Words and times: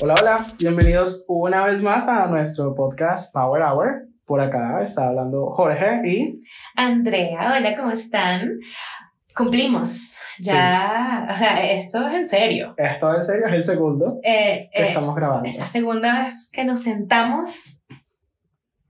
Hola, 0.00 0.14
hola, 0.20 0.36
bienvenidos 0.58 1.24
una 1.28 1.64
vez 1.64 1.82
más 1.82 2.06
a 2.08 2.26
nuestro 2.26 2.74
podcast 2.74 3.32
Power 3.32 3.62
Hour. 3.62 4.08
Por 4.24 4.40
acá 4.40 4.78
está 4.80 5.08
hablando 5.08 5.50
Jorge 5.50 6.00
y 6.06 6.42
Andrea. 6.76 7.52
Hola, 7.56 7.76
¿cómo 7.76 7.90
están? 7.90 8.58
Cumplimos. 9.34 10.14
Ya, 10.38 11.26
o 11.30 11.36
sea, 11.36 11.62
esto 11.72 12.06
es 12.08 12.14
en 12.14 12.24
serio. 12.26 12.74
esto 12.78 13.14
en 13.14 13.22
serio 13.22 13.46
es 13.48 13.52
el 13.54 13.64
segundo 13.64 14.18
Eh, 14.22 14.70
que 14.72 14.82
eh, 14.82 14.88
estamos 14.88 15.14
grabando. 15.14 15.48
es 15.50 15.58
la 15.58 15.64
segunda 15.66 16.24
vez 16.24 16.50
que 16.52 16.64
nos 16.64 16.80
sentamos 16.82 17.82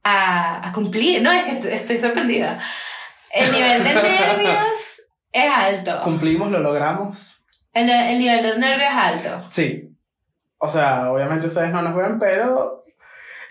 a, 0.05 0.69
a 0.69 0.73
cumplir. 0.73 1.23
No, 1.23 1.33
es 1.33 1.45
que 1.45 1.51
estoy, 1.52 1.73
estoy 1.73 1.98
sorprendida. 1.98 2.61
El 3.33 3.51
nivel 3.52 3.83
de 3.83 3.95
nervios 4.02 5.02
es 5.33 5.51
alto. 5.51 6.01
Cumplimos, 6.02 6.51
lo 6.52 6.61
logramos. 6.61 7.37
El, 7.73 7.88
el 7.91 8.19
nivel 8.19 8.42
de 8.42 8.59
nervios 8.59 8.88
es 8.91 8.97
alto. 8.97 9.45
Sí. 9.48 9.87
O 10.62 10.69
sea, 10.69 11.10
obviamente 11.10 11.46
ustedes 11.46 11.73
no 11.73 11.82
nos 11.82 11.95
ven, 11.95 12.19
pero. 12.19 12.84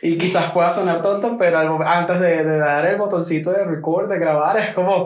Y 0.01 0.17
quizás 0.17 0.51
pueda 0.51 0.71
sonar 0.71 1.01
tonto, 1.01 1.35
pero 1.37 1.59
al 1.59 1.69
antes 1.85 2.19
de, 2.21 2.45
de 2.45 2.57
dar 2.57 2.85
el 2.85 2.97
botoncito 2.97 3.51
de 3.51 3.65
record, 3.65 4.09
de 4.09 4.17
grabar, 4.17 4.57
es 4.57 4.73
como. 4.73 5.05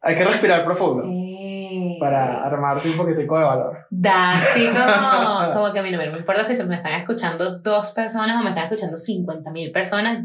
Hay 0.00 0.14
que 0.14 0.24
respirar 0.24 0.64
profundo 0.64 1.02
Sí. 1.02 1.96
para 2.00 2.42
armarse 2.44 2.88
un 2.88 2.96
poquitico 2.96 3.36
de 3.38 3.44
valor. 3.44 3.86
Da 3.90 4.32
así 4.32 4.66
como, 4.68 5.52
como 5.54 5.72
que 5.72 5.80
a 5.80 5.82
mí 5.82 5.90
no 5.90 5.98
me 5.98 6.06
importa 6.06 6.42
si 6.44 6.54
se 6.54 6.64
me 6.64 6.76
están 6.76 6.92
escuchando 6.94 7.58
dos 7.58 7.90
personas 7.92 8.40
o 8.40 8.42
me 8.44 8.50
están 8.50 8.64
escuchando 8.64 8.96
50 8.96 9.50
mil 9.50 9.70
personas. 9.72 10.24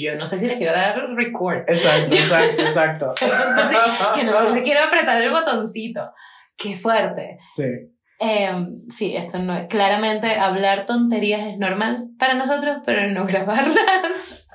Yo 0.00 0.14
no 0.16 0.24
sé 0.24 0.38
si 0.38 0.46
le 0.46 0.56
quiero 0.56 0.72
dar 0.72 0.96
record. 1.16 1.58
Exacto, 1.68 2.14
exacto, 2.16 2.62
exacto. 2.62 3.14
Que 4.14 4.24
no 4.24 4.34
sé 4.36 4.52
si 4.54 4.62
quiero 4.62 4.84
apretar 4.86 5.20
el 5.20 5.30
botoncito. 5.30 6.12
Qué 6.56 6.76
fuerte. 6.76 7.38
Sí. 7.48 7.64
Eh, 8.20 8.50
sí, 8.90 9.16
esto 9.16 9.38
no 9.38 9.56
es. 9.56 9.68
Claramente 9.68 10.34
hablar 10.34 10.86
tonterías 10.86 11.42
es 11.46 11.58
normal 11.58 12.08
para 12.18 12.34
nosotros, 12.34 12.78
pero 12.84 13.08
no 13.10 13.24
grabarlas. 13.26 14.48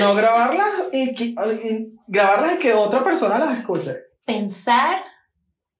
No 0.00 0.14
grabarlas 0.14 0.68
y, 0.92 1.14
que- 1.14 1.24
y 1.26 1.92
grabarlas 2.08 2.54
y 2.54 2.58
que 2.58 2.74
otra 2.74 3.04
persona 3.04 3.38
las 3.38 3.58
escuche. 3.58 3.96
Pensar, 4.24 5.04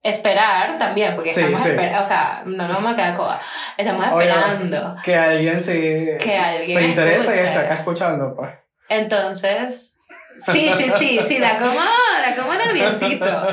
esperar 0.01 0.77
también, 0.77 1.15
porque 1.15 1.31
Sí, 1.31 1.41
estamos 1.41 1.59
sí. 1.59 1.69
esperando. 1.69 2.01
O 2.03 2.05
sea, 2.05 2.43
no 2.45 2.55
nos 2.65 2.69
vamos 2.75 2.93
a 2.93 2.95
quedar 2.95 3.17
coba. 3.17 3.41
Estamos 3.75 4.05
esperando. 4.07 4.95
Que 5.03 5.15
alguien 5.15 5.59
se, 5.61 6.17
Que 6.21 6.37
alguien 6.37 6.79
se 6.79 6.87
interesa 6.87 7.35
y 7.35 7.39
está 7.39 7.59
acá 7.61 7.73
escuchando, 7.75 8.33
pues. 8.35 8.51
Entonces, 8.87 9.97
sí, 10.45 10.71
sí, 10.77 10.89
sí, 10.97 11.19
sí, 11.27 11.37
da 11.39 11.59
como, 11.59 11.75
da 11.75 12.35
como 12.37 12.53
nerviosito. 12.53 13.25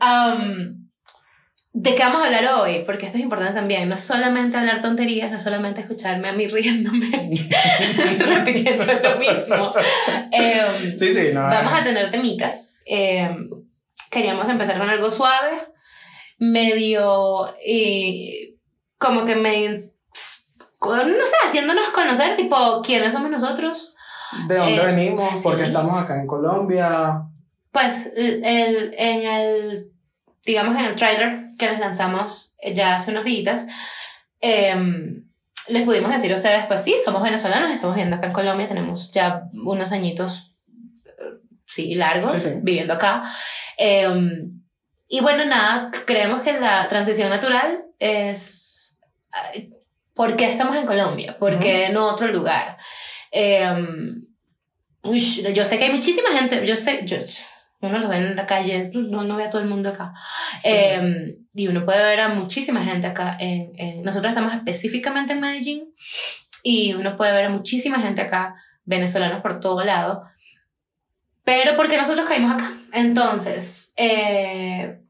Um, 0.00 0.87
¿De 1.80 1.94
qué 1.94 2.02
vamos 2.02 2.22
a 2.22 2.26
hablar 2.26 2.44
hoy? 2.60 2.82
Porque 2.84 3.06
esto 3.06 3.18
es 3.18 3.22
importante 3.24 3.54
también. 3.54 3.88
No 3.88 3.96
solamente 3.96 4.56
hablar 4.56 4.80
tonterías, 4.80 5.30
no 5.30 5.38
solamente 5.38 5.80
escucharme 5.80 6.28
a 6.28 6.32
mí 6.32 6.46
riéndome, 6.48 7.08
repitiendo 8.18 8.84
lo 8.84 9.18
mismo. 9.18 9.72
Em, 10.32 10.96
Sí, 10.96 11.12
sí, 11.12 11.28
no. 11.32 11.42
vamos 11.42 11.72
a 11.72 11.84
tener 11.84 12.10
temitas. 12.10 12.74
Em, 12.84 13.48
queríamos 14.10 14.48
empezar 14.48 14.76
con 14.78 14.88
algo 14.88 15.10
suave, 15.10 15.68
medio, 16.38 17.46
eh, 17.64 18.54
como 18.98 19.24
que 19.24 19.36
medio, 19.36 19.90
con- 20.78 20.98
no 20.98 21.24
sé, 21.26 21.36
haciéndonos 21.46 21.88
conocer, 21.90 22.36
tipo, 22.36 22.82
¿quiénes 22.82 23.12
somos 23.12 23.30
nosotros? 23.30 23.94
¿De 24.48 24.56
dónde 24.56 24.76
eh, 24.82 24.86
venimos? 24.86 25.28
sí. 25.28 25.40
Porque 25.42 25.62
estamos 25.64 26.02
acá 26.02 26.20
en 26.20 26.26
Colombia. 26.26 27.22
Pues 27.70 27.94
el, 28.16 28.44
el- 28.44 28.94
en 28.96 29.26
el, 29.28 29.92
digamos 30.48 30.74
en 30.76 30.86
el 30.86 30.94
trailer 30.96 31.48
que 31.58 31.68
les 31.70 31.78
lanzamos 31.78 32.54
eh, 32.60 32.72
ya 32.74 32.94
hace 32.96 33.10
unos 33.10 33.24
días, 33.24 33.66
em, 34.40 35.24
les 35.68 35.82
pudimos 35.82 36.10
decir 36.10 36.32
a 36.32 36.36
ustedes, 36.36 36.64
pues 36.66 36.80
sí, 36.82 36.94
somos 37.04 37.22
venezolanos, 37.22 37.70
estamos 37.70 37.94
viviendo 37.94 38.16
acá 38.16 38.28
en 38.28 38.32
Colombia, 38.32 38.66
tenemos 38.66 39.10
ya 39.10 39.42
unos 39.52 39.92
añitos, 39.92 40.54
eh, 41.06 41.38
sí, 41.66 41.94
largos, 41.94 42.32
Sí, 42.32 42.40
sí. 42.40 42.54
viviendo 42.62 42.94
acá. 42.94 43.22
Em, 43.76 44.62
y 45.06 45.20
bueno, 45.20 45.44
nada, 45.44 45.90
creemos 46.06 46.40
que 46.42 46.54
la 46.58 46.88
transición 46.88 47.28
natural 47.28 47.84
es... 47.98 48.98
eh, 49.54 49.70
¿Por 50.14 50.34
qué 50.34 50.50
estamos 50.50 50.74
en 50.76 50.86
Colombia? 50.86 51.36
¿Por 51.38 51.58
qué 51.58 51.86
en 51.86 51.96
otro 51.98 52.26
lugar? 52.28 52.76
Em, 53.30 54.22
yo 55.54 55.64
sé 55.64 55.78
que 55.78 55.84
hay 55.84 55.92
muchísima 55.92 56.30
gente, 56.30 56.66
yo 56.66 56.74
sé, 56.74 57.02
yo, 57.04 57.18
uno 57.80 57.98
lo 57.98 58.08
ve 58.08 58.16
en 58.16 58.36
la 58.36 58.46
calle, 58.46 58.90
no, 58.94 59.22
no 59.24 59.36
ve 59.36 59.44
a 59.44 59.50
todo 59.50 59.62
el 59.62 59.68
mundo 59.68 59.90
acá. 59.90 60.12
Sí, 60.62 60.68
Em, 60.70 61.36
y 61.54 61.68
uno 61.68 61.84
puede 61.84 62.02
ver 62.02 62.20
a 62.20 62.28
muchísima 62.28 62.82
gente 62.84 63.06
acá. 63.06 63.36
En, 63.38 63.72
en- 63.76 64.02
nosotros 64.02 64.30
estamos 64.30 64.52
específicamente 64.54 65.32
en 65.32 65.40
Medellín 65.40 65.94
y 66.62 66.94
uno 66.94 67.16
puede 67.16 67.32
ver 67.32 67.46
a 67.46 67.50
muchísima 67.50 68.00
gente 68.00 68.20
acá, 68.22 68.54
venezolanos 68.84 69.42
por 69.42 69.60
todo 69.60 69.84
lado. 69.84 70.24
Pero 71.44 71.76
porque 71.76 71.96
nosotros 71.96 72.28
caímos 72.28 72.50
acá. 72.52 72.72
Entonces, 72.92 73.92
eh, 73.96 75.00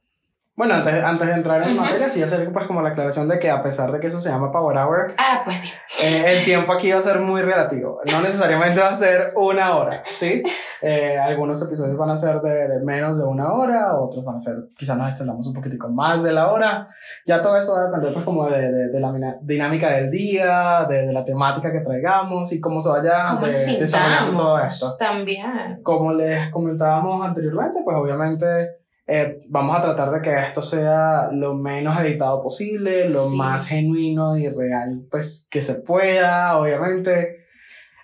Bueno, 0.59 0.75
antes, 0.75 1.05
antes 1.05 1.29
de 1.29 1.35
entrar 1.35 1.63
en 1.63 1.75
Ujú. 1.75 1.83
materia, 1.83 2.09
sí 2.09 2.21
hacer 2.21 2.53
pues 2.53 2.67
como 2.67 2.83
la 2.83 2.89
aclaración 2.89 3.29
de 3.29 3.39
que 3.39 3.49
a 3.49 3.63
pesar 3.63 3.93
de 3.93 4.01
que 4.01 4.09
eso 4.09 4.21
se 4.21 4.29
llama 4.29 4.51
Power 4.51 4.77
Hour, 4.77 5.15
ah, 5.17 5.43
pues 5.45 5.59
sí. 5.59 5.71
eh, 6.03 6.25
el 6.37 6.45
tiempo 6.45 6.73
aquí 6.73 6.91
va 6.91 6.99
a 6.99 7.01
ser 7.01 7.21
muy 7.21 7.43
relativo. 7.43 8.01
No 8.11 8.21
necesariamente 8.23 8.81
va 8.81 8.89
a 8.89 8.95
ser 8.95 9.33
una 9.37 9.77
hora, 9.77 10.03
¿sí? 10.05 10.43
Eh, 10.83 11.17
algunos 11.17 11.63
episodios 11.63 11.97
van 11.97 12.11
a 12.11 12.17
ser 12.17 12.41
de, 12.41 12.67
de 12.69 12.81
menos 12.85 13.19
de 13.19 13.23
una 13.25 13.53
hora, 13.53 13.95
otros 14.01 14.25
van 14.25 14.35
a 14.35 14.41
ser, 14.41 14.57
quizás 14.77 14.97
nos 14.99 15.09
extendamos 15.09 15.47
un 15.47 15.55
poquitico 15.55 15.89
más 15.91 16.25
de 16.25 16.33
la 16.33 16.51
hora. 16.51 16.89
Ya 17.25 17.41
todo 17.41 17.57
eso 17.57 17.75
va 17.75 17.83
a 17.83 17.85
depender 17.87 18.13
pues 18.13 18.25
como 18.25 18.51
de, 18.51 18.61
de, 18.73 18.89
de 18.89 18.99
la 19.01 19.13
dinámica 19.41 19.91
del 19.91 20.11
día, 20.11 20.85
de, 20.89 21.07
de 21.07 21.13
la 21.13 21.23
temática 21.23 21.71
que 21.71 21.81
traigamos 21.81 22.51
y 22.53 22.59
cómo 22.61 22.81
se 22.81 22.89
vaya 22.89 23.39
desarrollando 23.79 24.35
todo 24.35 24.59
esto. 24.59 24.97
también. 24.99 25.81
Como 25.85 26.13
les 26.13 26.51
comentábamos 26.51 27.25
anteriormente, 27.25 27.79
pues 27.85 27.97
obviamente 27.97 28.79
eh, 29.09 29.41
vamos 29.49 29.77
a 29.77 29.81
tratar 29.81 30.11
de 30.11 30.21
que 30.23 30.39
esto 30.39 30.61
sea 30.63 31.31
lo 31.33 31.55
menos 31.55 31.99
editado 32.01 32.43
posible, 32.43 33.09
lo 33.09 33.29
Sí. 33.29 33.37
más 33.37 33.67
genuino 33.67 34.37
y 34.37 34.49
real 34.49 35.03
pues 35.11 35.47
que 35.51 35.63
se 35.63 35.75
pueda, 35.77 36.57
obviamente. 36.59 37.47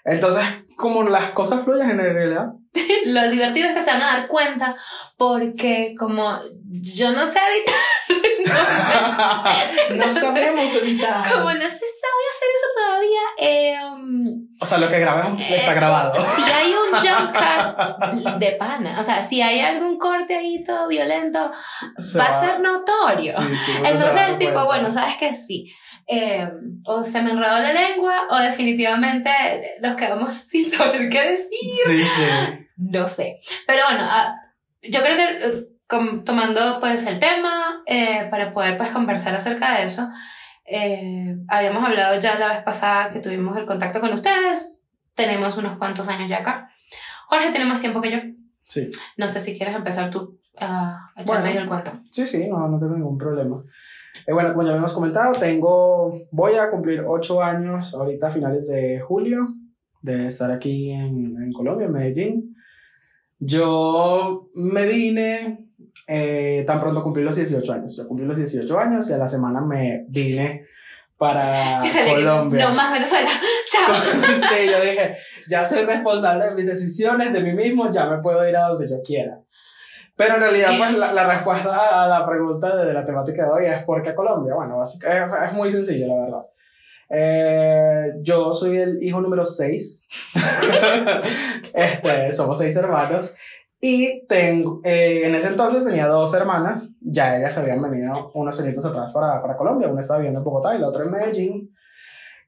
Entonces, 0.04 0.42
como 0.76 1.02
las 1.04 1.30
cosas 1.30 1.62
fluyen 1.64 1.90
en 1.90 1.98
realidad. 1.98 2.52
Lo 3.06 3.30
divertido 3.30 3.68
es 3.68 3.74
que 3.74 3.80
se 3.82 3.90
van 3.92 4.02
a 4.02 4.06
dar 4.18 4.28
cuenta 4.28 4.74
porque 5.16 5.94
como 5.98 6.38
yo 6.66 7.12
no 7.12 7.24
sé 7.24 7.38
editar, 7.38 7.80
no 9.96 10.12
sabemos 10.12 10.64
editar. 10.82 11.32
como 11.32 11.52
no 11.52 11.60
sé 11.60 11.68
sabe 11.68 12.24
hacer 12.32 12.48
eso 12.56 12.68
todavía, 12.76 13.23
eh, 13.38 13.76
um, 13.92 14.48
O 14.60 14.66
sea, 14.66 14.78
lo 14.78 14.88
que 14.88 14.98
grabemos 14.98 15.40
está 15.40 15.72
Eh, 15.72 15.74
grabado. 15.74 16.12
Si 16.36 16.42
hay 16.42 16.72
un 16.72 17.00
jump 17.00 17.34
cut 17.34 18.38
de 18.38 18.52
pana, 18.52 18.96
o 18.98 19.02
sea, 19.02 19.22
si 19.22 19.40
hay 19.42 19.60
algún 19.60 19.98
corte 19.98 20.34
ahí 20.36 20.62
todo 20.64 20.88
violento, 20.88 21.50
Se 21.98 22.18
va 22.18 22.26
a 22.26 22.40
ser 22.40 22.60
notorio. 22.60 23.34
Sí, 23.36 23.54
sí, 23.66 23.72
Entonces, 23.84 24.38
tipo, 24.38 24.52
cuenta. 24.52 24.64
bueno, 24.64 24.90
sabes 24.90 25.16
que 25.16 25.34
sí. 25.34 25.72
Eh, 26.06 26.46
o 26.84 27.02
se 27.02 27.22
me 27.22 27.30
enredó 27.30 27.58
la 27.60 27.72
lengua, 27.72 28.26
o 28.30 28.36
definitivamente 28.36 29.30
nos 29.80 29.96
quedamos 29.96 30.32
sin 30.50 30.64
saber 30.70 31.08
qué 31.08 31.30
decir. 31.30 31.58
Sí, 31.86 32.02
sí. 32.02 32.66
No 32.76 33.06
sé. 33.08 33.38
Pero 33.66 33.82
bueno, 33.88 34.06
ah, 34.10 34.34
yo 34.82 35.00
creo 35.02 35.16
que 35.16 35.24
eh, 35.24 35.66
tomando 36.24 36.80
pues 36.80 37.06
el 37.06 37.18
tema 37.18 37.80
eh, 37.86 38.26
para 38.30 38.52
poder 38.52 38.76
pues 38.76 38.90
conversar 38.90 39.34
acerca 39.34 39.78
de 39.78 39.86
eso, 39.86 40.08
eh, 40.64 41.36
habíamos 41.48 41.84
hablado 41.84 42.18
ya 42.20 42.38
la 42.38 42.48
vez 42.48 42.62
pasada 42.64 43.12
que 43.12 43.20
tuvimos 43.20 43.56
el 43.56 43.66
contacto 43.66 44.00
con 44.00 44.12
ustedes, 44.12 44.86
tenemos 45.14 45.56
unos 45.56 45.76
cuantos 45.78 46.08
años 46.08 46.28
ya 46.28 46.38
acá. 46.38 46.70
Jorge 47.28 47.50
tiene 47.50 47.66
más 47.66 47.80
tiempo 47.80 48.00
que 48.00 48.10
yo. 48.10 48.18
Sí. 48.62 48.88
No 49.16 49.28
sé 49.28 49.40
si 49.40 49.56
quieres 49.56 49.74
empezar 49.74 50.10
tú 50.10 50.38
a 50.60 51.10
echarme 51.16 51.48
Bueno. 51.50 51.60
el 51.60 51.66
cuento. 51.68 51.92
Sí, 52.10 52.26
sí, 52.26 52.48
no, 52.48 52.68
no 52.68 52.78
tengo 52.78 52.94
ningún 52.94 53.18
problema. 53.18 53.62
Eh, 54.26 54.32
bueno, 54.32 54.50
como 54.50 54.62
ya 54.62 54.70
habíamos 54.70 54.92
comentado, 54.92 55.32
tengo, 55.32 56.20
voy 56.30 56.54
a 56.54 56.70
cumplir 56.70 57.04
ocho 57.06 57.42
años 57.42 57.94
ahorita 57.94 58.28
a 58.28 58.30
finales 58.30 58.68
de 58.68 59.00
julio 59.00 59.48
de 60.02 60.28
estar 60.28 60.50
aquí 60.50 60.90
en, 60.90 61.42
en 61.42 61.52
Colombia, 61.52 61.86
en 61.86 61.92
Medellín. 61.92 62.56
Yo 63.38 64.48
me 64.54 64.86
vine 64.86 65.68
eh, 66.06 66.64
tan 66.66 66.80
pronto 66.80 67.02
cumplí 67.02 67.22
los 67.22 67.36
18 67.36 67.72
años. 67.72 67.96
Yo 67.96 68.06
cumplí 68.06 68.26
los 68.26 68.36
18 68.36 68.78
años 68.78 69.08
y 69.08 69.12
a 69.12 69.18
la 69.18 69.26
semana 69.26 69.60
me 69.60 70.04
vine 70.08 70.66
para 71.16 71.82
Colombia. 72.08 72.68
no 72.68 72.74
más 72.74 72.92
Venezuela. 72.92 73.28
Chao. 73.70 73.94
sí, 74.24 74.66
yo 74.70 74.80
dije, 74.80 75.16
ya 75.48 75.64
soy 75.64 75.84
responsable 75.84 76.46
de 76.46 76.54
mis 76.54 76.66
decisiones, 76.66 77.32
de 77.32 77.40
mí 77.40 77.52
mismo, 77.52 77.90
ya 77.90 78.06
me 78.06 78.18
puedo 78.18 78.46
ir 78.48 78.56
a 78.56 78.68
donde 78.68 78.88
yo 78.88 79.00
quiera. 79.02 79.38
Pero 80.16 80.34
en 80.34 80.40
realidad, 80.40 80.70
pues 80.78 80.92
la, 80.96 81.12
la 81.12 81.26
respuesta 81.26 82.04
a 82.04 82.06
la 82.06 82.26
pregunta 82.26 82.76
de, 82.76 82.86
de 82.86 82.92
la 82.92 83.04
temática 83.04 83.44
de 83.44 83.50
hoy 83.50 83.66
es 83.66 83.82
¿por 83.84 84.00
qué 84.00 84.14
Colombia? 84.14 84.54
Bueno, 84.54 84.80
es, 84.82 84.96
es 85.02 85.52
muy 85.52 85.70
sencillo, 85.70 86.06
la 86.06 86.22
verdad. 86.22 86.42
Eh, 87.10 88.12
yo 88.22 88.52
soy 88.54 88.78
el 88.78 89.02
hijo 89.02 89.20
número 89.20 89.44
6. 89.44 90.06
este, 91.74 92.32
somos 92.32 92.58
seis 92.58 92.74
hermanos. 92.76 93.34
Y 93.86 94.26
tengo, 94.26 94.80
eh, 94.82 95.26
en 95.26 95.34
ese 95.34 95.48
entonces 95.48 95.84
tenía 95.84 96.06
dos 96.06 96.32
hermanas. 96.32 96.94
Ya 97.02 97.36
ellas 97.36 97.58
habían 97.58 97.82
venido 97.82 98.30
unos 98.32 98.58
añitos 98.58 98.82
atrás 98.86 99.12
para, 99.12 99.42
para 99.42 99.58
Colombia. 99.58 99.88
Una 99.88 100.00
estaba 100.00 100.20
viviendo 100.20 100.40
en 100.40 100.44
Bogotá 100.44 100.74
y 100.74 100.78
la 100.78 100.88
otra 100.88 101.04
en 101.04 101.10
Medellín. 101.10 101.76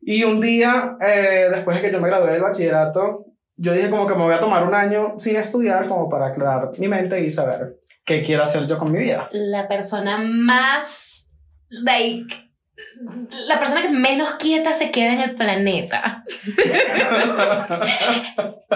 Y 0.01 0.25
un 0.25 0.41
día, 0.41 0.97
eh, 0.99 1.49
después 1.51 1.77
de 1.77 1.83
que 1.83 1.93
yo 1.93 2.01
me 2.01 2.09
gradué 2.09 2.33
del 2.33 2.41
bachillerato, 2.41 3.27
yo 3.55 3.75
dije 3.75 3.91
como 3.91 4.07
que 4.07 4.15
me 4.15 4.23
voy 4.23 4.33
a 4.33 4.41
tomar 4.41 4.67
un 4.67 4.75
año 4.75 5.17
sin 5.19 5.37
estudiar 5.37 5.87
como 5.89 6.09
para 6.09 6.29
aclarar 6.29 6.71
mi 6.79 6.89
mente 6.89 7.21
y 7.21 7.31
saber 7.31 7.81
qué 8.07 8.23
quiero 8.23 8.43
hacer 8.43 8.67
yo 8.67 8.79
con 8.79 8.91
mi 8.91 9.01
vida. 9.01 9.29
La 9.31 9.69
persona 9.69 10.17
más, 10.17 11.35
like, 11.69 12.35
la 13.47 13.59
persona 13.59 13.83
que 13.83 13.89
menos 13.89 14.35
quieta 14.35 14.73
se 14.73 14.91
queda 14.91 15.15
en 15.15 15.21
el 15.21 15.35
planeta. 15.35 16.25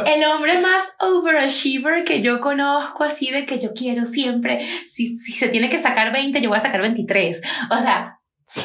el 0.06 0.24
hombre 0.24 0.58
más 0.60 0.94
overachiever 1.00 2.04
que 2.04 2.22
yo 2.22 2.40
conozco, 2.40 3.04
así 3.04 3.30
de 3.30 3.44
que 3.44 3.58
yo 3.58 3.74
quiero 3.74 4.06
siempre, 4.06 4.60
si, 4.86 5.16
si 5.16 5.32
se 5.32 5.48
tiene 5.48 5.68
que 5.68 5.78
sacar 5.78 6.12
20, 6.12 6.40
yo 6.40 6.48
voy 6.48 6.58
a 6.58 6.62
sacar 6.62 6.80
23. 6.80 7.42
O 7.70 7.76
sea, 7.76 8.20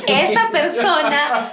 esa 0.08 0.52
persona 0.52 1.52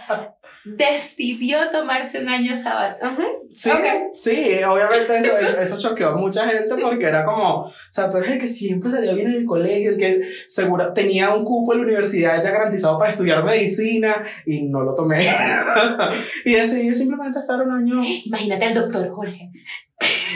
decidió 0.65 1.71
tomarse 1.71 2.21
un 2.21 2.29
año 2.29 2.55
sabático. 2.55 3.09
Sí, 3.53 3.71
sí, 4.15 4.63
obviamente 4.65 5.19
eso, 5.19 5.37
eso, 5.61 5.77
choqueó 5.77 6.11
a 6.11 6.17
mucha 6.17 6.49
gente 6.49 6.75
porque 6.81 7.07
era 7.07 7.25
como, 7.25 7.65
o 7.65 7.73
sea, 7.91 8.09
tú 8.09 8.19
eres 8.19 8.33
el 8.33 8.39
que 8.39 8.47
siempre 8.47 8.91
salía 8.91 9.13
bien 9.13 9.31
en 9.31 9.37
el 9.39 9.45
colegio, 9.45 9.91
el 9.91 9.99
que 9.99 10.23
seguro 10.47 10.93
tenía 10.93 11.35
un 11.35 11.45
cupo 11.45 11.73
en 11.73 11.81
la 11.81 11.85
universidad 11.85 12.43
ya 12.43 12.51
garantizado 12.51 12.99
para 12.99 13.11
estudiar 13.11 13.45
medicina 13.45 14.23
y 14.47 14.63
no 14.63 14.83
lo 14.83 14.95
tomé. 14.95 15.29
y 16.45 16.53
decidí 16.53 16.95
simplemente 16.95 17.39
estar 17.39 17.61
un 17.61 17.73
año. 17.73 18.01
Imagínate 18.25 18.67
al 18.67 18.75
doctor 18.75 19.11
Jorge. 19.11 19.51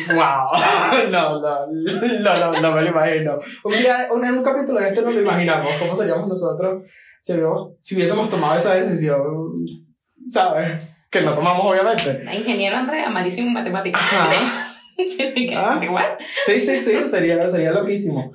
Wow, 0.08 1.08
no, 1.10 1.40
no, 1.40 1.66
no, 1.66 2.52
no, 2.52 2.60
no 2.60 2.72
me 2.72 2.82
lo 2.82 2.88
imagino. 2.88 3.38
Un 3.64 3.72
día, 3.72 4.08
un, 4.12 4.24
en 4.24 4.38
un 4.38 4.44
capítulo 4.44 4.80
de 4.80 4.88
este 4.88 5.02
no 5.02 5.10
lo 5.10 5.20
imaginamos, 5.20 5.72
¿cómo 5.78 5.96
seríamos 5.96 6.28
nosotros 6.28 6.82
si, 7.20 7.32
si 7.80 7.94
hubiésemos 7.94 8.28
tomado 8.28 8.56
esa 8.56 8.74
decisión? 8.74 9.85
¿Sabes? 10.26 10.82
Que 11.10 11.20
lo 11.20 11.32
tomamos, 11.32 11.64
obviamente. 11.66 12.22
Ingeniero 12.34 12.76
Andrea, 12.76 13.08
malísimo 13.10 13.48
en 13.48 13.54
matemáticas. 13.54 14.02
Ah. 15.54 15.78
Igual. 15.82 16.16
Sí, 16.46 16.58
sí, 16.58 16.76
sí, 16.78 17.06
sería, 17.06 17.46
sería 17.48 17.70
loquísimo. 17.70 18.32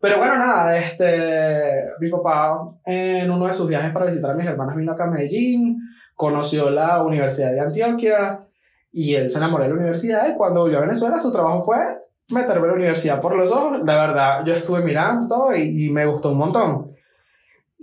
Pero 0.00 0.18
bueno, 0.18 0.36
nada, 0.36 0.76
este, 0.76 1.86
mi 2.00 2.10
papá 2.10 2.58
en 2.84 3.30
uno 3.30 3.46
de 3.46 3.54
sus 3.54 3.68
viajes 3.68 3.92
para 3.92 4.06
visitar 4.06 4.32
a 4.32 4.34
mis 4.34 4.46
hermanas 4.46 4.76
vino 4.76 4.92
acá 4.92 5.04
a 5.04 5.10
Medellín, 5.10 5.78
conoció 6.14 6.70
la 6.70 7.02
Universidad 7.02 7.52
de 7.52 7.60
Antioquia 7.60 8.46
y 8.92 9.14
él 9.14 9.30
se 9.30 9.38
enamoró 9.38 9.62
de 9.62 9.70
la 9.70 9.76
universidad 9.76 10.28
y 10.28 10.36
cuando 10.36 10.60
volvió 10.60 10.78
a 10.78 10.82
Venezuela 10.82 11.18
su 11.18 11.32
trabajo 11.32 11.64
fue 11.64 11.78
meterme 12.28 12.66
a 12.66 12.70
la 12.72 12.76
universidad 12.76 13.20
por 13.20 13.34
los 13.34 13.50
ojos. 13.50 13.80
La 13.84 14.06
verdad, 14.06 14.44
yo 14.44 14.54
estuve 14.54 14.80
mirando 14.80 15.26
todo 15.28 15.56
y, 15.56 15.86
y 15.86 15.90
me 15.90 16.04
gustó 16.04 16.32
un 16.32 16.38
montón. 16.38 16.91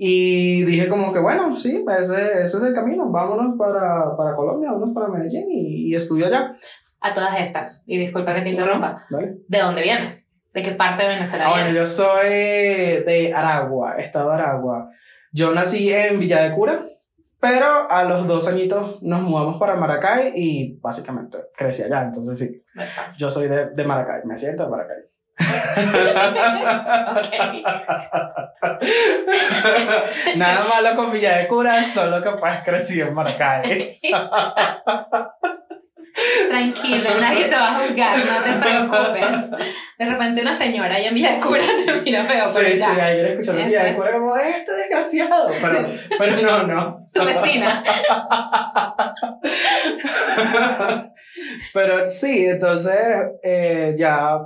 Y 0.01 0.63
dije 0.63 0.87
como 0.87 1.11
que, 1.11 1.19
bueno, 1.19 1.53
sí, 1.57 1.83
ese, 1.99 2.43
ese 2.43 2.57
es 2.57 2.63
el 2.63 2.73
camino, 2.73 3.11
vámonos 3.11 3.57
para, 3.57 4.15
para 4.15 4.33
Colombia, 4.33 4.71
vámonos 4.71 4.95
para 4.95 5.09
Medellín 5.09 5.51
y, 5.51 5.91
y 5.91 5.95
estudio 5.95 6.27
allá. 6.27 6.55
A 7.01 7.13
todas 7.13 7.37
estas, 7.41 7.83
y 7.85 7.97
disculpa 7.97 8.33
que 8.33 8.39
te 8.39 8.49
interrumpa, 8.51 9.05
¿de 9.09 9.59
dónde 9.59 9.81
vienes? 9.81 10.31
¿De 10.53 10.63
qué 10.63 10.71
parte 10.71 11.03
de 11.03 11.09
Venezuela 11.09 11.47
ah, 11.47 11.51
Bueno, 11.51 11.71
yo 11.71 11.85
soy 11.85 12.29
de 12.29 13.33
Aragua, 13.35 13.97
estado 13.97 14.29
de 14.29 14.35
Aragua. 14.35 14.89
Yo 15.33 15.53
nací 15.53 15.91
en 15.91 16.17
Villa 16.17 16.43
de 16.43 16.51
Cura, 16.51 16.79
pero 17.41 17.91
a 17.91 18.05
los 18.05 18.25
dos 18.25 18.47
añitos 18.47 19.01
nos 19.01 19.21
mudamos 19.21 19.57
para 19.59 19.75
Maracay 19.75 20.31
y 20.33 20.79
básicamente 20.79 21.39
crecí 21.57 21.83
allá, 21.83 22.03
entonces 22.03 22.37
sí. 22.37 22.63
Yo 23.17 23.29
soy 23.29 23.49
de, 23.49 23.71
de 23.71 23.83
Maracay, 23.83 24.21
me 24.23 24.37
siento 24.37 24.63
de 24.63 24.69
Maracay. 24.69 25.08
Nada 30.35 30.65
malo 30.65 30.95
con 30.95 31.11
Villa 31.11 31.37
de 31.37 31.47
Cura, 31.47 31.83
solo 31.83 32.21
que 32.21 32.29
pues 32.31 32.59
crecí 32.63 32.99
en 33.01 33.13
Maracay. 33.13 33.99
Tranquilo, 36.49 37.09
nadie 37.19 37.45
te 37.45 37.55
va 37.55 37.69
a 37.69 37.75
juzgar, 37.75 38.17
no 38.17 38.43
te 38.43 38.51
preocupes. 38.59 39.51
De 39.97 40.05
repente 40.05 40.41
una 40.41 40.53
señora 40.55 40.95
allá 40.95 41.07
en 41.09 41.15
Villa 41.15 41.33
de 41.33 41.39
Cura 41.39 41.63
te 41.85 41.93
mira 42.01 42.25
feo, 42.25 42.45
sí, 42.45 42.51
pero 42.55 42.75
ya. 42.75 42.93
Sí, 42.93 42.99
ayer 42.99 43.27
escuché 43.27 43.61
en 43.61 43.67
Villa 43.67 43.83
de 43.83 43.95
Cura 43.95 44.11
como, 44.13 44.35
este 44.37 44.71
desgraciado, 44.73 45.51
pero, 45.61 45.87
pero 46.17 46.41
no, 46.41 46.63
no. 46.63 47.07
Tu 47.13 47.23
vecina. 47.23 47.83
pero 51.73 52.09
sí, 52.09 52.47
entonces 52.47 53.27
eh, 53.43 53.93
ya 53.97 54.39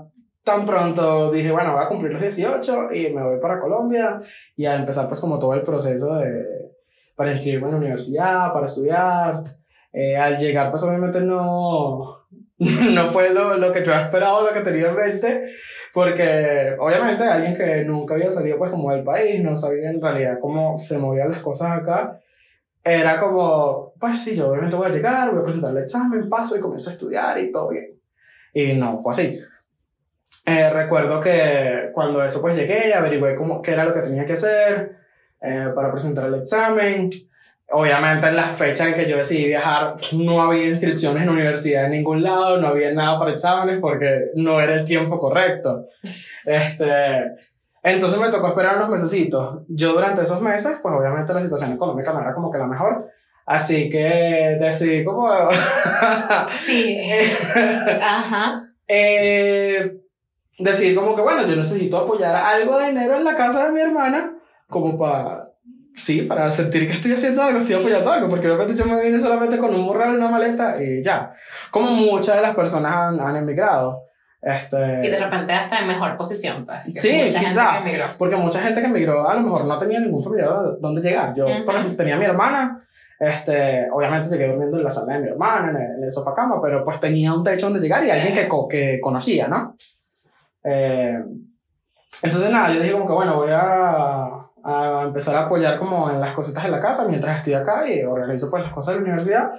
tan 0.43 0.65
pronto 0.65 1.31
dije, 1.31 1.51
bueno, 1.51 1.73
voy 1.73 1.83
a 1.83 1.87
cumplir 1.87 2.11
los 2.11 2.21
18 2.21 2.89
y 2.93 3.09
me 3.13 3.23
voy 3.23 3.39
para 3.39 3.59
Colombia 3.59 4.21
y 4.55 4.65
a 4.65 4.75
empezar 4.75 5.07
pues 5.07 5.19
como 5.19 5.39
todo 5.39 5.53
el 5.53 5.61
proceso 5.61 6.15
de, 6.15 6.71
para 7.15 7.31
inscribirme 7.31 7.67
en 7.67 7.71
la 7.71 7.77
universidad, 7.77 8.53
para 8.53 8.65
estudiar. 8.65 9.43
Eh, 9.91 10.17
al 10.17 10.37
llegar 10.37 10.71
pues 10.71 10.81
obviamente 10.83 11.21
no, 11.21 12.25
no 12.57 13.09
fue 13.09 13.33
lo, 13.33 13.57
lo 13.57 13.71
que 13.71 13.85
yo 13.85 13.93
esperaba, 13.93 14.41
lo 14.41 14.51
que 14.51 14.61
tenía 14.61 14.89
en 14.89 14.95
mente, 14.95 15.45
porque 15.93 16.75
obviamente 16.79 17.23
alguien 17.23 17.55
que 17.55 17.83
nunca 17.83 18.15
había 18.15 18.31
salido 18.31 18.57
pues 18.57 18.71
como 18.71 18.91
del 18.91 19.03
país, 19.03 19.43
no 19.43 19.55
sabía 19.55 19.89
en 19.91 20.01
realidad 20.01 20.39
cómo 20.41 20.75
se 20.77 20.97
movían 20.97 21.29
las 21.29 21.39
cosas 21.39 21.79
acá, 21.79 22.19
era 22.83 23.17
como, 23.17 23.93
pues 23.99 24.19
sí, 24.19 24.35
yo 24.35 24.49
obviamente 24.49 24.75
voy 24.75 24.87
a 24.87 24.93
llegar, 24.93 25.31
voy 25.31 25.39
a 25.39 25.43
presentar 25.43 25.71
el 25.71 25.83
examen, 25.83 26.27
paso 26.27 26.57
y 26.57 26.59
comienzo 26.59 26.89
a 26.89 26.93
estudiar 26.93 27.37
y 27.39 27.51
todo 27.51 27.69
bien. 27.69 27.97
Y 28.53 28.73
no, 28.73 28.99
fue 28.99 29.11
así. 29.11 29.39
Eh, 30.45 30.69
recuerdo 30.69 31.19
que 31.21 31.91
cuando 31.93 32.23
eso 32.23 32.41
pues 32.41 32.55
llegué, 32.55 32.93
averigué 32.93 33.35
cómo, 33.35 33.61
qué 33.61 33.71
era 33.71 33.85
lo 33.85 33.93
que 33.93 34.01
tenía 34.01 34.25
que 34.25 34.33
hacer 34.33 34.97
eh, 35.41 35.69
para 35.73 35.91
presentar 35.91 36.27
el 36.27 36.35
examen. 36.35 37.09
Obviamente 37.69 38.27
en 38.27 38.35
las 38.35 38.51
fechas 38.51 38.87
en 38.87 38.93
que 38.93 39.09
yo 39.09 39.17
decidí 39.17 39.45
viajar 39.45 39.95
no 40.11 40.41
había 40.41 40.67
inscripciones 40.67 41.23
en 41.23 41.29
universidad 41.29 41.85
en 41.85 41.91
ningún 41.91 42.21
lado, 42.21 42.57
no 42.57 42.67
había 42.67 42.91
nada 42.93 43.17
para 43.17 43.31
exámenes 43.31 43.79
porque 43.79 44.31
no 44.35 44.59
era 44.61 44.75
el 44.75 44.83
tiempo 44.83 45.17
correcto. 45.17 45.87
Este, 46.45 47.31
entonces 47.81 48.19
me 48.19 48.29
tocó 48.29 48.49
esperar 48.49 48.77
unos 48.77 48.89
mesecitos. 48.89 49.63
Yo 49.69 49.93
durante 49.93 50.21
esos 50.21 50.41
meses, 50.41 50.77
pues 50.81 50.93
obviamente 50.93 51.33
la 51.33 51.41
situación 51.41 51.73
económica 51.73 52.11
no 52.13 52.21
era 52.21 52.33
como 52.33 52.51
que 52.51 52.57
la 52.57 52.67
mejor. 52.67 53.09
Así 53.45 53.89
que 53.89 54.57
decidí 54.59 55.03
como... 55.03 55.29
sí. 56.49 56.99
Ajá. 58.01 58.69
Eh, 58.87 60.02
Decir 60.59 60.95
como 60.95 61.15
que, 61.15 61.21
bueno, 61.21 61.45
yo 61.47 61.55
necesito 61.55 61.97
apoyar 61.97 62.35
algo 62.35 62.77
de 62.77 62.89
dinero 62.89 63.15
en 63.15 63.23
la 63.23 63.35
casa 63.35 63.65
de 63.65 63.71
mi 63.71 63.81
hermana, 63.81 64.35
como 64.67 64.97
para, 64.97 65.41
sí, 65.95 66.23
para 66.23 66.51
sentir 66.51 66.87
que 66.87 66.93
estoy 66.93 67.13
haciendo 67.13 67.41
algo, 67.41 67.59
estoy 67.59 67.75
apoyando 67.75 68.11
algo, 68.11 68.27
porque 68.27 68.47
obviamente 68.47 68.75
yo 68.75 68.85
me 68.85 69.03
vine 69.03 69.17
solamente 69.17 69.57
con 69.57 69.73
un 69.73 69.81
morral 69.81 70.13
y 70.13 70.17
una 70.17 70.29
maleta 70.29 70.81
y 70.81 71.01
ya. 71.01 71.33
Como 71.71 71.91
muchas 71.91 72.35
de 72.35 72.41
las 72.41 72.55
personas 72.55 72.93
han, 72.93 73.19
han 73.19 73.35
emigrado. 73.35 74.03
Este... 74.41 75.01
Y 75.05 75.09
de 75.09 75.17
repente 75.17 75.53
hasta 75.53 75.79
en 75.79 75.87
mejor 75.87 76.17
posición. 76.17 76.65
Pues, 76.65 76.83
sí, 76.93 77.29
quizás. 77.29 77.77
Porque 78.17 78.35
mucha 78.35 78.59
gente 78.59 78.81
que 78.81 78.87
emigró 78.87 79.27
a 79.27 79.35
lo 79.35 79.41
mejor 79.41 79.65
no 79.65 79.77
tenía 79.77 79.99
ningún 80.01 80.23
familiar 80.23 80.53
donde 80.79 81.01
llegar. 81.01 81.33
Yo, 81.33 81.45
por 81.65 81.75
ejemplo, 81.75 81.95
tenía 81.95 82.15
a 82.15 82.19
mi 82.19 82.25
hermana, 82.25 82.85
este, 83.19 83.87
obviamente 83.91 84.29
llegué 84.29 84.49
durmiendo 84.49 84.77
en 84.77 84.83
la 84.83 84.89
sala 84.89 85.13
de 85.13 85.19
mi 85.19 85.29
hermana, 85.29 85.69
en 85.69 85.75
el, 85.77 85.97
en 85.97 86.03
el 86.03 86.11
sofá 86.11 86.33
cama, 86.33 86.61
pero 86.61 86.83
pues 86.83 86.99
tenía 86.99 87.33
un 87.33 87.43
techo 87.43 87.67
donde 87.67 87.79
llegar 87.79 88.03
y 88.03 88.09
alguien 88.09 88.33
que, 88.33 88.49
que 88.69 88.99
conocía, 88.99 89.47
¿no? 89.47 89.75
Eh, 90.63 91.19
entonces 92.21 92.49
nada, 92.49 92.73
yo 92.73 92.79
dije 92.79 92.93
como 92.93 93.07
que 93.07 93.13
bueno, 93.13 93.35
voy 93.35 93.51
a, 93.51 94.43
a, 94.63 95.03
empezar 95.03 95.35
a 95.35 95.45
apoyar 95.45 95.77
como 95.77 96.09
en 96.09 96.21
las 96.21 96.33
cositas 96.33 96.63
de 96.63 96.69
la 96.69 96.79
casa 96.79 97.05
mientras 97.07 97.37
estoy 97.37 97.53
acá 97.53 97.89
y 97.89 98.03
organizo 98.03 98.49
pues 98.49 98.63
las 98.63 98.71
cosas 98.71 98.93
de 98.93 98.99
la 98.99 99.03
universidad. 99.03 99.51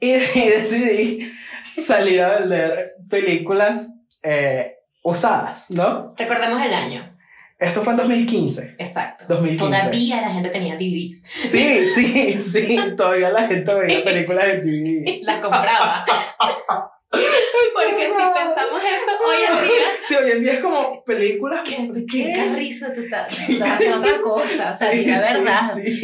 Y, 0.00 0.12
decidí 0.34 1.32
salir 1.74 2.22
a 2.22 2.40
vender 2.40 2.96
películas 3.08 3.94
eh, 4.22 4.78
usadas, 5.02 5.70
¿no? 5.70 6.00
Recordemos 6.16 6.60
el 6.62 6.74
año. 6.74 7.12
Esto 7.58 7.82
fue 7.82 7.92
en 7.92 7.98
2015. 7.98 8.74
Exacto. 8.76 9.24
2015. 9.28 9.64
Todavía 9.64 10.20
la 10.20 10.30
gente 10.30 10.48
tenía 10.48 10.74
DVDs. 10.74 11.22
Sí, 11.22 11.86
sí, 11.86 12.32
sí. 12.34 12.78
Todavía 12.96 13.30
la 13.30 13.46
gente 13.46 13.72
veía 13.72 14.02
películas 14.02 14.46
de 14.46 14.60
DVDs. 14.62 15.22
Las 15.26 15.38
compraba. 15.38 16.04
Porque 17.74 18.08
si 18.08 18.22
pensamos 18.34 18.82
eso 18.82 19.12
hoy 19.26 19.36
en 19.48 19.68
día. 19.68 19.86
Sí, 20.08 20.14
hoy 20.14 20.30
en 20.32 20.42
día 20.42 20.54
es 20.54 20.58
como 20.60 21.04
películas 21.04 21.60
qué. 21.64 22.32
carrizo 22.34 22.86
tú 22.94 23.02
estás, 23.02 23.28
haciendo 23.28 23.98
otra 23.98 24.20
cosa. 24.20 24.72
O 24.72 24.76
sea, 24.76 24.90
sí, 24.90 25.06
la 25.06 25.20
verdad. 25.20 25.60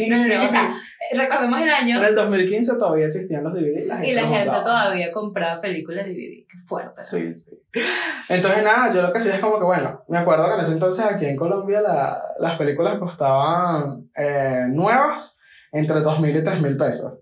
No, 0.07 0.17
no, 0.17 0.27
no. 0.27 0.45
O 0.45 0.47
sea, 0.47 0.73
recordemos 1.13 1.61
el 1.61 1.69
año. 1.69 1.97
En 1.97 2.05
el 2.05 2.15
2015 2.15 2.73
todavía 2.77 3.07
existían 3.07 3.43
los 3.43 3.53
DVD. 3.53 3.85
La 3.85 3.95
gente 3.97 4.11
y 4.11 4.13
la 4.13 4.27
gente 4.27 4.45
todavía 4.45 5.11
compraba 5.11 5.59
películas 5.61 6.05
DVD. 6.05 6.45
Qué 6.47 6.57
fuerte. 6.65 7.01
Sí, 7.01 7.33
sí. 7.33 7.59
Entonces, 8.29 8.63
nada, 8.63 8.93
yo 8.93 9.01
lo 9.01 9.11
que 9.11 9.17
hacía 9.17 9.35
es 9.35 9.41
como 9.41 9.57
que, 9.57 9.65
bueno, 9.65 10.03
me 10.07 10.17
acuerdo 10.17 10.47
que 10.47 10.53
en 10.53 10.59
ese 10.61 10.73
entonces 10.73 11.05
aquí 11.05 11.25
en 11.25 11.35
Colombia 11.35 11.81
la, 11.81 12.21
las 12.39 12.57
películas 12.57 12.99
costaban 12.99 14.09
eh, 14.15 14.65
nuevas 14.69 15.37
entre 15.71 15.97
2.000 15.97 16.29
y 16.29 16.43
3.000 16.43 16.77
pesos. 16.77 17.13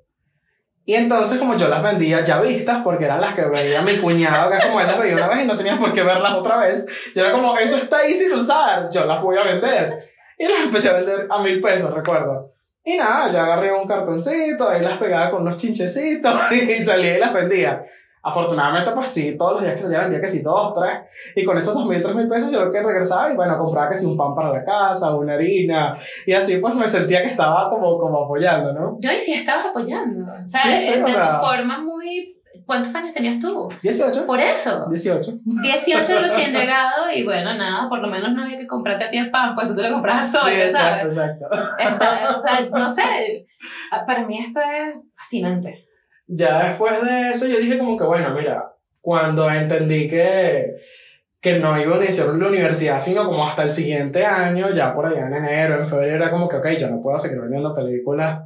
Y 0.88 0.96
entonces, 0.96 1.38
como 1.38 1.54
yo 1.58 1.68
las 1.68 1.84
vendía 1.84 2.24
ya 2.24 2.40
vistas, 2.40 2.80
porque 2.82 3.04
eran 3.04 3.20
las 3.20 3.36
que 3.36 3.44
veía 3.44 3.82
mi 3.82 3.98
cuñado, 3.98 4.50
que 4.50 4.66
como 4.66 4.80
él 4.80 4.88
las 4.88 4.98
veía 4.98 5.16
una 5.16 5.28
vez 5.28 5.44
y 5.44 5.46
no 5.46 5.58
tenía 5.58 5.78
por 5.78 5.92
qué 5.92 6.02
verlas 6.02 6.32
otra 6.32 6.56
vez, 6.56 6.86
yo 7.14 7.26
era 7.26 7.34
como, 7.34 7.58
eso 7.58 7.76
está 7.76 7.98
ahí 7.98 8.14
sin 8.14 8.32
usar, 8.32 8.90
yo 8.90 9.04
las 9.04 9.22
voy 9.22 9.38
a 9.38 9.44
vender. 9.44 10.08
Y 10.38 10.48
las 10.48 10.62
empecé 10.62 10.88
a 10.88 10.94
vender 10.94 11.28
a 11.30 11.42
mil 11.42 11.60
pesos, 11.60 11.94
recuerdo. 11.94 12.54
Y 12.86 12.96
nada, 12.96 13.30
yo 13.30 13.42
agarré 13.42 13.74
un 13.74 13.86
cartoncito, 13.86 14.70
ahí 14.70 14.82
las 14.82 14.94
pegaba 14.94 15.30
con 15.30 15.42
unos 15.42 15.58
chinchecitos 15.58 16.34
y 16.54 16.86
salía 16.86 17.18
y 17.18 17.20
las 17.20 17.34
vendía. 17.34 17.84
Afortunadamente, 18.28 18.92
pues 18.92 19.08
sí, 19.08 19.38
todos 19.38 19.54
los 19.54 19.62
días 19.62 19.76
que 19.76 19.82
salía 19.82 20.00
vendía 20.00 20.20
que 20.22 20.28
sí, 20.28 20.42
dos, 20.42 20.74
tres. 20.74 20.94
Y 21.36 21.44
con 21.46 21.58
esos 21.58 21.74
dos 21.74 21.86
mil, 21.86 22.02
tres 22.02 22.16
mil 22.16 22.28
pesos 22.28 22.52
yo 22.52 22.66
lo 22.66 22.72
que 22.72 22.82
regresaba 22.84 23.32
y 23.32 23.36
bueno, 23.36 23.58
compraba 23.58 23.90
que 23.90 23.96
sí 23.96 24.06
un 24.06 24.18
pan 24.18 24.34
para 24.34 24.52
la 24.52 24.64
casa, 24.64 25.16
una 25.16 25.34
harina. 25.36 25.96
Y 26.26 26.34
así 26.34 26.58
pues 26.58 26.76
me 26.76 26.88
sentía 26.88 27.22
que 27.22 27.30
estaba 27.30 27.70
como, 27.70 27.98
como 27.98 28.26
apoyando, 28.26 28.74
¿no? 28.74 28.98
Yo 29.00 29.12
y 29.12 29.18
sí 29.18 29.34
estabas 29.34 29.68
apoyando. 29.68 30.26
O 30.32 30.48
sea, 30.48 30.62
Sí, 30.64 30.80
sí, 30.80 30.92
de, 30.94 30.98
de 31.04 31.12
tu 31.14 31.46
forma 31.46 31.78
muy... 31.80 32.34
¿Cuántos 32.66 32.94
años 32.96 33.14
tenías 33.14 33.40
tú? 33.40 33.70
18. 33.82 34.26
Por 34.26 34.40
eso. 34.42 34.88
18. 34.90 35.32
18 35.62 36.20
recién 36.22 36.52
llegado 36.52 37.10
y 37.16 37.24
bueno, 37.24 37.54
nada, 37.54 37.88
por 37.88 38.00
lo 38.00 38.08
menos 38.10 38.34
no 38.34 38.44
había 38.44 38.58
que 38.58 38.68
comprarte 38.68 39.06
a 39.06 39.10
ti 39.10 39.18
el 39.20 39.30
pan, 39.32 39.56
pues 39.56 39.68
tú 39.68 39.76
te 39.76 39.84
lo 39.84 39.94
comprabas 39.94 40.30
solo, 40.30 40.48
sí, 40.54 40.62
exacto, 40.62 41.10
¿sabes? 41.12 41.38
exacto. 41.40 41.46
Esta- 41.80 42.36
o 42.36 42.42
sea, 42.42 42.68
no 42.70 42.90
sé, 42.94 43.46
para 44.06 44.26
mí 44.26 44.40
esto 44.40 44.60
es 44.60 45.10
fascinante. 45.16 45.87
Ya 46.28 46.68
después 46.68 47.02
de 47.04 47.30
eso 47.32 47.48
yo 47.48 47.58
dije 47.58 47.78
como 47.78 47.98
que 47.98 48.04
bueno, 48.04 48.34
mira, 48.36 48.74
cuando 49.00 49.50
entendí 49.50 50.10
que, 50.10 50.76
que 51.40 51.60
no 51.60 51.80
iba 51.80 51.96
a 51.96 52.04
iniciar 52.04 52.28
la 52.28 52.48
universidad, 52.48 53.00
sino 53.00 53.26
como 53.26 53.46
hasta 53.46 53.64
el 53.64 53.72
siguiente 53.72 54.26
año, 54.26 54.72
ya 54.72 54.94
por 54.94 55.06
allá 55.06 55.28
en 55.28 55.36
enero, 55.36 55.80
en 55.80 55.88
febrero, 55.88 56.16
era 56.16 56.30
como 56.30 56.50
que, 56.50 56.58
ok, 56.58 56.68
yo 56.78 56.90
no 56.90 57.02
puedo 57.02 57.18
seguir 57.18 57.40
vendiendo 57.40 57.74
películas, 57.74 58.42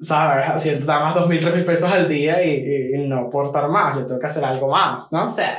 ¿sabes? 0.00 0.46
Haciendo 0.48 0.84
nada 0.84 1.04
más 1.06 1.14
dos 1.14 1.28
mil, 1.28 1.40
tres 1.40 1.54
mil 1.54 1.64
pesos 1.64 1.90
al 1.90 2.06
día 2.06 2.44
y, 2.44 2.50
y, 2.50 2.94
y 2.96 3.08
no 3.08 3.20
aportar 3.20 3.68
más, 3.68 3.96
yo 3.96 4.04
tengo 4.04 4.20
que 4.20 4.26
hacer 4.26 4.44
algo 4.44 4.68
más, 4.68 5.10
¿no? 5.10 5.22
Sea, 5.22 5.58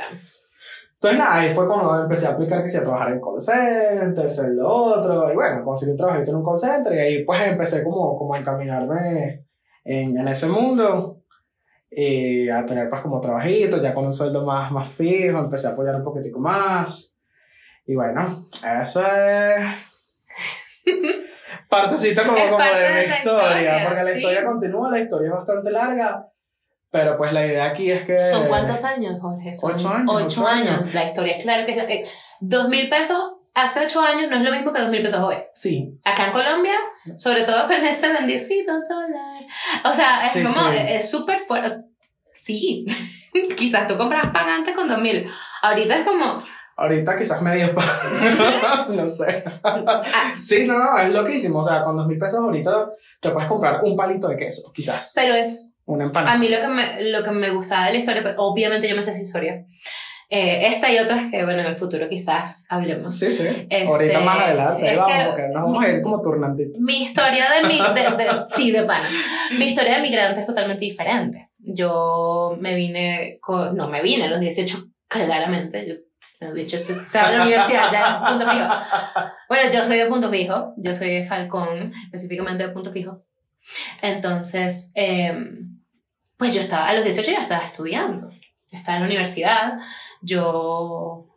Entonces 0.94 1.18
nada, 1.18 1.34
ahí 1.40 1.52
fue 1.52 1.66
cuando 1.66 2.02
empecé 2.02 2.28
a 2.28 2.30
aplicar 2.30 2.62
que 2.62 2.68
sí, 2.68 2.76
a 2.76 2.84
trabajar 2.84 3.10
en 3.12 3.20
call 3.20 3.40
center, 3.40 4.26
hacer 4.28 4.50
lo 4.50 4.68
otro, 4.68 5.32
y 5.32 5.34
bueno, 5.34 5.64
conseguí 5.64 5.90
un 5.90 5.98
trabajito 5.98 6.30
en 6.30 6.36
un 6.36 6.44
call 6.44 6.58
center 6.58 6.92
y 6.94 6.98
ahí 7.00 7.24
pues 7.24 7.40
empecé 7.42 7.82
como, 7.82 8.16
como 8.16 8.34
a 8.34 8.38
encaminarme 8.38 9.46
en, 9.82 10.16
en 10.16 10.28
ese 10.28 10.46
mundo 10.46 11.19
y 11.90 12.48
a 12.48 12.64
tener 12.64 12.88
pues 12.88 13.00
como 13.02 13.20
trabajitos, 13.20 13.82
ya 13.82 13.92
con 13.92 14.06
un 14.06 14.12
sueldo 14.12 14.44
más, 14.44 14.70
más 14.70 14.88
fijo, 14.88 15.38
empecé 15.38 15.66
a 15.66 15.70
apoyar 15.70 15.96
un 15.96 16.04
poquitico 16.04 16.38
más 16.38 17.16
y 17.86 17.94
bueno, 17.96 18.46
eso 18.82 19.02
es 19.04 19.60
partecita 21.68 22.24
como, 22.24 22.36
Es 22.36 22.44
como 22.44 22.58
parte 22.58 22.78
de 22.78 22.82
de 22.88 22.94
mi 22.94 23.00
historia, 23.14 23.18
historia, 23.18 23.84
porque 23.88 24.02
la 24.04 24.10
sí. 24.12 24.18
historia 24.18 24.44
continúa, 24.44 24.90
la 24.90 25.00
historia 25.00 25.28
es 25.28 25.34
bastante 25.34 25.70
larga, 25.70 26.26
pero 26.90 27.16
pues 27.16 27.32
la 27.32 27.46
idea 27.46 27.64
aquí 27.66 27.90
es 27.90 28.02
que... 28.02 28.18
¿son 28.20 28.46
cuántos 28.48 28.82
años, 28.84 29.20
Jorge? 29.20 29.54
Son 29.54 29.72
Ocho 29.72 29.88
años, 29.88 30.10
Ocho 30.14 30.24
ocho 30.26 30.46
años. 30.46 30.78
años. 30.80 30.94
La 30.94 31.04
historia, 31.06 31.34
claro 31.42 31.64
que 31.64 31.72
es... 31.72 31.76
la- 31.76 31.84
eh, 31.84 32.04
Dos 32.40 32.68
mil 32.68 32.88
pesos 32.88 33.34
hace 33.54 33.80
ocho 33.84 34.00
años 34.00 34.30
no 34.30 34.36
es 34.36 34.42
lo 34.42 34.52
mismo 34.52 34.72
que 34.72 34.80
dos 34.80 34.90
mil 34.90 35.02
pesos 35.02 35.20
hoy. 35.20 35.36
Sí, 35.54 35.98
Acá 36.04 36.26
en 36.26 36.32
Colombia, 36.32 36.74
sobre 37.16 37.42
todo 37.42 37.66
con 37.66 37.76
este 37.84 38.12
bendecido 38.12 38.74
dólar. 38.88 39.42
O 39.84 39.90
sea, 39.90 40.26
es 40.26 40.32
Sí, 40.32 40.42
como, 40.42 40.70
sí. 40.70 40.76
es 40.88 41.10
súper 41.10 41.38
fuerte. 41.38 41.68
Sí, 42.34 42.86
quizás 43.56 43.86
tú 43.86 43.96
compras 43.98 44.28
pan 44.32 44.48
antes 44.48 44.74
con 44.74 44.88
2000. 44.88 45.28
Ahorita 45.62 45.96
es 45.98 46.06
como, 46.06 46.42
Ahorita 46.76 47.18
quizás 47.18 47.42
medio 47.42 47.74
pa- 47.74 48.86
no 48.88 49.06
sé. 49.06 49.44
ah, 49.62 50.02
Sí, 50.34 50.66
no, 50.66 50.78
no, 50.78 50.98
es 50.98 51.10
loquísimo. 51.12 51.58
O 51.58 51.62
sea, 51.62 51.84
con 51.84 51.94
dos 51.96 52.06
mil 52.06 52.16
pesos 52.18 52.38
ahorita 52.40 52.88
te 53.20 53.30
puedes 53.30 53.48
comprar 53.48 53.80
un 53.84 53.94
palito 53.96 54.28
de 54.28 54.36
queso, 54.38 54.72
quizás. 54.72 55.12
pero 55.14 55.34
es, 55.34 55.72
Una 55.84 56.04
a 56.04 56.06
empanada. 56.06 56.38
mí 56.38 56.48
lo 56.48 56.58
que 56.62 56.68
me, 56.68 57.02
lo 57.10 57.22
que 57.22 57.30
me 57.32 57.50
gustaba 57.50 57.86
de 57.86 57.92
la 57.92 57.98
historia, 57.98 58.22
pues, 58.22 58.34
obviamente 58.38 58.88
yo 58.88 58.96
me 58.96 59.02
sé 59.02 59.10
esa 59.10 59.20
historia. 59.20 59.62
Eh, 60.32 60.68
esta 60.68 60.92
y 60.92 60.98
otras 60.98 61.24
que, 61.30 61.42
bueno, 61.44 61.60
en 61.60 61.66
el 61.66 61.76
futuro 61.76 62.08
quizás 62.08 62.64
hablemos. 62.68 63.18
Sí, 63.18 63.30
sí. 63.32 63.48
Este, 63.48 63.82
ahorita 63.84 64.20
más 64.20 64.38
adelante. 64.38 64.88
ahí 64.88 64.96
vamos, 64.96 65.36
que- 65.36 65.48
nos 65.48 65.62
vamos 65.64 65.84
a 65.84 65.88
ir 65.88 66.02
como 66.02 66.22
turnantito. 66.22 66.78
Mi 66.80 67.02
historia 67.02 67.46
de 67.50 67.66
mi, 67.68 67.78
de, 67.78 68.24
de- 68.24 68.44
sí, 68.48 68.70
de 68.70 68.84
pana. 68.84 69.08
Mi 69.58 69.64
historia 69.64 69.96
de 69.96 70.02
migrante 70.02 70.40
es 70.40 70.46
totalmente 70.46 70.84
diferente. 70.84 71.50
Yo 71.58 72.56
me 72.60 72.76
vine, 72.76 73.38
con, 73.40 73.74
no 73.76 73.88
me 73.88 74.02
vine 74.02 74.24
a 74.24 74.28
los 74.28 74.38
18, 74.38 74.78
claramente. 75.08 75.86
Yo, 75.88 75.94
18, 76.54 76.92
estaba 76.92 77.32
en 77.32 77.38
la 77.38 77.44
universidad, 77.44 77.90
ya, 77.90 78.22
punto 78.28 78.48
fijo. 78.48 78.68
Bueno, 79.48 79.70
yo 79.72 79.82
soy 79.84 79.96
de 79.98 80.06
punto 80.06 80.30
fijo, 80.30 80.74
yo 80.76 80.94
soy 80.94 81.08
de 81.14 81.24
Falcón, 81.24 81.92
específicamente 82.04 82.64
de 82.66 82.72
punto 82.72 82.92
fijo. 82.92 83.22
Entonces, 84.02 84.92
em, 84.94 85.80
pues 86.36 86.54
yo 86.54 86.60
estaba, 86.60 86.88
a 86.88 86.94
los 86.94 87.04
18 87.04 87.30
ya 87.32 87.42
estaba 87.42 87.64
estudiando. 87.64 88.30
Yo 88.30 88.76
estaba 88.76 88.96
en 88.98 89.02
la 89.02 89.08
universidad, 89.08 89.78
yo 90.22 91.30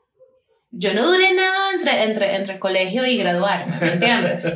yo 0.76 0.92
no 0.96 1.06
duré 1.06 1.34
nada 1.36 1.72
entre, 1.72 2.04
entre, 2.04 2.36
entre 2.36 2.54
el 2.54 2.60
colegio 2.60 3.06
y 3.06 3.16
graduarme, 3.18 3.78
¿me 3.80 3.94
entiendes? 3.94 4.52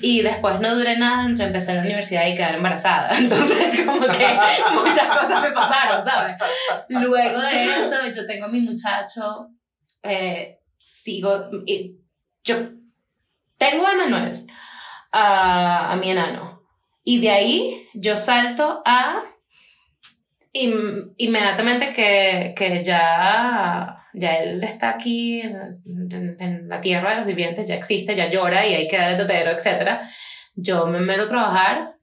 Y 0.00 0.20
después 0.20 0.58
no 0.58 0.74
duré 0.74 0.98
nada 0.98 1.26
entre 1.26 1.44
empezar 1.44 1.76
la 1.76 1.82
universidad 1.82 2.26
y 2.26 2.34
quedar 2.34 2.56
embarazada. 2.56 3.10
Entonces, 3.18 3.84
como 3.84 4.00
que 4.00 4.36
muchas 4.74 5.06
cosas 5.16 5.42
me 5.42 5.52
pasaron, 5.52 6.02
¿sabes? 6.02 6.36
Luego 6.88 7.40
de 7.40 7.64
eso, 7.66 7.94
yo 8.12 8.26
tengo 8.26 8.46
a 8.46 8.48
mi 8.48 8.62
muchacho, 8.62 9.50
eh, 10.02 10.58
sigo, 10.80 11.48
y 11.66 12.00
yo 12.42 12.56
tengo 13.56 13.86
a 13.86 13.94
Manuel, 13.94 14.48
a, 15.12 15.92
a 15.92 15.96
mi 15.96 16.10
enano, 16.10 16.62
y 17.04 17.20
de 17.20 17.30
ahí 17.30 17.88
yo 17.94 18.16
salto 18.16 18.82
a 18.84 19.22
in- 20.54 21.12
inmediatamente 21.18 21.92
que, 21.92 22.54
que 22.56 22.82
ya, 22.82 23.96
ya 24.14 24.36
él 24.36 24.62
está 24.64 24.88
aquí 24.90 25.40
en, 25.42 25.80
en- 26.10 26.36
en 26.40 26.68
la 26.68 26.80
tierra 26.80 27.10
de 27.10 27.16
los 27.18 27.26
vivientes, 27.26 27.66
ya 27.68 27.74
existe, 27.74 28.14
ya 28.16 28.28
llora 28.30 28.66
y 28.66 28.74
hay 28.74 28.86
que 28.88 28.96
darle 28.96 29.16
totero, 29.18 29.50
etc. 29.50 30.00
Yo 30.56 30.86
me 30.86 31.00
meto 31.00 31.24
a 31.24 31.28
trabajar 31.28 31.94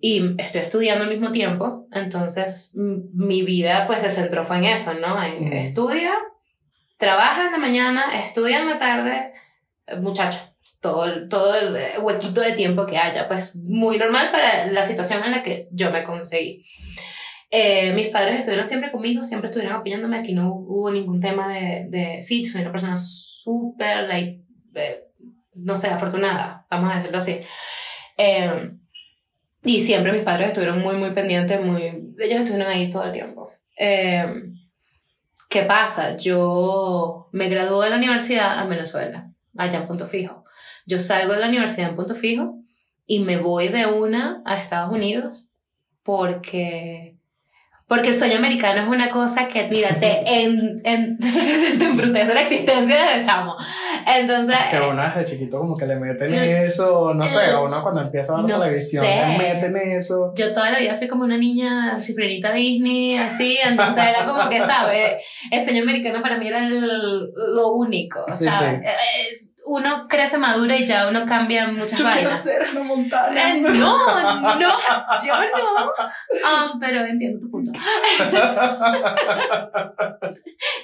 y 0.00 0.34
estoy 0.40 0.62
estudiando 0.62 1.04
al 1.04 1.10
mismo 1.10 1.30
tiempo, 1.30 1.86
entonces 1.92 2.72
mi 2.76 3.42
vida 3.42 3.86
pues 3.86 4.00
se 4.02 4.10
centró 4.10 4.44
fue 4.44 4.58
en 4.58 4.64
eso, 4.64 4.94
¿no? 4.94 5.22
En 5.22 5.52
estudia, 5.52 6.12
trabaja 6.96 7.46
en 7.46 7.52
la 7.52 7.58
mañana, 7.58 8.18
estudia 8.24 8.60
en 8.60 8.68
la 8.70 8.78
tarde, 8.78 9.32
eh, 9.86 9.96
muchacho. 9.96 10.38
Todo, 10.80 11.04
el- 11.04 11.28
todo 11.28 11.54
el 11.54 11.76
eh, 11.76 11.98
huequito 12.00 12.40
de 12.40 12.52
tiempo 12.54 12.86
que 12.86 12.98
haya, 12.98 13.28
pues 13.28 13.54
muy 13.54 13.98
normal 13.98 14.30
para 14.32 14.66
la 14.66 14.82
situación 14.82 15.22
en 15.24 15.30
la 15.30 15.42
que 15.44 15.68
yo 15.70 15.92
me 15.92 16.02
conseguí. 16.02 16.64
Eh, 17.54 17.92
mis 17.92 18.08
padres 18.08 18.38
estuvieron 18.38 18.66
siempre 18.66 18.90
conmigo, 18.90 19.22
siempre 19.22 19.48
estuvieron 19.48 19.76
apoyándome. 19.76 20.18
Aquí 20.18 20.32
no 20.32 20.54
hubo 20.54 20.90
ningún 20.90 21.20
tema 21.20 21.52
de. 21.52 21.86
de 21.90 22.22
sí, 22.22 22.44
soy 22.44 22.62
una 22.62 22.72
persona 22.72 22.96
súper, 22.96 24.08
like, 24.08 24.42
no 25.54 25.76
sé, 25.76 25.88
afortunada, 25.88 26.66
vamos 26.70 26.90
a 26.90 26.96
decirlo 26.96 27.18
así. 27.18 27.38
Eh, 28.16 28.70
y 29.64 29.80
siempre 29.80 30.12
mis 30.12 30.22
padres 30.22 30.48
estuvieron 30.48 30.80
muy, 30.80 30.96
muy 30.96 31.10
pendientes, 31.10 31.62
muy, 31.62 31.82
ellos 32.18 32.40
estuvieron 32.40 32.72
ahí 32.72 32.88
todo 32.88 33.04
el 33.04 33.12
tiempo. 33.12 33.52
Eh, 33.78 34.44
¿Qué 35.50 35.62
pasa? 35.64 36.16
Yo 36.16 37.28
me 37.32 37.50
gradué 37.50 37.84
de 37.84 37.90
la 37.90 37.98
universidad 37.98 38.62
en 38.62 38.70
Venezuela, 38.70 39.30
allá 39.58 39.78
en 39.78 39.86
Punto 39.86 40.06
Fijo. 40.06 40.44
Yo 40.86 40.98
salgo 40.98 41.34
de 41.34 41.40
la 41.40 41.48
universidad 41.48 41.90
en 41.90 41.96
Punto 41.96 42.14
Fijo 42.14 42.58
y 43.04 43.18
me 43.18 43.36
voy 43.36 43.68
de 43.68 43.84
una 43.84 44.42
a 44.46 44.56
Estados 44.56 44.90
Unidos 44.90 45.46
porque 46.02 47.11
porque 47.92 48.08
el 48.08 48.16
sueño 48.16 48.38
americano 48.38 48.80
es 48.80 48.88
una 48.88 49.10
cosa 49.10 49.48
que, 49.48 49.68
mira, 49.68 49.90
te, 50.00 50.22
en, 50.42 50.80
en, 50.82 51.18
te 51.78 51.84
embrutece 51.84 52.32
la 52.32 52.40
existencia 52.40 52.96
desde 53.04 53.22
chamo. 53.22 53.54
Entonces, 54.06 54.56
Que 54.70 54.80
uno 54.80 55.02
desde 55.02 55.26
chiquito 55.26 55.58
como 55.58 55.76
que 55.76 55.84
le 55.86 55.96
meten 55.96 56.32
eso, 56.32 57.12
no 57.12 57.28
sé, 57.28 57.52
o 57.52 57.66
uno 57.66 57.82
cuando 57.82 58.00
empieza 58.00 58.32
a 58.32 58.36
ver 58.40 58.50
No 58.54 58.60
televisión 58.62 59.04
sé. 59.04 59.14
le 59.16 59.36
meten 59.36 59.76
eso. 59.76 60.32
yo 60.34 60.54
toda 60.54 60.70
la 60.70 60.78
vida 60.78 60.94
fui 60.94 61.06
como 61.06 61.24
una 61.24 61.36
niña 61.36 62.00
cifrerita 62.00 62.54
Disney, 62.54 63.18
así, 63.18 63.58
entonces 63.62 64.02
era 64.08 64.24
como 64.24 64.48
que, 64.48 64.58
¿sabes? 64.60 65.22
El 65.50 65.60
sueño 65.60 65.82
americano 65.82 66.22
para 66.22 66.38
mí 66.38 66.48
era 66.48 66.66
el- 66.66 67.30
lo 67.54 67.72
único, 67.74 68.24
Sí, 68.32 68.46
¿sabes? 68.46 68.80
sí. 68.80 68.86
Eh, 68.86 69.48
Uno 69.64 70.06
crece 70.08 70.38
madura 70.38 70.76
y 70.76 70.84
ya 70.86 71.08
uno 71.08 71.24
cambia 71.24 71.68
muchas 71.68 71.98
Yo 71.98 72.04
quiero 72.10 72.28
vainas. 72.28 72.42
ser 72.42 72.62
una 72.72 72.82
montaña. 72.82 73.54
Eh, 73.54 73.60
no, 73.60 73.70
no, 73.70 74.58
yo 74.60 74.68
no. 74.68 75.92
Ah, 76.44 76.72
pero 76.80 77.04
entiendo 77.04 77.38
tu 77.40 77.50
punto. 77.50 77.70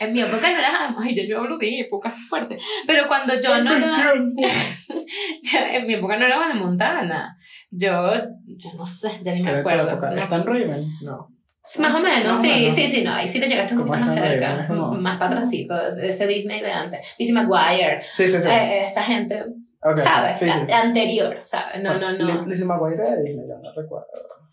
en 0.00 0.12
mi 0.12 0.20
época 0.20 0.52
no 0.52 0.58
era, 0.58 0.94
ay, 0.98 1.14
yo, 1.14 1.22
yo 1.24 1.38
hablo 1.40 1.58
de 1.58 1.66
mi 1.66 1.80
época 1.80 2.10
fuerte, 2.10 2.56
pero 2.86 3.08
cuando 3.08 3.40
yo 3.40 3.62
no 3.62 3.74
era, 3.74 4.12
en 5.72 5.86
mi 5.86 5.94
época 5.94 6.16
no 6.16 6.26
era 6.26 6.36
Hannah 6.44 6.54
Montana. 6.54 7.36
Yo, 7.70 8.12
yo 8.46 8.72
no 8.76 8.86
sé, 8.86 9.18
ya 9.22 9.34
ni 9.34 9.42
me 9.42 9.50
acuerdo. 9.50 9.98
no 10.00 10.22
¿Está 10.22 10.36
en 10.36 10.46
Raven? 10.46 10.86
No. 11.02 11.37
Más 11.80 11.94
o 11.94 12.00
menos, 12.00 12.28
Más 12.32 12.38
o 12.38 12.42
sí, 12.42 12.48
menos. 12.48 12.74
sí, 12.74 12.86
sí, 12.86 13.02
no, 13.02 13.12
ahí 13.14 13.28
sí 13.28 13.38
le 13.38 13.48
llegaste 13.48 13.74
un 13.74 13.80
¿Cómo 13.80 13.92
poquito 13.92 14.06
más 14.06 14.14
cerca, 14.14 14.66
como- 14.66 14.92
más 14.94 15.18
para 15.18 15.32
atrásito, 15.32 15.94
de 15.94 16.08
ese 16.08 16.26
Disney 16.26 16.60
de 16.60 16.70
antes. 16.72 17.14
Lizzie 17.18 17.34
McGuire, 17.34 18.00
Sí, 18.02 18.26
sí, 18.28 18.40
sí. 18.40 18.48
eh, 18.48 18.84
esa 18.84 19.02
gente, 19.02 19.44
Ok, 19.82 19.98
¿sabes? 19.98 20.38
Sí, 20.40 20.46
sí, 20.50 20.72
Anterior, 20.72 21.38
¿sabes? 21.42 21.82
No, 21.82 21.98
no, 21.98 22.12
no. 22.12 22.24
Li- 22.42 22.50
Lizzie 22.50 22.66
McGuire 22.66 23.02
de 23.02 23.22
Disney, 23.22 23.46
yo 23.48 23.58
no 23.62 23.72
recuerdo. 23.74 24.06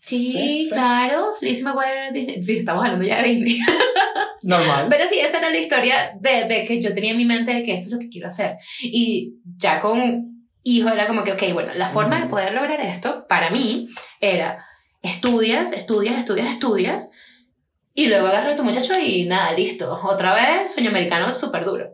Sí, 0.04 0.18
Sí, 0.18 0.68
claro, 0.70 1.28
Lizzie 1.40 1.64
McGuire 1.64 2.12
Disney. 2.12 2.58
Estamos 2.58 2.84
hablando 2.84 3.04
ya 3.04 3.22
de 3.22 3.28
Disney. 3.28 3.58
Normal. 4.42 4.86
Pero 4.88 5.04
sí, 5.08 5.18
esa 5.18 5.38
era 5.38 5.50
la 5.50 5.58
historia 5.58 6.12
de, 6.20 6.44
de 6.44 6.64
que 6.64 6.80
yo 6.80 6.94
tenía 6.94 7.10
en 7.12 7.16
mi 7.16 7.24
mente 7.24 7.52
de 7.52 7.62
que 7.62 7.74
esto 7.74 7.86
es 7.86 7.92
lo 7.92 7.98
que 7.98 8.08
quiero 8.08 8.28
hacer. 8.28 8.56
Y 8.82 9.34
ya 9.56 9.80
con 9.80 10.46
hijo 10.62 10.88
era 10.88 11.06
como 11.06 11.24
que, 11.24 11.32
ok, 11.32 11.52
bueno, 11.54 11.72
la 11.74 11.88
forma 11.88 12.20
de 12.20 12.26
poder 12.28 12.52
lograr 12.54 12.80
esto 12.80 13.26
para 13.28 13.50
mí 13.50 13.88
era 14.20 14.64
estudias, 15.06 15.72
estudias, 15.72 16.18
estudias, 16.18 16.48
estudias, 16.48 17.08
y 17.94 18.06
luego 18.08 18.26
agarras 18.26 18.54
a 18.54 18.56
tu 18.56 18.64
muchacho 18.64 18.92
y 18.98 19.24
nada, 19.24 19.52
listo. 19.52 19.98
Otra 20.04 20.34
vez, 20.34 20.72
sueño 20.72 20.90
americano 20.90 21.32
súper 21.32 21.64
duro. 21.64 21.92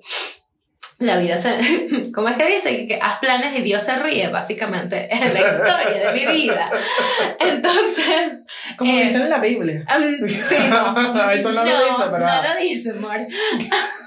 La 0.98 1.16
vida 1.16 1.36
se... 1.36 2.10
¿Cómo 2.14 2.28
es 2.28 2.36
que 2.36 2.46
dice? 2.46 2.86
Que 2.86 2.98
haz 3.00 3.18
planes 3.18 3.58
y 3.58 3.62
Dios 3.62 3.82
se 3.82 3.96
ríe, 3.96 4.28
básicamente. 4.28 5.12
Es 5.12 5.20
la 5.32 5.40
historia 5.40 6.12
de 6.12 6.12
mi 6.12 6.32
vida. 6.32 6.70
Entonces... 7.40 8.46
Como 8.76 8.92
eh, 8.92 9.04
dice 9.04 9.16
en 9.16 9.30
la 9.30 9.38
Biblia. 9.38 9.84
um, 9.96 10.28
sí, 10.28 10.56
no. 10.68 11.30
Eso 11.30 11.52
no 11.52 11.64
lo 11.64 11.84
dice, 11.84 12.04
pero- 12.10 12.18
No 12.18 12.42
lo 12.42 12.60
dice, 12.60 12.90
amor. 12.90 13.18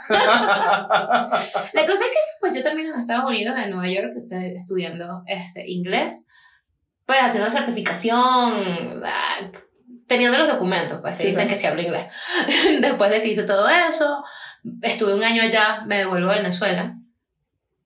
La 0.09 1.85
cosa 1.85 2.03
es 2.03 2.09
que 2.09 2.17
pues 2.39 2.55
yo 2.55 2.63
termino 2.63 2.93
en 2.93 2.99
Estados 2.99 3.29
Unidos, 3.29 3.55
en 3.57 3.71
Nueva 3.71 3.89
York, 3.89 4.13
estoy 4.15 4.55
estudiando 4.55 5.23
este, 5.27 5.67
inglés, 5.69 6.24
pues 7.05 7.19
haciendo 7.21 7.49
certificación, 7.49 9.03
ah, 9.05 9.51
teniendo 10.07 10.37
los 10.37 10.47
documentos, 10.47 11.01
pues 11.01 11.15
que 11.15 11.21
Sí, 11.21 11.27
dicen 11.27 11.43
sí. 11.43 11.49
que 11.49 11.55
sí 11.55 11.65
hablo 11.67 11.81
inglés. 11.81 12.05
Después 12.81 13.09
de 13.11 13.21
que 13.21 13.29
hice 13.29 13.43
todo 13.43 13.67
eso, 13.69 14.23
estuve 14.81 15.13
un 15.13 15.23
año 15.23 15.41
allá, 15.43 15.83
me 15.85 15.97
devuelvo 15.99 16.31
a 16.31 16.35
Venezuela 16.37 16.95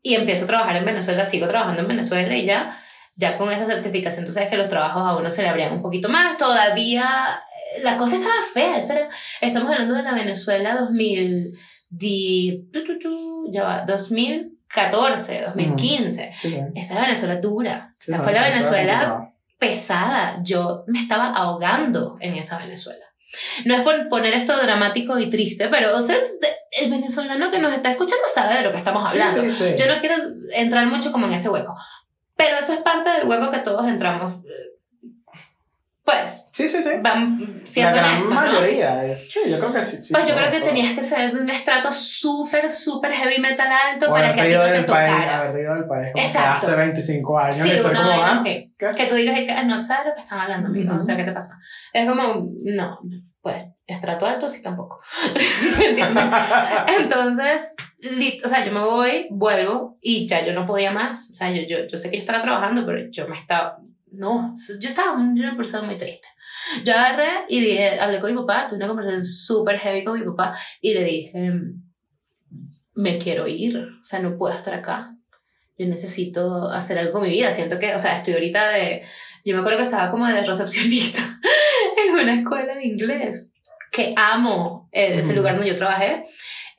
y 0.01 0.15
empiezo 0.15 0.45
a 0.45 0.47
trabajar 0.47 0.75
en 0.77 0.85
Venezuela, 0.85 1.23
sigo 1.23 1.47
trabajando 1.47 1.81
en 1.81 1.87
Venezuela 1.89 2.33
y 2.35 2.45
ya, 2.45 2.81
ya 3.15 3.35
con 3.35 3.51
esa 3.51 3.65
certificación, 3.65 4.25
tú 4.25 4.31
sabes 4.31 4.49
que 4.49 4.57
los 4.57 4.69
trabajos 4.69 5.01
a 5.05 5.17
uno 5.17 5.29
se 5.29 5.41
le 5.41 5.49
abrían 5.49 5.73
un 5.73 5.81
poquito 5.81 6.07
más, 6.07 6.37
todavía 6.37 7.41
eh, 7.75 7.81
la 7.83 7.97
cosa 7.97 8.15
estaba 8.15 8.33
fea, 8.53 8.77
era- 8.77 9.09
estamos 9.41 9.69
hablando 9.71 9.93
de 9.95 10.03
la 10.03 10.13
Venezuela 10.13 10.75
2000, 10.75 11.51
di- 11.89 12.69
tu, 12.71 12.83
tu, 12.85 12.97
tu, 12.99 13.51
ya 13.51 13.63
va, 13.63 13.81
2014, 14.73 15.41
2015. 15.47 16.31
Sí, 16.33 16.49
sí. 16.49 16.59
Esa 16.75 17.01
Venezuela 17.01 17.35
dura. 17.37 17.91
Sí, 17.99 18.11
Esa 18.11 18.17
no, 18.17 18.23
fue 18.23 18.33
la 18.33 18.49
Venezuela 18.49 19.33
pesada. 19.57 20.39
Yo 20.43 20.83
me 20.87 21.01
estaba 21.01 21.27
ahogando 21.27 22.17
en 22.19 22.33
esa 22.33 22.57
Venezuela. 22.57 23.05
No 23.65 23.75
es 23.75 23.81
por 23.81 24.09
poner 24.09 24.33
esto 24.33 24.57
dramático 24.57 25.19
y 25.19 25.29
triste, 25.29 25.67
pero 25.69 25.95
o 25.95 26.01
sea, 26.01 26.15
el 26.71 26.89
venezolano 26.89 27.51
que 27.51 27.59
nos 27.59 27.73
está 27.73 27.91
escuchando 27.91 28.23
sabe 28.33 28.57
de 28.57 28.63
lo 28.63 28.71
que 28.71 28.79
estamos 28.79 29.05
hablando. 29.05 29.43
Yo 29.43 29.87
no 29.87 29.99
quiero 29.99 30.15
entrar 30.53 30.87
mucho 30.87 31.11
como 31.11 31.27
en 31.27 31.33
ese 31.33 31.49
hueco, 31.49 31.75
pero 32.35 32.57
eso 32.57 32.73
es 32.73 32.79
parte 32.79 33.11
del 33.11 33.27
hueco 33.27 33.51
que 33.51 33.59
todos 33.59 33.87
entramos. 33.87 34.39
Pues, 36.09 36.47
Sí, 36.51 36.67
sí, 36.67 36.81
sí. 36.81 36.89
La 37.03 37.13
siendo 37.63 37.95
gran 37.95 38.15
honestos, 38.15 38.31
¿no? 38.33 38.35
mayoría. 38.41 39.05
eh, 39.05 39.15
Sí, 39.29 39.39
yo 39.47 39.59
creo 39.59 39.71
que 39.73 39.83
sí. 39.83 40.01
sí 40.01 40.11
Pues 40.11 40.27
yo 40.27 40.33
creo 40.35 40.49
que 40.49 40.57
todos. 40.57 40.69
tenías 40.69 40.93
que 40.97 41.03
ser 41.03 41.31
de 41.31 41.39
un 41.39 41.49
estrato 41.49 41.91
súper, 41.91 42.67
súper 42.67 43.11
heavy 43.13 43.39
metal 43.39 43.67
alto 43.71 44.09
O 44.09 44.11
para 44.13 44.33
que 44.33 44.41
a 44.41 44.45
ti 44.45 44.51
no 44.53 44.63
te 44.63 44.83
tocara. 44.83 45.39
haber 45.41 45.61
ido 45.61 45.75
del 45.75 45.85
país 45.85 46.09
como 46.11 46.25
Exacto. 46.25 46.49
hace 46.55 46.75
25 46.75 47.37
años. 47.39 47.55
Sí, 47.57 47.69
y 47.71 47.77
ser 47.77 47.91
una 47.91 47.99
como, 48.01 48.23
ah. 48.23 48.41
¿qué? 48.43 48.71
Que 48.97 49.05
tú 49.05 49.15
digas 49.15 49.37
"Ah, 49.55 49.63
no 49.63 49.79
sabes 49.79 50.07
lo 50.07 50.13
que 50.15 50.21
están 50.21 50.39
hablando, 50.39 50.67
amigo. 50.69 50.91
Ujú. 50.93 51.01
O 51.01 51.03
sea, 51.03 51.15
¿qué 51.15 51.23
te 51.23 51.31
pasa? 51.31 51.53
Es 51.93 52.07
como, 52.09 52.43
no, 52.65 52.99
pues, 53.41 53.63
estrato 53.85 54.25
alto 54.25 54.49
sí 54.49 54.61
tampoco. 54.61 54.99
Entonces, 56.99 57.75
o 58.43 58.47
sea, 58.47 58.65
yo 58.65 58.71
me 58.71 58.81
voy, 58.81 59.27
vuelvo 59.31 59.97
y 60.01 60.27
ya 60.27 60.41
yo 60.41 60.53
no 60.53 60.65
podía 60.65 60.91
más. 60.91 61.29
O 61.29 61.33
sea, 61.33 61.51
yo, 61.51 61.61
yo, 61.67 61.85
yo 61.87 61.97
sé 61.97 62.09
que 62.09 62.17
yo 62.17 62.21
estaba 62.21 62.41
trabajando, 62.41 62.85
pero 62.85 62.99
yo 63.11 63.27
me 63.27 63.37
estaba, 63.37 63.77
no, 64.11 64.55
yo 64.79 64.87
estaba 64.87 65.13
una 65.13 65.55
persona 65.55 65.85
muy 65.85 65.97
triste. 65.97 66.27
Yo 66.83 66.93
agarré 66.93 67.45
y 67.47 67.61
dije, 67.61 67.99
hablé 67.99 68.19
con 68.19 68.31
mi 68.31 68.37
papá, 68.37 68.67
tuve 68.67 68.77
una 68.77 68.87
conversación 68.87 69.25
súper 69.25 69.77
heavy 69.77 70.03
con 70.03 70.19
mi 70.19 70.25
papá 70.25 70.57
y 70.81 70.93
le 70.93 71.03
dije, 71.03 71.53
me 72.95 73.17
quiero 73.17 73.47
ir, 73.47 73.77
o 73.77 74.03
sea, 74.03 74.19
no 74.19 74.37
puedo 74.37 74.55
estar 74.55 74.73
acá. 74.73 75.15
Yo 75.77 75.87
necesito 75.87 76.69
hacer 76.69 76.99
algo 76.99 77.13
con 77.13 77.23
mi 77.23 77.29
vida. 77.29 77.51
Siento 77.51 77.79
que, 77.79 77.95
o 77.95 77.99
sea, 77.99 78.17
estoy 78.17 78.33
ahorita 78.33 78.69
de, 78.71 79.01
yo 79.45 79.53
me 79.53 79.61
acuerdo 79.61 79.79
que 79.79 79.85
estaba 79.85 80.11
como 80.11 80.27
de 80.27 80.41
recepcionista 80.43 81.21
en 82.07 82.13
una 82.13 82.33
escuela 82.33 82.75
de 82.75 82.85
inglés, 82.85 83.53
que 83.91 84.13
amo 84.17 84.89
eh, 84.91 85.19
ese 85.19 85.33
lugar 85.33 85.55
donde 85.55 85.69
yo 85.69 85.75
trabajé. 85.75 86.25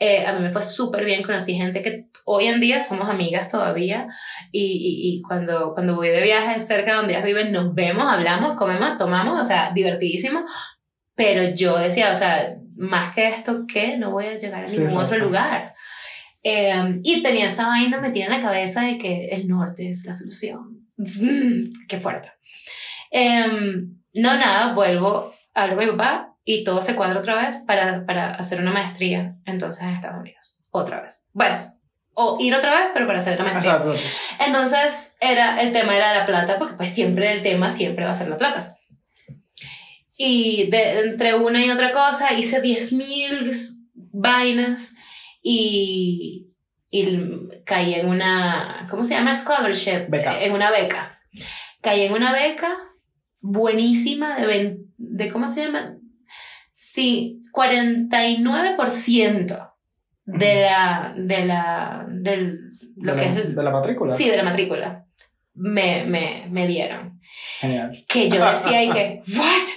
Eh, 0.03 0.25
a 0.25 0.33
mí 0.33 0.41
me 0.41 0.49
fue 0.49 0.63
súper 0.63 1.05
bien, 1.05 1.23
conocí 1.23 1.55
gente 1.55 1.83
que 1.83 2.07
hoy 2.25 2.47
en 2.47 2.59
día 2.59 2.81
somos 2.81 3.11
amigas 3.11 3.49
todavía 3.49 4.09
y, 4.51 4.63
y, 4.63 5.17
y 5.17 5.21
cuando, 5.21 5.75
cuando 5.75 5.95
voy 5.95 6.09
de 6.09 6.23
viaje 6.23 6.59
cerca 6.59 6.93
de 6.93 6.97
donde 6.97 7.13
ellas 7.13 7.25
viven 7.27 7.53
nos 7.53 7.75
vemos, 7.75 8.11
hablamos, 8.11 8.57
comemos, 8.57 8.97
tomamos, 8.97 9.39
o 9.39 9.45
sea, 9.45 9.73
divertidísimo. 9.75 10.43
Pero 11.15 11.55
yo 11.55 11.79
decía, 11.79 12.11
o 12.11 12.15
sea, 12.15 12.57
más 12.77 13.15
que 13.15 13.29
esto, 13.29 13.67
¿qué? 13.71 13.99
No 13.99 14.11
voy 14.11 14.25
a 14.25 14.39
llegar 14.39 14.65
a 14.65 14.67
Sí, 14.67 14.79
ningún 14.79 14.97
otro 14.97 15.19
lugar. 15.19 15.75
Eh, 16.43 16.99
y 17.03 17.21
tenía 17.21 17.49
esa 17.49 17.67
vaina 17.67 18.01
metida 18.01 18.25
en 18.25 18.31
la 18.31 18.41
cabeza 18.41 18.81
de 18.87 18.97
que 18.97 19.27
el 19.27 19.47
norte 19.49 19.91
es 19.91 20.07
la 20.07 20.15
solución. 20.15 20.79
Mm, 20.97 21.73
qué 21.89 21.99
fuerte. 21.99 22.33
Eh, 23.11 23.47
no, 24.15 24.37
nada, 24.39 24.73
vuelvo, 24.73 25.35
hablo 25.53 25.77
con 25.77 25.85
mi 25.85 25.91
papá 25.91 26.30
y 26.45 26.65
todo 26.65 26.83
se 26.83 26.95
cuadra 26.95 27.21
otra 27.21 27.37
vez 27.37 27.57
para, 27.67 28.07
para 28.07 28.35
hacer 28.35 28.61
una 28.61 28.73
maestría 28.73 29.37
entonces 29.45 29.83
en 29.83 29.91
Estados 29.91 30.21
Unidos. 30.21 30.59
Otra 30.71 31.01
vez. 31.03 31.25
Pues, 31.33 31.73
o 32.15 32.39
ir 32.41 32.55
otra 32.55 32.79
vez, 32.79 32.91
pero 32.93 33.07
para 33.07 33.19
hacer 33.19 33.39
la 33.39 33.45
maestría. 33.45 33.77
Exacto. 33.77 33.95
Entonces, 34.39 35.17
era, 35.21 35.61
el 35.63 35.73
tema 35.73 35.97
era 35.97 36.15
la 36.15 36.27
plata, 36.27 36.59
porque 36.59 36.75
pues 36.75 36.91
siempre 36.91 37.33
el 37.33 37.43
tema 37.43 37.69
siempre 37.71 38.05
va 38.05 38.13
a 38.13 38.15
ser 38.15 38.29
la 38.29 38.39
plata. 38.39 38.77
Y 40.17 40.69
de, 40.71 41.01
entre 41.01 41.35
una 41.35 41.65
y 41.65 41.71
otra 41.71 41.93
cosa 41.93 42.35
hice 42.35 42.63
10.000 42.63 43.79
vainas 43.95 44.93
y, 45.43 46.53
y 46.91 47.19
caí 47.65 47.95
en 47.95 48.09
una, 48.09 48.87
¿cómo 48.91 49.03
se 49.05 49.15
llama? 49.15 49.35
Scholarship. 49.35 50.07
Beca. 50.09 50.43
En 50.43 50.53
una 50.53 50.71
beca. 50.71 51.21
Caí 51.81 52.03
en 52.03 52.13
una 52.13 52.33
beca 52.33 52.77
buenísima 53.41 54.37
de, 54.37 54.79
de 54.99 55.33
¿cómo 55.33 55.47
se 55.47 55.65
llama? 55.65 55.97
Sí, 56.93 57.39
49% 57.53 59.75
de 60.25 60.61
la, 60.61 61.15
de 61.17 61.45
la, 61.45 62.05
del, 62.11 62.73
lo 62.97 63.15
de, 63.15 63.23
que 63.23 63.29
la, 63.29 63.39
es, 63.39 63.55
de 63.55 63.63
la 63.63 63.71
matrícula. 63.71 64.11
sí, 64.11 64.29
de 64.29 64.37
la 64.37 64.43
matrícula. 64.43 65.07
Me, 65.55 66.05
me, 66.07 66.47
me 66.51 66.67
dieron. 66.67 67.21
Genial. 67.61 67.97
Que 68.09 68.29
yo 68.29 68.45
decía 68.45 68.83
y 68.83 68.91
que, 68.91 69.23
¿what? 69.37 69.69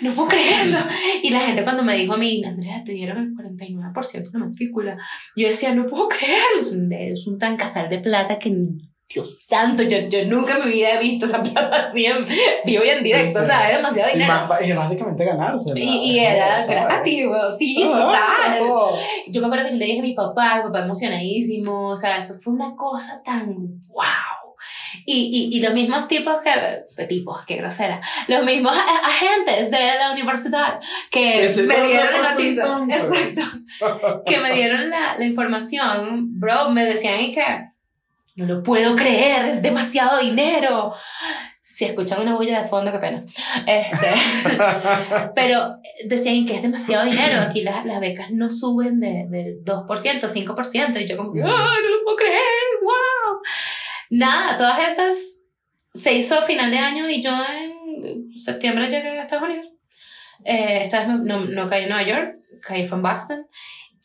No 0.00 0.12
puedo 0.12 0.26
creerlo. 0.26 0.78
Y 1.22 1.30
la 1.30 1.38
gente 1.38 1.62
cuando 1.62 1.84
me 1.84 1.96
dijo 1.96 2.14
a 2.14 2.18
mí, 2.18 2.42
Andrea, 2.44 2.82
te 2.82 2.90
dieron 2.90 3.18
el 3.18 3.32
49% 3.32 4.12
de 4.12 4.30
la 4.32 4.46
matrícula. 4.46 4.96
Yo 5.36 5.46
decía, 5.46 5.72
no 5.72 5.86
puedo 5.86 6.08
creerlo. 6.08 6.62
Es 6.62 6.72
un, 6.72 6.92
es 6.92 7.28
un 7.28 7.38
tan 7.38 7.56
casal 7.56 7.88
de 7.88 8.00
plata 8.00 8.40
que, 8.40 8.52
Dios 9.08 9.44
santo, 9.46 9.82
yo, 9.84 9.98
yo 10.08 10.24
nunca 10.26 10.56
en 10.56 10.64
mi 10.64 10.72
vida 10.72 10.90
he 10.94 10.98
visto 10.98 11.26
esa 11.26 11.40
plata 11.42 11.86
así 11.86 12.04
en 12.06 12.26
vivo 12.64 12.84
y 12.84 12.88
en 12.88 12.98
Sí, 12.98 13.04
directo. 13.04 13.38
sí. 13.38 13.44
O 13.44 13.46
sea, 13.46 13.70
es 13.70 13.76
demasiado 13.76 14.10
Y, 14.10 14.12
dinero. 14.14 14.34
más- 14.48 14.62
y 14.66 14.72
básicamente 14.72 15.24
ganársela. 15.24 15.78
Y, 15.78 15.84
y 16.12 16.18
era 16.18 16.58
¿sabes? 16.60 16.84
gratis, 16.84 17.26
güey. 17.28 17.40
Sí, 17.58 17.84
Ah, 17.84 17.96
total. 17.96 18.58
oh. 18.62 18.98
Yo 19.28 19.40
me 19.40 19.46
acuerdo 19.46 19.68
que 19.68 19.74
le 19.76 19.84
dije 19.84 20.00
a 20.00 20.02
mi 20.02 20.14
papá, 20.14 20.56
mi 20.56 20.62
papá 20.64 20.80
emocionadísimo, 20.84 21.88
o 21.90 21.96
sea, 21.96 22.18
eso 22.18 22.34
fue 22.42 22.52
una 22.54 22.74
cosa 22.74 23.22
tan 23.24 23.46
wow. 23.88 24.04
Y, 25.04 25.50
y, 25.52 25.56
y 25.56 25.60
los 25.60 25.72
mismos 25.74 26.08
tipos 26.08 26.36
que, 26.42 27.04
tipos, 27.06 27.44
qué 27.46 27.56
grosera, 27.56 28.00
los 28.26 28.42
mismos 28.44 28.74
agentes 29.04 29.70
de 29.70 29.78
la 29.98 30.10
universidad 30.12 30.80
que 31.10 31.46
Sí, 31.46 31.60
sí, 31.60 31.62
me 31.66 31.78
no, 31.78 31.86
dieron 31.86 32.06
no, 32.12 32.22
la 32.22 32.22
no, 32.22 32.30
noticia, 32.30 32.64
exacto, 32.96 34.22
que 34.26 34.38
me 34.38 34.52
dieron 34.52 34.88
la, 34.90 35.16
la 35.18 35.24
información, 35.24 36.40
bro, 36.40 36.70
me 36.70 36.84
decían 36.86 37.20
y 37.20 37.32
que 37.32 37.44
no 38.36 38.44
lo 38.44 38.62
puedo 38.62 38.94
creer, 38.94 39.46
es 39.46 39.62
demasiado 39.62 40.20
dinero. 40.20 40.94
Si 41.62 41.84
escuchan 41.84 42.20
una 42.20 42.36
bulla 42.36 42.62
de 42.62 42.68
fondo, 42.68 42.92
qué 42.92 42.98
pena. 42.98 43.24
Este, 43.66 44.08
pero 45.34 45.76
decían 46.06 46.46
que 46.46 46.56
es 46.56 46.62
demasiado 46.62 47.06
dinero. 47.06 47.40
Aquí 47.40 47.62
las, 47.62 47.84
las 47.84 47.98
becas 47.98 48.30
no 48.30 48.48
suben 48.50 49.00
de, 49.00 49.26
del 49.28 49.64
2%, 49.64 49.86
5%. 49.86 51.02
Y 51.02 51.06
yo 51.06 51.16
como 51.16 51.32
¡ay, 51.34 51.40
no 51.42 51.88
lo 51.88 52.04
puedo 52.04 52.16
creer! 52.16 52.42
¡Wow! 52.82 53.40
Nada, 54.10 54.56
todas 54.56 54.78
esas 54.86 55.46
se 55.94 56.12
hizo 56.12 56.42
final 56.42 56.70
de 56.70 56.78
año 56.78 57.08
y 57.08 57.22
yo 57.22 57.32
en 57.32 58.38
septiembre 58.38 58.88
llegué 58.88 59.18
a 59.18 59.22
Estados 59.22 59.48
Unidos. 59.48 59.66
Eh, 60.44 60.80
esta 60.82 61.00
vez 61.00 61.08
no, 61.08 61.40
no 61.40 61.66
caí 61.66 61.84
en 61.84 61.88
Nueva 61.88 62.06
York, 62.06 62.36
caí 62.66 62.82
en 62.82 63.02
Boston. 63.02 63.46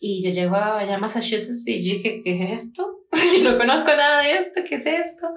Y 0.04 0.24
yo 0.24 0.32
llego 0.32 0.56
allá 0.56 0.96
a 0.96 0.98
Massachusetts 0.98 1.64
y 1.68 1.74
dije, 1.78 2.22
¿qué 2.24 2.44
es 2.44 2.64
esto? 2.64 3.02
yo 3.44 3.52
no 3.52 3.58
conozco 3.58 3.92
nada 3.92 4.24
de 4.24 4.36
esto, 4.36 4.62
¿qué 4.68 4.76
es 4.76 4.86
esto? 4.88 5.28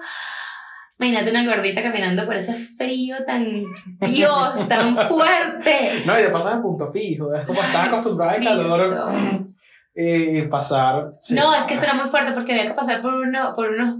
Imagínate 0.97 1.29
una 1.29 1.45
gordita 1.45 1.83
caminando 1.83 2.25
por 2.25 2.35
ese 2.35 2.53
frío 2.55 3.17
tan 3.27 3.63
Dios, 4.09 4.67
tan 4.67 4.95
fuerte. 5.07 6.01
No, 6.05 6.17
y 6.19 6.23
de 6.23 6.29
pasar 6.29 6.53
a 6.57 6.61
punto 6.61 6.91
fijo. 6.91 7.35
Es 7.35 7.45
como 7.45 7.61
estar 7.61 7.87
acostumbrada 7.89 8.31
al 8.33 8.43
calor 8.43 9.45
y 9.93 10.41
pasar. 10.43 11.09
sí. 11.21 11.35
No, 11.35 11.53
es 11.53 11.63
que 11.65 11.75
eso 11.75 11.83
era 11.83 11.93
muy 11.93 12.09
fuerte 12.09 12.31
porque 12.31 12.53
había 12.53 12.65
que 12.65 12.73
pasar 12.73 13.01
por, 13.01 13.13
uno, 13.13 13.53
por 13.55 13.69
unos. 13.69 13.95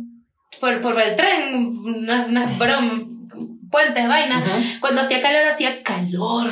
por, 0.59 0.81
por 0.81 0.99
el 0.99 1.15
tren, 1.15 1.67
unas, 1.85 2.27
unas 2.27 2.57
brom- 2.57 3.29
puentes, 3.69 4.07
vainas. 4.07 4.47
Ujú. 4.47 4.79
Cuando 4.79 5.01
hacía 5.01 5.21
calor, 5.21 5.43
hacía 5.43 5.83
calor. 5.83 6.49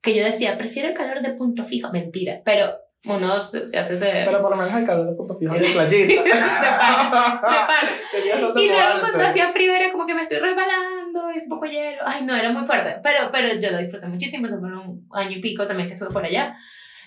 Que 0.00 0.14
yo 0.14 0.24
decía, 0.24 0.56
prefiero 0.58 0.88
el 0.90 0.94
calor 0.94 1.20
de 1.22 1.30
punto 1.30 1.64
fijo. 1.64 1.90
Mentira, 1.90 2.40
pero 2.44 2.70
uno 3.04 3.40
se, 3.40 3.64
se 3.64 3.78
hace 3.78 3.94
ese... 3.94 4.24
Pero 4.26 4.42
por 4.42 4.50
lo 4.50 4.56
menos 4.56 4.72
hay 4.72 4.84
calor 4.84 5.08
de 5.08 5.14
punto 5.14 5.36
fijo 5.36 5.54
y 5.54 5.60
de 5.60 5.68
playita. 5.68 6.22
de 6.22 6.30
pana, 6.30 7.40
de 7.42 7.66
pana. 7.66 8.60
Y 8.60 8.68
luego 8.68 9.00
cuando 9.00 9.24
hacía 9.24 9.48
frío 9.48 9.72
era 9.74 9.92
como 9.92 10.04
que 10.04 10.14
me 10.14 10.22
estoy 10.22 10.38
resbalando, 10.38 11.30
es 11.30 11.44
un 11.44 11.50
poco 11.50 11.66
hielo. 11.66 12.02
Ay, 12.04 12.24
no, 12.24 12.34
era 12.34 12.50
muy 12.50 12.64
fuerte. 12.64 12.96
Pero, 13.02 13.30
pero 13.30 13.54
yo 13.60 13.70
lo 13.70 13.78
disfruté 13.78 14.06
muchísimo. 14.08 14.46
Eso 14.46 14.58
fue 14.58 14.68
un 14.68 15.06
año 15.12 15.36
y 15.36 15.40
pico 15.40 15.66
también 15.66 15.88
que 15.88 15.94
estuve 15.94 16.10
por 16.10 16.24
allá. 16.24 16.54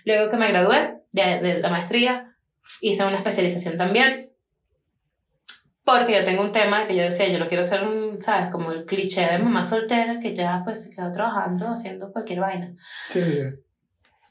Luego 0.06 0.32
que 0.32 0.38
me 0.38 0.48
gradué 0.48 1.02
de, 1.12 1.40
de 1.42 1.60
la 1.60 1.70
maestría, 1.70 2.36
hice 2.80 3.04
una 3.04 3.18
especialización 3.18 3.78
también. 3.78 4.32
Porque 5.84 6.14
yo 6.14 6.24
tengo 6.24 6.42
un 6.44 6.52
tema 6.52 6.88
que 6.88 6.96
yo 6.96 7.04
decía, 7.04 7.28
yo 7.28 7.40
no 7.40 7.48
quiero 7.48 7.64
ser 7.64 7.84
un, 7.84 8.22
¿sabes? 8.22 8.52
Como 8.52 8.72
el 8.72 8.86
cliché 8.86 9.26
de 9.26 9.40
mamá 9.40 9.64
soltera 9.64 10.20
que 10.20 10.34
ya 10.34 10.62
pues 10.64 10.84
se 10.84 10.90
quedó 10.90 11.12
trabajando, 11.12 11.68
haciendo 11.68 12.12
cualquier 12.12 12.40
vaina. 12.40 12.74
Sí, 13.10 13.24
sí, 13.24 13.34
sí. 13.34 13.42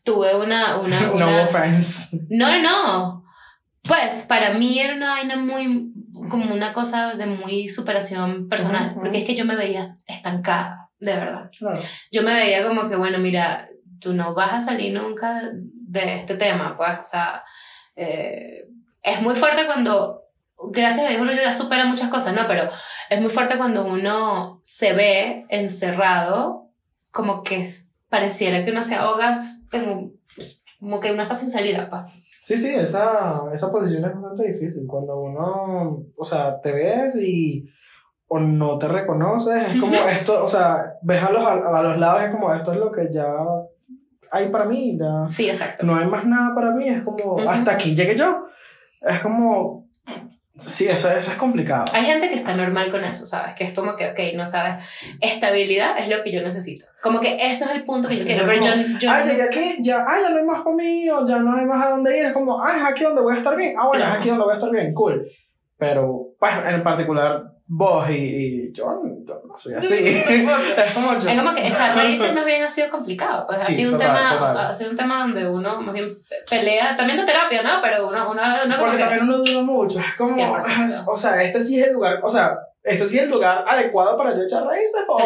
Tuve 0.03 0.35
una... 0.35 0.79
una, 0.79 1.01
No 1.07 1.15
una 1.15 1.43
offense. 1.43 2.19
no, 2.31 2.61
no. 2.61 3.25
Pues 3.83 4.25
para 4.29 4.55
mí 4.55 4.79
era 4.79 4.95
una 4.95 5.11
vaina 5.11 5.37
muy, 5.37 5.93
como 6.29 6.53
una 6.53 6.73
cosa 6.73 7.15
de 7.15 7.27
muy 7.27 7.69
superación 7.69 8.49
personal, 8.49 8.95
porque 8.95 9.19
es 9.19 9.25
que 9.25 9.35
yo 9.35 9.45
me 9.45 9.57
veía 9.57 9.97
estancada, 10.07 10.91
de 10.99 11.15
verdad. 11.15 11.49
Claro. 11.59 11.81
Yo 12.13 12.23
me 12.23 12.35
veía 12.35 12.67
como 12.67 12.89
que, 12.89 12.97
bueno, 12.97 13.19
mira, 13.19 13.67
tú 14.01 14.13
no 14.13 14.35
vas 14.35 14.53
a 14.53 14.61
salir 14.61 14.93
nunca 14.93 15.51
de 15.53 16.15
este 16.15 16.35
tema, 16.35 16.77
pues, 16.77 16.99
o 17.01 17.05
sea, 17.05 17.43
eh, 17.97 18.69
es 19.03 19.23
muy 19.23 19.35
fuerte 19.35 19.67
cuando, 19.67 20.23
gracias 20.71 21.07
a 21.07 21.09
Dios 21.11 21.23
uno 21.23 21.33
ya 21.33 21.53
supera 21.53 21.87
muchas 21.87 22.11
cosas, 22.11 22.35
¿no? 22.35 22.47
Pero 22.47 22.71
es 23.09 23.21
muy 23.21 23.31
fuerte 23.31 23.57
cuando 23.57 23.85
uno 23.85 24.61
se 24.63 24.93
ve 24.93 25.47
encerrado, 25.49 26.69
como 27.11 27.43
que 27.43 27.69
pareciera 28.09 28.65
que 28.65 28.71
uno 28.71 28.83
se 28.83 28.97
ahoga, 29.79 29.87
como, 29.87 30.11
como 30.81 31.01
que 31.01 31.13
uno 31.13 31.23
está 31.23 31.35
sin 31.35 31.51
salida, 31.51 31.89
pues. 31.89 32.03
Sí, 32.43 32.57
sí, 32.57 32.75
esa, 32.75 33.43
esa 33.53 33.71
posición 33.71 34.05
es 34.05 34.15
bastante 34.15 34.53
difícil. 34.53 34.87
Cuando 34.87 35.21
uno, 35.21 36.05
o 36.17 36.25
sea, 36.25 36.61
te 36.61 36.73
ves 36.73 37.15
y 37.17 37.69
o 38.29 38.39
no 38.39 38.79
te 38.79 38.87
reconoces, 38.89 39.75
es 39.75 39.81
como 39.81 39.95
esto, 40.09 40.45
o 40.45 40.49
sea, 40.49 40.95
ves 41.03 41.23
a 41.23 41.31
los, 41.33 41.43
a, 41.45 41.83
los 41.83 41.99
lados, 41.99 42.23
es 42.23 42.31
como 42.31 42.53
esto 42.55 42.73
es 42.73 42.79
lo 42.79 42.91
que 42.93 43.09
ya 43.13 43.27
hay 44.31 44.49
para 44.51 44.67
mí, 44.67 44.97
ya 44.97 45.29
Sí, 45.29 45.49
exacto. 45.49 45.85
no 45.85 45.97
hay 45.97 46.07
más 46.07 46.25
nada 46.25 46.55
para 46.55 46.71
mí, 46.71 46.89
es 46.89 47.03
como, 47.03 47.35
Ujú. 47.35 47.49
hasta 47.49 47.73
aquí 47.73 47.95
llegué 47.95 48.17
yo. 48.17 48.47
Es 49.03 49.19
como, 49.21 49.90
sí, 50.61 50.87
eso, 50.89 51.11
eso 51.11 51.31
es 51.31 51.37
complicado. 51.37 51.87
Hay 51.93 52.05
gente 52.05 52.29
que 52.29 52.35
está 52.35 52.55
normal 52.55 52.91
con 52.91 53.05
eso, 53.05 53.27
¿sabes? 53.27 53.55
Que 53.55 53.65
es 53.65 53.73
como 53.73 53.97
que, 53.97 54.11
ok, 54.11 54.19
no 54.37 54.47
sabes, 54.47 54.85
estabilidad 55.21 55.99
es 55.99 56.09
lo 56.09 56.23
que 56.23 56.31
yo 56.31 56.43
necesito. 56.43 56.87
Como 57.03 57.21
que 57.21 57.37
esto 57.41 57.65
es 57.65 57.71
el 57.73 57.85
punto 57.85 58.09
que 58.09 58.19
yo 58.19 58.25
quiero, 58.25 58.47
pero 58.47 58.63
yo, 58.63 58.99
yo 58.99 59.11
ah, 59.11 59.25
llegué 59.25 59.43
aquí, 59.43 59.77
ya, 59.81 60.05
ah, 60.07 60.19
ya 60.23 60.31
no 60.31 60.39
hay 60.39 60.45
más 60.45 60.63
para 60.63 60.77
mí, 60.77 61.09
o 61.11 61.27
ya 61.27 61.39
no 61.39 61.55
hay 61.55 61.65
más 61.65 61.87
a 61.87 61.91
dónde 61.91 62.19
ir, 62.19 62.27
es 62.27 62.33
como, 62.33 62.63
ah, 62.63 62.77
es 62.77 62.85
aquí 62.85 63.05
donde 63.05 63.23
voy 63.23 63.35
a 63.35 63.39
estar 63.39 63.57
bien, 63.57 63.75
ah, 63.79 63.89
bueno, 63.89 64.05
es 64.05 64.11
aquí 64.11 64.29
donde 64.29 64.45
voy 64.45 64.53
a 64.53 64.57
estar 64.57 64.71
bien, 64.71 64.93
cool. 64.93 65.27
Pero, 65.79 66.35
pues, 66.39 66.53
en 66.69 66.83
particular, 66.83 67.55
vos 67.73 68.11
y, 68.11 68.15
y 68.15 68.73
yo, 68.73 69.01
yo 69.25 69.43
no 69.47 69.57
soy 69.57 69.75
así. 69.75 69.95
es 70.29 70.93
como 70.93 71.17
yo. 71.19 71.29
Es 71.31 71.39
como 71.41 71.55
que 71.55 71.69
echar 71.69 71.97
raíces 71.97 72.35
más 72.35 72.45
bien 72.45 72.65
ha 72.65 72.69
sido 72.69 72.91
complicado, 72.91 73.47
pues 73.47 73.63
Sí, 73.63 73.75
ha, 73.75 73.77
sido 73.77 73.93
un 73.93 73.99
total, 73.99 74.17
tema, 74.17 74.39
total. 74.39 74.59
ha 74.67 74.75
sido 74.75 74.91
un 74.91 74.97
tema 74.97 75.21
donde 75.21 75.49
uno 75.49 75.81
más 75.81 75.95
bien 75.95 76.19
pelea, 76.49 76.97
también 76.97 77.19
de 77.19 77.25
terapia, 77.25 77.63
¿no? 77.63 77.81
Pero 77.81 78.09
uno, 78.09 78.29
uno, 78.31 78.43
uno 78.65 78.77
Porque 78.77 78.97
que... 78.97 79.03
también 79.05 79.23
uno 79.23 79.39
duda 79.39 79.63
mucho, 79.63 80.01
es 80.01 80.17
como, 80.19 80.37
100%. 80.37 80.87
es- 80.89 81.05
o 81.09 81.17
sea, 81.17 81.43
este 81.45 81.61
sí 81.63 81.79
es 81.81 81.87
el 81.87 81.93
lugar, 81.95 82.19
o 82.25 82.29
sea, 82.29 82.59
este 82.83 83.07
sí 83.07 83.19
es 83.19 83.25
el 83.25 83.31
lugar 83.31 83.63
adecuado 83.69 84.17
para 84.17 84.35
yo 84.35 84.43
echar 84.43 84.65
raíces, 84.65 85.03
o, 85.09 85.19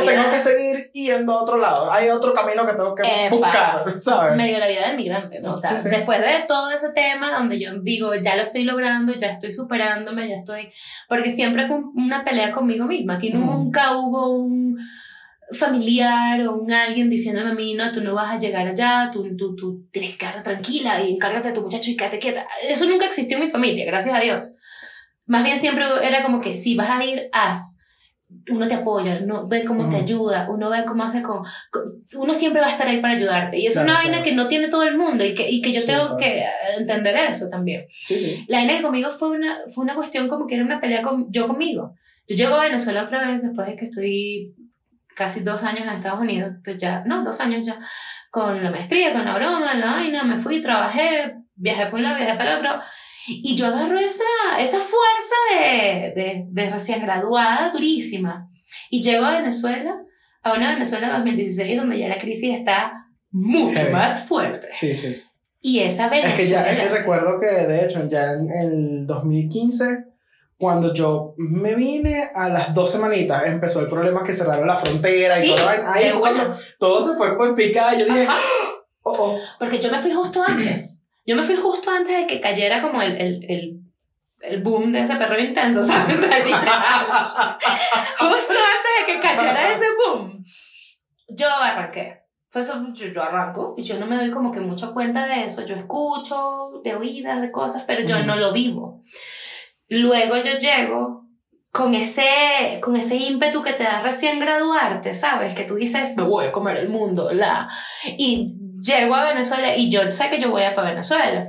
o 0.00 0.04
tengo 0.04 0.30
que 0.30 0.38
seguir 0.38 0.90
yendo 0.92 1.32
a 1.32 1.42
otro 1.42 1.58
lado, 1.58 1.90
hay 1.92 2.08
otro 2.10 2.32
camino 2.32 2.64
que 2.64 2.72
tengo 2.72 2.94
que 2.94 3.02
buscar, 3.30 3.98
¿sabes? 3.98 4.36
medio 4.36 4.58
la 4.60 4.68
vida 4.68 4.86
del 4.88 4.96
migrante, 4.96 5.40
¿no? 5.40 5.54
O 5.54 5.56
sea, 5.56 5.70
Sí, 5.70 5.78
sí. 5.82 5.88
después 5.88 6.20
de 6.20 6.44
todo 6.46 6.70
ese 6.70 6.90
tema 6.92 7.36
donde 7.36 7.58
yo 7.58 7.70
digo, 7.82 8.14
ya 8.14 8.36
lo 8.36 8.42
estoy 8.42 8.62
logrando, 8.64 9.12
ya 9.14 9.30
estoy 9.32 9.52
superándome, 9.52 10.28
ya 10.28 10.36
estoy... 10.36 10.68
Porque 11.08 11.30
siempre 11.32 11.66
fue 11.66 11.76
un- 11.76 11.92
una 11.96 12.24
pelea 12.24 12.52
conmigo 12.52 12.84
misma, 12.86 13.14
aquí 13.14 13.30
nunca 13.30 13.96
hubo 13.96 14.30
un 14.36 14.76
familiar 15.50 16.40
o 16.46 16.54
un 16.54 16.72
alguien 16.72 17.10
diciéndome 17.10 17.50
a 17.50 17.54
mí, 17.54 17.74
no, 17.74 17.90
tú 17.92 18.00
no 18.00 18.14
vas 18.14 18.36
a 18.36 18.38
llegar 18.38 18.66
allá, 18.66 19.10
tú, 19.12 19.36
tú, 19.36 19.54
tú 19.54 19.86
tienes 19.90 20.12
que 20.12 20.18
quedarte 20.18 20.40
tranquila 20.42 21.00
y 21.02 21.14
encárgate 21.14 21.48
de 21.48 21.54
tu 21.54 21.60
muchacho 21.62 21.90
y 21.90 21.96
quédate 21.96 22.18
quieta. 22.18 22.46
Eso 22.66 22.86
nunca 22.86 23.06
existió 23.06 23.36
en 23.38 23.44
mi 23.44 23.50
familia, 23.50 23.84
gracias 23.84 24.14
a 24.14 24.20
Dios. 24.20 24.40
Más 25.26 25.44
bien 25.44 25.58
siempre 25.58 25.84
era 26.02 26.22
como 26.22 26.40
que 26.40 26.56
si 26.56 26.74
vas 26.74 26.90
a 26.90 27.04
ir, 27.04 27.28
haz. 27.32 27.78
Uno 28.50 28.66
te 28.66 28.72
apoya, 28.74 29.18
uno 29.22 29.46
ve 29.46 29.62
cómo 29.64 29.88
te 29.90 29.96
Ujú. 29.96 30.04
ayuda, 30.04 30.46
uno 30.48 30.70
ve 30.70 30.84
cómo 30.86 31.04
hace 31.04 31.20
con, 31.22 31.42
con- 31.70 32.02
Uno 32.16 32.32
siempre 32.32 32.62
va 32.62 32.68
a 32.68 32.70
estar 32.70 32.88
ahí 32.88 32.98
para 33.00 33.14
ayudarte. 33.14 33.58
Y 33.58 33.66
es 33.66 33.74
Claro, 33.74 33.88
una 33.88 33.96
vaina 33.98 34.12
claro. 34.18 34.24
que 34.24 34.32
no 34.32 34.48
tiene 34.48 34.68
todo 34.68 34.84
el 34.84 34.96
mundo 34.96 35.22
y 35.24 35.34
que, 35.34 35.50
y 35.50 35.60
que 35.60 35.70
yo 35.72 35.80
Sí, 35.82 35.86
tengo 35.86 36.02
claro. 36.04 36.16
que 36.16 36.42
entender 36.78 37.14
eso 37.30 37.48
también. 37.50 37.84
Sí, 37.88 38.18
sí. 38.18 38.44
La 38.48 38.58
vaina 38.58 38.76
que 38.78 38.82
conmigo 38.82 39.10
fue 39.10 39.30
una, 39.32 39.58
fue 39.74 39.84
una 39.84 39.94
cuestión 39.94 40.28
como 40.28 40.46
que 40.46 40.54
era 40.54 40.64
una 40.64 40.80
pelea 40.80 41.02
con, 41.02 41.30
yo 41.30 41.46
conmigo. 41.46 41.94
Yo 42.26 42.36
llego 42.36 42.54
a 42.54 42.64
Venezuela 42.64 43.02
otra 43.02 43.26
vez 43.30 43.42
después 43.42 43.66
de 43.66 43.76
que 43.76 43.84
estoy 43.84 44.54
casi 45.14 45.40
dos 45.40 45.62
años 45.64 45.82
en 45.86 45.90
Estados 45.92 46.20
Unidos, 46.20 46.52
pues 46.64 46.78
ya, 46.78 47.02
no, 47.04 47.22
dos 47.22 47.38
años 47.40 47.66
ya, 47.66 47.78
con 48.30 48.62
la 48.62 48.70
maestría, 48.70 49.12
con 49.12 49.26
la 49.26 49.34
broma, 49.34 49.74
la 49.74 49.92
vaina, 49.92 50.24
me 50.24 50.38
fui, 50.38 50.62
trabajé, 50.62 51.34
viajé 51.54 51.84
por 51.86 51.96
un 51.98 52.04
lado, 52.04 52.16
viajé 52.16 52.34
para 52.38 52.52
el 52.52 52.58
otro, 52.58 52.80
y 53.26 53.54
yo 53.54 53.66
agarro 53.66 53.98
esa, 53.98 54.24
esa 54.58 54.78
fuerza 54.78 55.34
de, 55.54 56.12
de, 56.14 56.46
de 56.48 56.70
recién 56.70 57.00
graduada 57.02 57.70
durísima, 57.70 58.48
y 58.90 59.02
llego 59.02 59.24
a 59.24 59.38
Venezuela, 59.38 59.96
a 60.42 60.54
una 60.54 60.74
Venezuela 60.74 61.12
2016 61.18 61.76
donde 61.76 61.98
ya 61.98 62.08
la 62.08 62.18
crisis 62.18 62.54
está 62.54 63.06
mucho 63.30 63.76
Heavy. 63.80 63.92
más 63.92 64.26
fuerte. 64.26 64.68
Sí, 64.74 64.96
sí. 64.96 65.22
Y 65.60 65.78
esa 65.80 66.06
Es 66.06 66.10
Venezuela... 66.10 66.36
que 66.36 66.48
ya, 66.48 66.72
es 66.72 66.80
que 66.80 66.88
recuerdo 66.88 67.38
que 67.38 67.46
de 67.46 67.84
hecho 67.84 68.08
ya 68.08 68.32
en 68.32 68.50
el 68.50 69.06
2015, 69.06 70.04
cuando 70.56 70.92
yo 70.92 71.34
me 71.36 71.74
vine 71.74 72.30
a 72.34 72.48
las 72.48 72.74
dos 72.74 72.90
semanitas, 72.90 73.46
empezó 73.46 73.80
el 73.80 73.88
problema 73.88 74.24
que 74.24 74.34
cerraron 74.34 74.66
la 74.66 74.74
frontera 74.76 75.38
y 75.38 75.48
Sí, 75.48 75.54
todo. 75.56 75.68
Ahí 75.86 76.10
fue 76.10 76.20
cuando 76.20 76.56
todo 76.78 77.00
se 77.12 77.16
fue 77.16 77.48
en 77.48 77.54
picada. 77.54 77.96
Yo 77.96 78.06
dije, 78.06 78.26
oh, 79.02 79.12
oh. 79.16 79.38
Porque 79.58 79.78
yo 79.78 79.90
me 79.90 80.00
fui 80.00 80.12
justo 80.12 80.42
antes. 80.46 81.01
Yo 81.24 81.36
me 81.36 81.42
fui 81.42 81.56
justo 81.56 81.90
antes 81.90 82.16
de 82.16 82.26
que 82.26 82.40
cayera 82.40 82.82
como 82.82 83.00
el, 83.00 83.16
el, 83.16 83.44
el, 83.48 83.80
el 84.40 84.62
boom 84.62 84.92
de 84.92 84.98
ese 84.98 85.16
perro 85.16 85.38
intenso, 85.38 85.82
¿sabes? 85.84 86.18
O 86.18 86.22
sea, 86.22 86.38
literal. 86.38 87.58
justo 88.18 88.52
antes 88.52 88.92
de 88.98 89.12
que 89.12 89.20
cayera 89.20 89.72
ese 89.72 89.86
boom. 90.04 90.44
Yo 91.28 91.48
arranqué. 91.48 92.22
Pues 92.50 92.70
yo, 92.92 93.06
yo 93.06 93.22
arranco 93.22 93.74
y 93.78 93.82
yo 93.82 93.98
no 93.98 94.04
me 94.04 94.16
doy 94.16 94.30
como 94.30 94.52
que 94.52 94.60
mucho 94.60 94.92
cuenta 94.92 95.26
de 95.26 95.44
eso. 95.44 95.64
Yo 95.64 95.74
escucho 95.74 96.82
de 96.84 96.94
oídas, 96.94 97.40
de 97.40 97.50
cosas, 97.50 97.84
pero 97.86 98.04
yo 98.04 98.22
no 98.24 98.36
lo 98.36 98.52
vivo. 98.52 99.02
Luego 99.88 100.36
yo 100.36 100.58
llego 100.58 101.22
con 101.70 101.94
ese, 101.94 102.78
con 102.82 102.96
ese 102.96 103.16
ímpetu 103.16 103.62
que 103.62 103.72
te 103.72 103.84
da 103.84 104.02
recién 104.02 104.38
graduarte, 104.38 105.14
¿sabes? 105.14 105.54
Que 105.54 105.64
tú 105.64 105.76
dices, 105.76 106.14
me 106.16 106.22
voy 106.24 106.44
a 106.44 106.52
comer 106.52 106.76
el 106.76 106.90
mundo, 106.90 107.32
la... 107.32 107.66
Y 108.18 108.58
llego 108.82 109.14
a 109.14 109.24
Venezuela 109.28 109.76
y 109.76 109.88
yo 109.90 110.10
sé 110.10 110.28
que 110.30 110.40
yo 110.40 110.50
voy 110.50 110.62
a 110.64 110.74
para 110.74 110.90
Venezuela. 110.90 111.48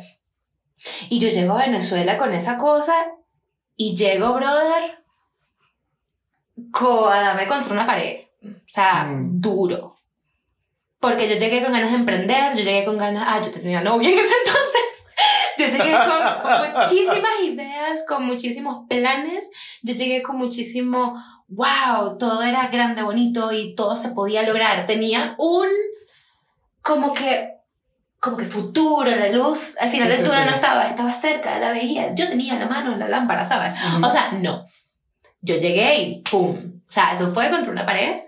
Y 1.09 1.17
yo 1.19 1.29
llego 1.29 1.53
a 1.53 1.65
Venezuela 1.65 2.17
con 2.17 2.33
esa 2.33 2.57
cosa 2.57 2.93
y 3.75 3.95
llego, 3.95 4.33
brother, 4.33 4.99
co- 6.71 7.07
a 7.09 7.19
darme 7.21 7.47
contra 7.47 7.73
una 7.73 7.85
pared. 7.85 8.21
O 8.43 8.49
sea, 8.67 9.05
Mm. 9.05 9.39
duro. 9.41 9.97
Porque 10.99 11.27
yo 11.27 11.35
llegué 11.35 11.61
con 11.61 11.73
ganas 11.73 11.91
de 11.91 11.97
emprender, 11.97 12.53
yo 12.55 12.63
llegué 12.63 12.85
con 12.85 12.97
ganas, 12.97 13.23
ah, 13.27 13.41
yo 13.43 13.51
tenía 13.51 13.81
novia 13.81 14.09
en 14.09 14.19
ese 14.19 14.33
entonces. 14.45 14.81
Yo 15.57 15.65
llegué 15.67 15.91
con 15.91 16.73
muchísimas 16.73 17.39
ideas, 17.43 18.03
con 18.07 18.25
muchísimos 18.25 18.87
planes. 18.89 19.49
Yo 19.83 19.93
llegué 19.93 20.23
con 20.23 20.37
muchísimo, 20.37 21.13
wow, 21.47 22.17
todo 22.17 22.41
era 22.41 22.67
grande, 22.67 23.03
bonito 23.03 23.51
y 23.51 23.75
todo 23.75 23.95
se 23.95 24.09
podía 24.09 24.43
lograr. 24.43 24.85
Tenía 24.87 25.35
un, 25.37 25.67
como 26.83 27.13
que, 27.13 27.55
como 28.19 28.37
que 28.37 28.45
futuro, 28.45 29.09
la 29.09 29.29
luz 29.29 29.75
al 29.79 29.89
final 29.89 30.07
Sí, 30.11 30.17
del 30.17 30.25
sí, 30.25 30.29
túnel 30.29 30.43
sí. 30.43 30.49
no 30.49 30.55
estaba, 30.55 30.83
estaba 30.85 31.11
cerca, 31.13 31.57
la 31.57 31.71
veía. 31.71 32.13
Yo 32.13 32.27
tenía 32.27 32.59
la 32.59 32.67
mano 32.67 32.93
en 32.93 32.99
la 32.99 33.07
lámpara, 33.07 33.45
¿sabes? 33.45 33.71
Ujú. 33.95 34.05
O 34.05 34.09
sea, 34.11 34.33
no. 34.33 34.65
Yo 35.41 35.55
llegué 35.57 35.95
y 35.97 36.21
¡pum! 36.21 36.81
O 36.87 36.91
sea, 36.91 37.13
eso 37.15 37.27
fue 37.31 37.49
contra 37.49 37.71
una 37.71 37.85
pared 37.85 38.21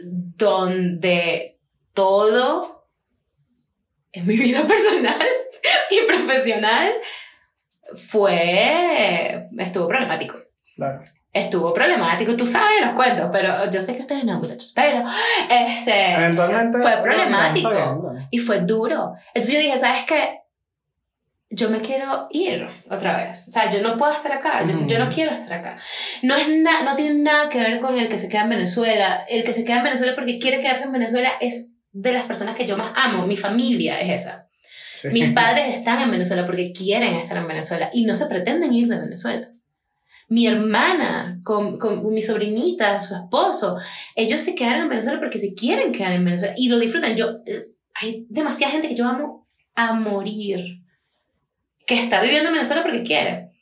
donde 0.00 1.58
todo 1.92 2.86
en 4.12 4.26
mi 4.26 4.36
vida 4.36 4.62
personal 4.66 5.26
y 5.90 6.06
profesional 6.06 6.92
fue... 7.96 9.48
estuvo 9.58 9.86
problemático. 9.88 10.38
Claro. 10.76 11.02
Estuvo 11.32 11.72
problemático, 11.74 12.34
tú 12.36 12.46
sabes 12.46 12.80
los 12.80 12.92
cuentos, 12.92 13.28
pero 13.30 13.70
yo 13.70 13.80
sé 13.80 13.94
que 13.94 14.00
ustedes 14.00 14.24
no, 14.24 14.40
muchachos, 14.40 14.72
pero 14.74 15.04
este, 15.50 16.14
Eventualmente. 16.14 16.78
fue 16.78 16.96
problemático 17.02 18.14
y 18.30 18.38
fue 18.38 18.60
duro. 18.60 19.12
Entonces 19.34 19.52
yo 19.54 19.60
dije, 19.60 19.76
¿sabes 19.78 20.04
qué? 20.06 20.38
Yo 21.50 21.70
me 21.70 21.78
quiero 21.80 22.28
ir 22.30 22.66
otra 22.90 23.16
vez. 23.24 23.44
O 23.46 23.50
sea, 23.50 23.70
yo 23.70 23.80
no 23.82 23.96
puedo 23.96 24.12
estar 24.12 24.32
acá. 24.32 24.62
Yo, 24.64 24.74
Ujú. 24.76 24.86
yo 24.86 24.98
no 24.98 25.08
quiero 25.10 25.32
estar 25.32 25.52
acá. 25.52 25.76
No, 26.22 26.34
es 26.34 26.48
na- 26.48 26.82
no 26.82 26.94
tiene 26.94 27.14
nada 27.22 27.48
que 27.48 27.58
ver 27.58 27.78
con 27.80 27.98
el 27.98 28.08
que 28.08 28.18
se 28.18 28.28
queda 28.28 28.42
en 28.42 28.50
Venezuela. 28.50 29.24
El 29.28 29.44
que 29.44 29.52
se 29.54 29.64
queda 29.64 29.78
en 29.78 29.84
Venezuela 29.84 30.14
porque 30.14 30.38
quiere 30.38 30.60
quedarse 30.60 30.84
en 30.84 30.92
Venezuela 30.92 31.32
es 31.40 31.68
de 31.92 32.12
las 32.12 32.24
personas 32.24 32.54
que 32.54 32.66
yo 32.66 32.76
más 32.76 32.92
amo. 32.96 33.26
Mi 33.26 33.36
familia 33.36 33.98
es 34.00 34.22
esa. 34.22 34.48
Sí. 34.94 35.08
Mis 35.08 35.30
padres 35.34 35.74
están 35.74 36.00
en 36.02 36.10
Venezuela 36.10 36.44
porque 36.44 36.72
quieren 36.72 37.14
estar 37.14 37.36
en 37.38 37.48
Venezuela 37.48 37.88
y 37.94 38.04
no 38.04 38.14
se 38.14 38.26
pretenden 38.26 38.72
ir 38.74 38.88
de 38.88 38.98
Venezuela. 38.98 39.48
Mi 40.28 40.46
hermana, 40.46 41.40
con, 41.42 41.78
con 41.78 42.12
mi 42.12 42.22
sobrinita, 42.22 43.00
su 43.02 43.14
esposo, 43.14 43.76
ellos 44.14 44.40
se 44.40 44.54
quedaron 44.54 44.82
en 44.82 44.88
Venezuela 44.90 45.18
porque 45.18 45.38
se 45.38 45.54
quieren 45.54 45.92
quedar 45.92 46.12
en 46.12 46.24
Venezuela 46.24 46.54
y 46.56 46.68
lo 46.68 46.78
disfrutan. 46.78 47.16
Yo, 47.16 47.38
eh, 47.46 47.68
hay 47.94 48.26
demasiada 48.28 48.72
gente 48.72 48.88
que 48.88 48.94
yo 48.94 49.06
amo 49.06 49.46
a 49.74 49.94
morir, 49.94 50.82
que 51.86 52.00
está 52.00 52.20
viviendo 52.20 52.48
en 52.48 52.54
Venezuela 52.54 52.82
porque 52.82 53.02
quiere. 53.02 53.52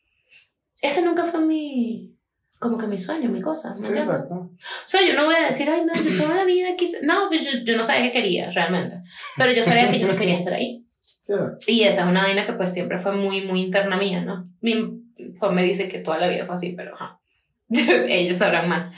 Ese 0.82 1.02
nunca 1.02 1.24
fue 1.24 1.40
mi, 1.40 2.16
como 2.58 2.78
que 2.78 2.86
mi 2.86 2.98
sueño, 2.98 3.28
mi 3.28 3.40
cosa. 3.40 3.74
¿me 3.80 3.86
Sí, 3.86 3.92
exacto. 3.92 4.34
O 4.34 4.88
sea, 4.88 5.06
yo 5.06 5.14
no 5.14 5.26
voy 5.26 5.34
a 5.34 5.46
decir, 5.46 5.68
ay, 5.68 5.82
no, 5.84 5.94
yo 5.94 6.22
toda 6.22 6.36
la 6.36 6.44
vida 6.44 6.74
quise. 6.76 7.04
No, 7.04 7.28
pues 7.28 7.44
yo, 7.44 7.50
yo 7.64 7.76
no 7.76 7.82
sabía 7.82 8.06
qué 8.06 8.12
quería 8.12 8.50
realmente. 8.50 9.00
Pero 9.36 9.52
yo 9.52 9.62
sabía 9.62 9.90
que 9.90 9.98
yo 9.98 10.08
no 10.08 10.16
quería 10.16 10.38
estar 10.38 10.54
ahí. 10.54 10.84
Sí. 10.98 11.34
Y 11.66 11.82
esa 11.82 12.02
es 12.02 12.08
una 12.08 12.22
vaina 12.22 12.46
que 12.46 12.54
pues 12.54 12.72
siempre 12.72 12.98
fue 12.98 13.14
muy, 13.16 13.42
muy 13.42 13.62
interna 13.62 13.96
mía, 13.96 14.22
¿no? 14.22 14.44
Mi 14.60 15.05
papá 15.38 15.52
me 15.52 15.62
dice 15.62 15.88
que 15.88 15.98
toda 15.98 16.18
la 16.18 16.28
vida 16.28 16.46
fue 16.46 16.54
así, 16.54 16.72
pero 16.72 16.94
ajá. 16.94 17.20
ellos 17.68 18.38
sabrán 18.38 18.68
más. 18.68 18.90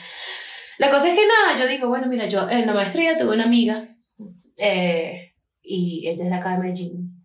La 0.79 0.91
cosa 0.91 1.09
es 1.09 1.15
que 1.19 1.27
nada, 1.27 1.59
yo 1.59 1.67
digo, 1.67 1.89
bueno, 1.89 2.07
mira, 2.07 2.27
yo 2.27 2.49
en 2.49 2.67
la 2.67 2.73
maestría 2.73 3.19
tuve 3.19 3.35
una 3.35 3.45
amiga 3.45 3.85
eh, 4.59 5.35
y 5.63 6.09
ella 6.09 6.25
es 6.25 6.31
de 6.31 6.37
acá 6.37 6.53
de 6.53 6.59
Medellín. 6.59 7.25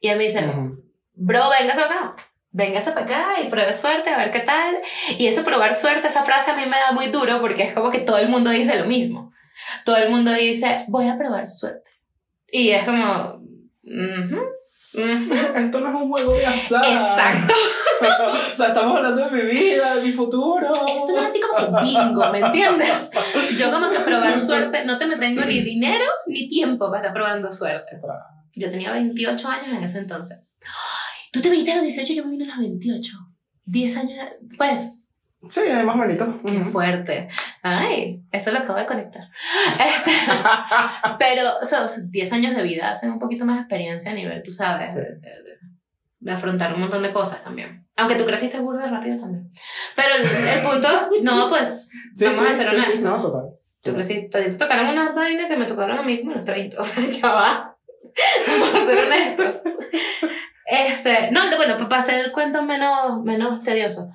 Y 0.00 0.08
ella 0.08 0.16
me 0.16 0.24
dice, 0.24 0.46
Ujú. 0.46 0.82
bro, 1.14 1.50
véngase 1.50 1.80
acá. 1.82 2.14
Véngase 2.50 2.92
para 2.92 3.04
acá 3.04 3.40
y 3.44 3.48
pruebe 3.48 3.72
suerte, 3.72 4.10
a 4.10 4.16
ver 4.16 4.30
qué 4.30 4.40
tal. 4.40 4.78
Y 5.18 5.26
eso 5.26 5.44
probar 5.44 5.74
suerte, 5.74 6.06
esa 6.06 6.22
frase 6.22 6.52
a 6.52 6.56
mí 6.56 6.62
me 6.66 6.78
da 6.78 6.92
muy 6.92 7.08
duro 7.08 7.40
porque 7.40 7.64
es 7.64 7.72
como 7.72 7.90
que 7.90 7.98
todo 7.98 8.18
el 8.18 8.28
mundo 8.28 8.50
dice 8.50 8.78
lo 8.78 8.86
mismo. 8.86 9.32
Todo 9.84 9.96
el 9.96 10.08
mundo 10.08 10.32
dice, 10.32 10.78
voy 10.88 11.08
a 11.08 11.18
probar 11.18 11.48
suerte. 11.48 11.90
Y 12.50 12.70
es 12.70 12.84
como, 12.84 13.42
Esto 14.94 15.80
no 15.80 15.88
es 15.88 15.94
un 15.94 16.08
juego 16.10 16.32
de 16.34 16.46
azar. 16.46 16.84
Exacto. 16.84 17.54
o 18.52 18.54
sea, 18.54 18.68
estamos 18.68 18.96
hablando 18.96 19.28
de 19.28 19.30
mi 19.30 19.50
vida, 19.50 19.96
de 19.96 20.02
mi 20.02 20.12
futuro. 20.12 20.68
Esto 20.68 21.12
no 21.12 21.18
es 21.18 21.26
así 21.26 21.40
como 21.40 21.78
que 21.78 21.84
bingo, 21.84 22.30
¿me 22.30 22.38
entiendes? 22.38 22.90
Yo 23.58 23.70
como 23.70 23.90
que 23.90 24.00
probar 24.00 24.38
suerte, 24.40 24.84
no 24.84 24.96
te 24.98 25.06
me 25.06 25.16
tengo 25.16 25.44
ni 25.44 25.60
dinero 25.60 26.04
ni 26.26 26.48
tiempo 26.48 26.86
para 26.86 26.98
estar 26.98 27.12
probando 27.12 27.50
suerte. 27.50 28.00
Yo 28.54 28.70
tenía 28.70 28.92
28 28.92 29.48
años 29.48 29.68
en 29.68 29.82
ese 29.82 29.98
entonces. 29.98 30.38
Ay, 30.62 31.14
Tú 31.32 31.40
te 31.40 31.50
viniste 31.50 31.72
a 31.72 31.76
los 31.76 31.84
18, 31.84 32.12
yo 32.12 32.24
me 32.24 32.30
vine 32.30 32.44
a 32.44 32.48
los 32.48 32.58
28. 32.58 33.10
10 33.64 33.96
años, 33.96 34.18
pues, 34.56 35.03
Sí, 35.48 35.60
más 35.84 35.96
bonito. 35.96 36.40
Qué 36.44 36.60
fuerte. 36.60 37.28
Ay, 37.62 38.22
esto 38.32 38.50
lo 38.52 38.58
acabo 38.58 38.78
de 38.78 38.86
conectar. 38.86 39.22
Este, 39.78 40.10
pero, 41.18 41.58
o 41.60 41.64
sea, 41.64 41.86
10 42.08 42.32
años 42.32 42.56
de 42.56 42.62
vida 42.62 42.90
hacen 42.90 43.10
un 43.12 43.18
poquito 43.18 43.44
más 43.44 43.56
de 43.56 43.62
experiencia 43.62 44.10
a 44.10 44.14
nivel, 44.14 44.42
tú 44.42 44.50
sabes, 44.50 44.92
Sí. 44.92 44.98
de, 44.98 45.04
de- 45.16 45.54
de 46.20 46.32
afrontar 46.32 46.72
un 46.72 46.80
montón 46.80 47.02
de 47.02 47.12
cosas 47.12 47.42
también. 47.44 47.86
Aunque 47.96 48.14
tú 48.14 48.24
creciste 48.24 48.58
burda 48.58 48.88
rápido 48.88 49.18
también. 49.18 49.50
Pero 49.94 50.14
el, 50.14 50.24
el 50.26 50.60
punto, 50.62 50.88
no, 51.22 51.48
pues, 51.50 51.88
Sí, 52.14 52.24
Vamos 52.24 52.40
sí, 52.40 52.46
a 52.46 52.56
ser 52.56 52.66
sí, 52.68 52.70
sí, 52.70 52.76
honestos. 52.76 53.00
no, 53.00 53.20
total. 53.20 53.50
tú 53.82 53.92
creciste, 53.92 54.28
te 54.42 54.52
tocaron 54.54 54.88
unas 54.88 55.14
vainas 55.14 55.48
que 55.48 55.56
me 55.58 55.66
tocaron 55.66 55.98
a 55.98 56.02
mí 56.02 56.20
como 56.20 56.32
los 56.32 56.44
30. 56.46 56.76
O 56.80 56.82
sea, 56.82 57.10
chaval, 57.10 57.72
vamos 58.48 58.74
a 58.74 58.84
ser 58.86 58.98
honestos. 59.04 59.56
Este, 60.66 61.30
no, 61.30 61.50
no, 61.50 61.56
bueno, 61.56 61.76
para 61.76 61.98
hacer 61.98 62.24
el 62.24 62.32
cuento 62.32 62.62
menos, 62.62 63.22
menos 63.22 63.62
tedioso. 63.62 64.10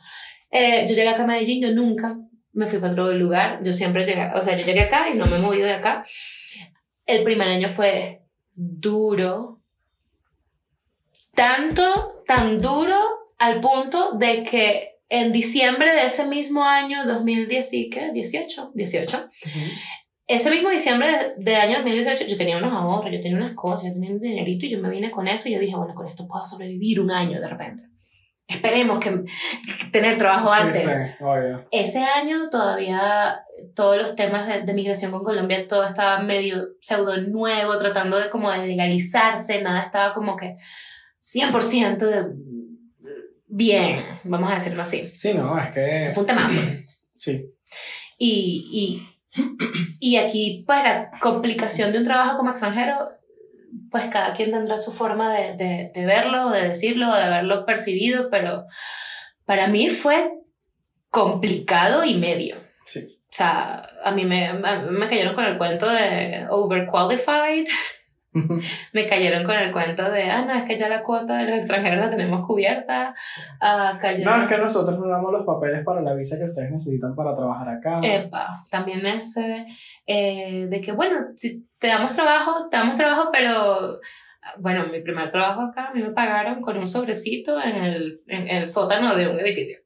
Eh, 0.52 0.86
yo 0.88 0.96
llegué 0.96 1.10
acá 1.10 1.24
a 1.24 1.28
Medellín, 1.28 1.62
yo 1.62 1.72
nunca 1.72 2.18
me 2.54 2.68
fui 2.68 2.80
para 2.80 2.94
otro 2.94 3.12
lugar. 3.14 3.62
Yo 3.64 3.74
siempre 3.74 4.04
llegué, 4.04 4.32
o 4.34 4.42
sea, 4.42 4.58
yo 4.58 4.66
llegué 4.66 4.82
acá 4.82 5.10
y 5.14 5.18
no 5.18 5.26
me 5.26 5.38
he 5.38 5.40
movido 5.40 5.66
de 5.66 5.74
acá. 5.74 6.04
El 7.06 7.24
primer 7.24 7.48
año 7.48 7.70
fue 7.70 8.24
duro. 8.54 9.62
Tanto, 11.34 12.24
tan 12.26 12.62
duro 12.62 12.98
al 13.38 13.62
punto 13.62 14.14
de 14.14 14.44
que 14.44 15.00
en 15.08 15.32
diciembre 15.32 15.92
de 15.92 16.06
ese 16.06 16.26
mismo 16.26 16.64
año, 16.64 17.06
2010, 17.06 17.74
y 17.74 17.90
¿qué? 17.90 18.12
18, 18.12 18.72
18, 18.76 19.18
Ujú. 19.18 19.60
ese 20.28 20.52
mismo 20.52 20.70
diciembre 20.70 21.08
de, 21.38 21.44
de 21.44 21.56
año 21.56 21.78
2018 21.78 22.28
yo 22.28 22.38
tenía 22.38 22.58
unos 22.58 22.74
ahorros, 22.74 23.12
yo 23.12 23.20
tenía 23.20 23.38
unas 23.38 23.54
cosas, 23.54 23.88
yo 23.88 23.94
tenía 23.94 24.12
un 24.12 24.20
dinerito 24.20 24.66
y 24.66 24.70
yo 24.70 24.80
me 24.80 24.90
vine 24.90 25.10
con 25.10 25.28
eso 25.28 25.50
y 25.50 25.54
yo 25.54 25.60
dije, 25.60 25.76
bueno, 25.76 25.96
con 25.96 26.08
esto 26.08 26.28
puedo 26.28 26.46
sobrevivir 26.46 27.00
un 27.00 27.10
año 27.10 27.40
de 27.40 27.48
repente. 27.48 27.84
Esperemos 28.50 29.00
que, 29.00 29.12
que 29.12 29.86
tener 29.92 30.18
trabajo 30.18 30.50
Sí, 30.50 30.60
antes. 30.62 30.82
sí, 30.82 30.90
obvio. 31.24 31.68
Ese 31.72 32.00
año 32.00 32.50
todavía 32.50 33.42
todos 33.76 33.98
los 33.98 34.16
temas 34.16 34.48
de, 34.48 34.64
de 34.64 34.74
migración 34.74 35.12
con 35.12 35.24
Colombia, 35.24 35.68
todo 35.68 35.86
estaba 35.86 36.20
medio 36.22 36.70
pseudo 36.82 37.16
nuevo, 37.22 37.78
tratando 37.78 38.18
de 38.18 38.30
como 38.30 38.52
de 38.52 38.66
legalizarse, 38.66 39.62
nada 39.62 39.84
estaba 39.84 40.14
como 40.14 40.36
que 40.36 40.56
100% 41.20 41.98
de 41.98 42.34
bien, 43.48 44.04
vamos 44.24 44.52
a 44.52 44.56
decirlo 44.56 44.82
así. 44.82 45.10
Sí, 45.14 45.34
no, 45.34 45.58
es 45.60 45.70
que. 45.72 46.12
fue 46.14 46.22
un 46.22 46.28
temazo. 46.28 46.62
Sí. 47.18 47.46
Y, 48.18 49.02
y, 49.32 49.42
y 50.00 50.16
aquí, 50.18 50.64
pues 50.66 50.84
la 50.84 51.12
complicación 51.20 51.92
de 51.92 52.00
un 52.00 52.04
trabajo 52.04 52.38
como 52.38 52.50
extranjero, 52.52 53.12
pues 53.89 54.06
cada 54.06 54.34
quien 54.34 54.52
tendrá 54.52 54.78
su 54.78 54.91
forma 54.91 55.34
de, 55.34 55.56
de, 55.56 55.91
de 55.93 56.06
verlo, 56.06 56.49
de 56.49 56.69
decirlo, 56.69 57.13
de 57.13 57.23
haberlo 57.23 57.65
percibido, 57.65 58.30
pero 58.30 58.65
para 59.45 59.67
mí 59.67 59.89
fue 59.89 60.32
complicado 61.10 62.04
y 62.04 62.15
medio. 62.15 62.58
Sí. 62.86 62.99
O 62.99 63.36
sea, 63.36 63.88
a 64.04 64.12
mí 64.12 64.25
me, 64.25 64.54
me, 64.54 64.80
me 64.80 65.08
cayeron 65.08 65.36
con 65.36 65.45
el 65.45 65.58
cuento 65.58 65.88
de 65.89 66.45
overqualified, 66.49 67.67
me 68.94 69.08
cayeron 69.08 69.44
con 69.44 69.56
el 69.56 69.72
cuento 69.72 70.10
de, 70.12 70.24
ah, 70.30 70.46
no, 70.46 70.54
es 70.54 70.63
que 70.65 70.78
ya 70.78 70.88
la 70.89 71.02
cuota 71.02 71.38
de 71.38 71.46
los 71.46 71.56
extranjeros 71.58 72.00
la 72.06 72.10
tenemos 72.10 72.46
cubierta. 72.46 73.13
ah, 73.62 73.98
cayeron- 74.02 74.36
No, 74.38 74.44
es 74.44 74.48
que 74.48 74.58
nosotros 74.58 75.00
no 75.00 75.08
damos 75.08 75.32
los 75.32 75.44
papeles 75.46 75.84
para 75.84 76.02
la 76.02 76.13
visa 76.13 76.38
que 76.38 76.46
ustedes 76.46 76.72
necesitan 76.72 77.15
para 77.15 77.34
trabajar 77.36 77.70
acá. 77.70 78.00
Epa, 78.04 78.65
también 78.70 79.06
ese 79.06 79.65
eh, 80.06 80.68
de 80.70 80.82
que, 80.82 80.92
bueno, 80.92 81.18
si 81.36 81.68
te 81.80 81.88
damos 81.88 82.13
trabajo, 82.15 82.68
te 82.70 82.78
damos 82.78 82.96
trabajo, 82.96 83.30
pero 83.32 84.00
bueno, 84.60 84.86
mi 84.92 85.02
primer 85.02 85.30
trabajo 85.30 85.62
acá, 85.62 85.88
a 85.88 85.94
mí 85.94 86.02
me 86.02 86.12
pagaron 86.12 86.62
con 86.62 86.78
un 86.78 86.88
sobrecito 86.88 87.62
en 87.62 87.76
el, 87.84 88.13
en 88.28 88.48
el 88.48 88.70
sótano 88.70 89.15
de 89.15 89.28
un 89.28 89.39
edificio. 89.39 89.78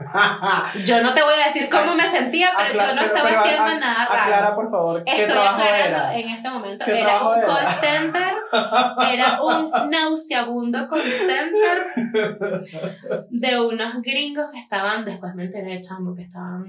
Yo 0.84 1.02
no 1.02 1.12
te 1.12 1.22
voy 1.22 1.34
a 1.34 1.46
decir 1.46 1.68
cómo 1.70 1.94
me 1.94 2.06
sentía, 2.06 2.50
pero 2.56 2.70
Aclara- 2.70 2.88
yo 2.88 2.94
no 2.94 3.00
pero- 3.02 3.06
estaba 3.14 3.28
pero 3.28 3.40
haciendo 3.40 3.62
a- 3.64 3.74
nada 3.78 4.06
raro. 4.06 4.22
Aclara, 4.22 4.54
por 4.54 4.70
favor, 4.70 5.04
¿qué 5.04 5.10
Estoy 5.12 5.26
trabajo 5.26 5.60
aclarando 5.62 5.98
era? 5.98 6.16
en 6.18 6.28
este 6.30 6.50
momento. 6.50 6.84
¿Qué 6.86 7.00
Era 7.00 7.22
un 7.28 7.38
era? 7.38 7.46
call 7.46 7.66
center, 7.68 8.32
era 9.12 9.42
un 9.42 9.90
nauseabundo 9.90 10.88
call 10.88 11.02
center 11.02 12.62
de 13.30 13.60
unos 13.60 14.00
gringos 14.02 14.46
que 14.52 14.58
estaban, 14.58 15.04
después 15.04 15.34
me 15.34 15.44
enteré, 15.44 15.80
chamo, 15.80 16.14
que 16.14 16.22
estaban 16.22 16.64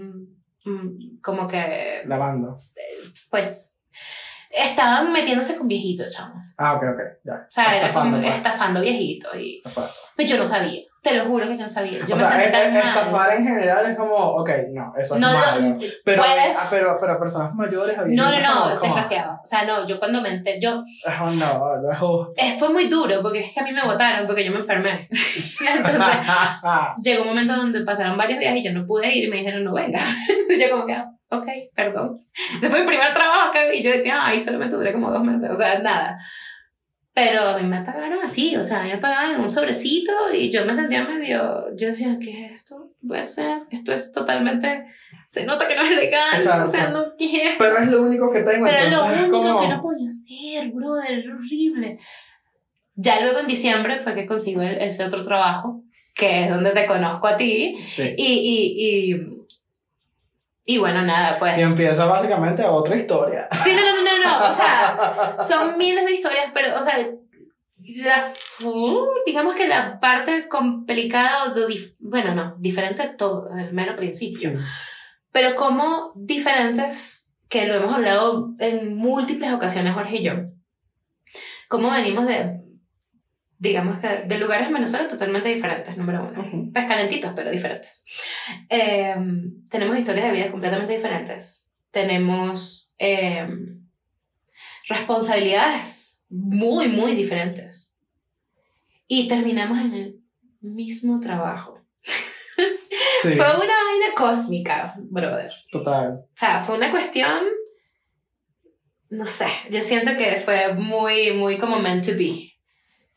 mm, 0.65 1.19
como 1.21 1.47
que, 1.47 2.01
Lavando. 2.05 2.57
pues, 3.29 3.81
estaban 4.49 5.11
metiéndose 5.13 5.55
con 5.57 5.67
viejitos, 5.67 6.11
chamo. 6.13 6.35
Ah, 6.57 6.73
ok, 6.75 6.83
ok, 6.83 6.99
ya. 7.23 7.33
O 7.33 7.45
sea, 7.49 7.77
era 7.77 7.93
como 7.93 8.05
Estafando, 8.17 8.21
pues. 8.21 8.35
estafando 8.35 8.81
viejitos 8.81 9.35
y 9.35 9.57
Estafando. 9.57 9.91
pues 10.15 10.29
yo 10.29 10.37
no 10.37 10.45
sabía. 10.45 10.81
Te 11.01 11.15
lo 11.15 11.25
juro 11.25 11.47
que 11.47 11.57
yo 11.57 11.63
no 11.63 11.69
sabía. 11.69 11.97
Yo 12.05 12.05
o 12.05 12.09
me 12.09 12.15
sea, 12.15 12.43
es- 12.43 12.51
tan 12.51 12.75
es- 12.75 12.83
mal. 12.85 12.95
estafar 12.95 13.33
en 13.35 13.47
general 13.47 13.85
es 13.89 13.97
como, 13.97 14.13
ok, 14.13 14.49
no, 14.71 14.93
eso 14.95 15.15
es 15.15 15.19
No, 15.19 15.33
malo. 15.33 15.61
no, 15.69 15.79
pero, 16.05 16.21
puedes- 16.21 16.55
ah, 16.57 16.67
pero, 16.69 16.97
pero 17.01 17.19
personas 17.19 17.55
mayores 17.55 17.97
no, 17.97 18.29
no, 18.31 18.39
no, 18.39 18.79
como, 18.79 18.93
desgraciado. 18.95 19.33
O 19.43 19.45
sea, 19.45 19.65
no, 19.65 19.83
yo 19.87 19.97
cuando 19.97 20.21
me 20.21 20.29
enteré, 20.29 20.59
yo, 20.61 20.83
Oh, 21.23 21.29
no, 21.31 21.77
no 21.81 21.91
es 21.91 21.97
justo. 21.97 22.31
eh, 22.37 22.55
fue 22.59 22.69
muy 22.69 22.85
duro 22.87 23.19
porque 23.23 23.39
es 23.39 23.51
que 23.51 23.59
a 23.59 23.63
mí 23.63 23.71
me 23.71 23.81
votaron 23.81 24.27
porque 24.27 24.45
yo 24.45 24.51
me 24.51 24.59
enfermé. 24.59 25.07
Entonces, 25.75 26.15
llegó 27.03 27.23
un 27.23 27.29
momento 27.29 27.55
donde 27.55 27.81
pasaron 27.83 28.15
varios 28.17 28.39
días 28.39 28.55
y 28.55 28.63
yo 28.63 28.71
no 28.71 28.85
pude 28.85 29.11
ir 29.11 29.23
y 29.25 29.29
me 29.29 29.37
dijeron 29.37 29.63
no 29.63 29.73
vengas. 29.73 30.15
yo 30.59 30.69
como 30.69 30.85
que, 30.85 30.93
ah, 30.93 31.09
ok, 31.31 31.47
perdón. 31.75 32.13
Ese 32.59 32.69
fue 32.69 32.81
mi 32.81 32.85
primer 32.85 33.11
trabajo 33.11 33.49
acá 33.49 33.73
y 33.73 33.81
yo 33.81 33.91
que, 34.03 34.11
ay, 34.11 34.39
solamente 34.39 34.75
duré 34.75 34.93
como 34.93 35.09
dos 35.11 35.23
meses, 35.23 35.49
o 35.49 35.55
sea, 35.55 35.79
nada. 35.79 36.17
Pero 37.13 37.41
a 37.41 37.57
mí 37.57 37.67
me 37.67 37.83
pagaron 37.83 38.19
así, 38.23 38.55
o 38.55 38.63
sea, 38.63 38.81
a 38.81 38.83
mí 38.85 38.91
me 38.91 38.97
pagaban 38.97 39.35
en 39.35 39.41
un 39.41 39.49
sobrecito 39.49 40.13
y 40.33 40.49
yo 40.49 40.65
me 40.65 40.73
sentía 40.73 41.03
medio, 41.03 41.67
yo 41.75 41.87
decía, 41.87 42.17
¿qué 42.21 42.45
es 42.45 42.51
esto? 42.53 42.93
Puede 43.05 43.25
ser, 43.25 43.63
esto 43.69 43.91
es 43.91 44.13
totalmente, 44.13 44.85
se 45.27 45.45
nota 45.45 45.67
que 45.67 45.75
no 45.75 45.81
es 45.81 45.91
legal, 45.91 46.33
Exacto. 46.33 46.69
o 46.69 46.71
sea, 46.71 46.89
no 46.89 47.13
quiero. 47.17 47.51
pero 47.57 47.79
es 47.79 47.91
lo 47.91 48.03
único 48.03 48.31
que 48.31 48.43
tengo, 48.43 48.65
Pero 48.65 48.77
era 48.77 48.89
lo 48.89 49.11
es 49.11 49.19
único 49.19 49.61
que 49.61 49.67
no 49.67 49.81
podía 49.81 50.07
hacer, 50.07 50.71
brother, 50.71 51.19
era 51.19 51.35
horrible. 51.35 51.97
Ya 52.95 53.19
luego 53.21 53.39
en 53.39 53.47
diciembre 53.47 53.97
fue 53.97 54.15
que 54.15 54.25
consigo 54.25 54.61
ese 54.61 55.03
otro 55.03 55.21
trabajo, 55.21 55.83
que 56.15 56.43
es 56.43 56.49
donde 56.49 56.71
te 56.71 56.85
conozco 56.85 57.27
a 57.27 57.35
ti. 57.35 57.75
Sí. 57.85 58.13
Y, 58.15 58.25
y, 58.25 59.13
y, 59.15 59.27
y 60.71 60.77
bueno, 60.77 61.01
nada, 61.01 61.37
pues. 61.37 61.57
Y 61.57 61.61
empieza 61.61 62.05
básicamente 62.05 62.63
otra 62.63 62.95
historia. 62.95 63.49
Sí, 63.51 63.73
no, 63.73 63.81
no, 63.81 64.03
no, 64.03 64.23
no, 64.23 64.49
o 64.49 64.53
sea, 64.53 65.37
son 65.47 65.77
miles 65.77 66.05
de 66.05 66.13
historias, 66.13 66.49
pero, 66.53 66.79
o 66.79 66.81
sea, 66.81 66.97
la, 67.77 68.33
digamos 69.25 69.53
que 69.55 69.67
la 69.67 69.99
parte 69.99 70.47
complicada, 70.47 71.53
bueno, 71.99 72.33
no, 72.33 72.55
diferente 72.57 73.05
de 73.05 73.13
todo, 73.15 73.49
desde 73.49 73.67
el 73.67 73.73
mero 73.73 73.97
principio. 73.97 74.53
pero 75.33 75.55
como 75.55 76.13
diferentes, 76.15 77.35
que 77.49 77.67
lo 77.67 77.73
hemos 77.75 77.93
hablado 77.93 78.51
en 78.59 78.95
múltiples 78.95 79.51
ocasiones 79.51 79.93
Jorge 79.93 80.19
y 80.19 80.23
yo, 80.23 80.33
cómo 81.67 81.91
venimos 81.91 82.27
de 82.27 82.61
digamos 83.61 83.99
que 83.99 84.23
de 84.25 84.37
lugares 84.39 84.65
en 84.67 84.73
Venezuela 84.73 85.07
totalmente 85.07 85.47
diferentes, 85.47 85.95
número 85.95 86.27
uno. 86.27 86.41
Ujú. 86.41 86.71
Pues 86.73 86.85
calentitos, 86.85 87.31
pero 87.35 87.51
diferentes. 87.51 88.03
Eh, 88.67 89.15
tenemos 89.69 89.99
historias 89.99 90.25
de 90.25 90.31
vida 90.31 90.49
completamente 90.49 90.95
diferentes. 90.95 91.69
Tenemos 91.91 92.91
eh, 92.97 93.47
responsabilidades 94.89 96.23
muy, 96.27 96.87
muy 96.87 97.13
diferentes. 97.13 97.95
Y 99.05 99.27
terminamos 99.27 99.77
en 99.77 99.93
el 99.93 100.21
mismo 100.61 101.19
trabajo. 101.19 101.85
Sí, 102.01 102.09
Fue 103.21 103.31
una 103.45 103.75
vaina 103.85 104.15
cósmica, 104.17 104.95
brother. 104.97 105.53
total. 105.71 106.13
O 106.13 106.29
sea, 106.33 106.61
fue 106.61 106.77
una 106.77 106.89
cuestión, 106.89 107.43
no 109.09 109.27
sé, 109.27 109.45
yo 109.69 109.81
siento 109.83 110.17
que 110.17 110.37
fue 110.37 110.73
muy, 110.73 111.33
muy 111.33 111.59
como 111.59 111.77
meant 111.79 112.03
to 112.03 112.13
be. 112.17 112.50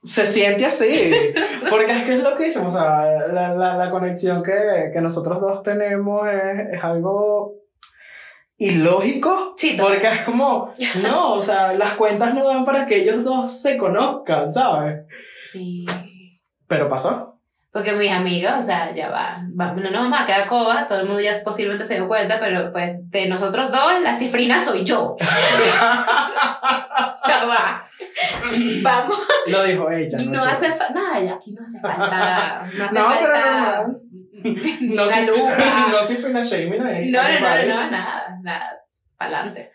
Se 0.05 0.27
siente 0.27 0.67
así, 0.67 1.13
porque 1.71 1.93
es 1.93 2.05
que 2.05 2.15
es 2.15 2.23
lo 2.23 2.37
que 2.37 2.49
hicimos, 2.49 2.75
o 2.75 2.79
sea, 2.79 3.27
la, 3.33 3.55
la, 3.55 3.77
la 3.77 3.91
conexión 3.91 4.43
que, 4.43 4.91
que 4.93 5.01
nosotros 5.01 5.41
dos 5.41 5.63
tenemos 5.63 6.29
es, 6.29 6.75
es 6.75 6.85
algo 6.85 7.55
ilógico, 8.59 9.55
Sí, 9.57 9.77
porque 9.81 10.09
es 10.09 10.21
como, 10.21 10.73
no, 11.03 11.35
o 11.35 11.41
sea, 11.41 11.73
las 11.73 11.95
cuentas 11.95 12.35
no 12.35 12.47
dan 12.47 12.65
para 12.65 12.87
que 12.87 12.97
ellos 12.97 13.25
dos 13.25 13.61
se 13.61 13.77
conozcan, 13.77 14.53
¿sabes? 14.53 15.07
Sí. 15.51 15.87
Pero 16.67 16.89
pasó. 16.89 17.34
Porque 17.75 17.91
mis 17.93 18.11
amigos, 18.13 18.53
o 18.57 18.63
sea, 18.63 18.95
ya 18.95 19.11
va, 19.11 19.43
va- 19.61 19.73
no 19.73 19.83
nos 19.91 19.93
vamos 20.05 20.21
a 20.21 20.25
quedar 20.27 20.47
coba, 20.47 20.87
todo 20.87 21.01
el 21.01 21.07
mundo 21.07 21.21
ya 21.21 21.33
posiblemente 21.45 21.85
se 21.85 21.95
dio 21.97 22.07
cuenta, 22.07 22.39
pero 22.39 22.71
pues 22.73 22.93
de 23.11 23.27
nosotros 23.27 23.73
dos, 23.73 24.01
la 24.01 24.15
cifrina 24.15 24.61
soy 24.61 24.85
yo. 24.85 25.17
Ya 27.27 27.45
va. 27.47 27.85
Vamos, 28.83 29.19
Lo 29.47 29.63
dijo 29.65 29.91
ella, 29.91 30.19
no, 30.19 30.33
no 30.33 30.45
hace 30.45 30.71
falta, 30.71 30.91
nada, 30.95 31.35
aquí 31.35 31.53
no 31.53 31.63
hace 31.63 31.81
falta, 31.81 32.61
no 32.77 32.85
hace 32.85 32.95
No, 32.99 33.05
falta. 33.05 33.87
No 34.83 35.09
si, 35.09 35.27
lupa. 35.27 35.89
no 35.91 36.03
una 36.29 36.43
shaming 36.43 36.83
ahí. 36.87 37.11
No, 37.11 37.23
no, 37.23 37.41
no, 37.41 37.67
no, 37.67 37.91
nada, 37.91 38.39
nada, 38.43 38.79
para 39.17 39.39
adelante. 39.39 39.73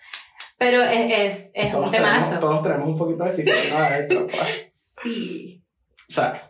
Pero 0.57 0.83
es, 0.83 1.11
es, 1.11 1.51
es 1.55 1.71
Todos 1.71 1.87
un 1.87 1.91
tenemos, 1.91 2.19
temazo. 2.25 2.39
todos 2.39 2.63
tenemos 2.63 2.87
un 2.87 2.97
poquito 2.97 3.23
de 3.23 3.31
adentro, 3.77 4.27
pues. 4.27 4.67
Sí. 4.71 5.63
O 6.07 6.11
sea. 6.13 6.41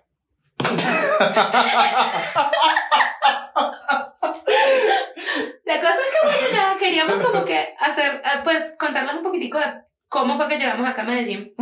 La 5.65 5.79
cosa 5.79 5.93
es 5.93 6.09
que, 6.09 6.27
bueno, 6.27 6.47
nada, 6.57 6.77
queríamos 6.77 7.15
como 7.25 7.45
que 7.45 7.75
hacer, 7.79 8.21
eh, 8.25 8.39
pues, 8.43 8.73
contarles 8.79 9.15
un 9.15 9.23
poquitico 9.23 9.59
de 9.59 9.65
cómo 10.07 10.35
fue 10.37 10.47
que 10.47 10.57
llegamos 10.57 10.87
acá 10.89 11.03
a 11.03 11.05
Medellín. 11.05 11.53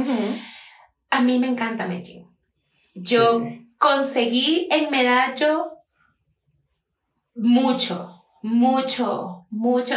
A 1.09 1.21
mí 1.21 1.39
me 1.39 1.47
encanta 1.47 1.85
Medellín. 1.85 2.27
Yo 2.93 3.39
Sí. 3.41 3.67
conseguí 3.77 4.67
en 4.71 4.89
Medallo 4.89 5.73
mucho, 7.35 8.25
mucho, 8.41 9.36
mucho. 9.49 9.95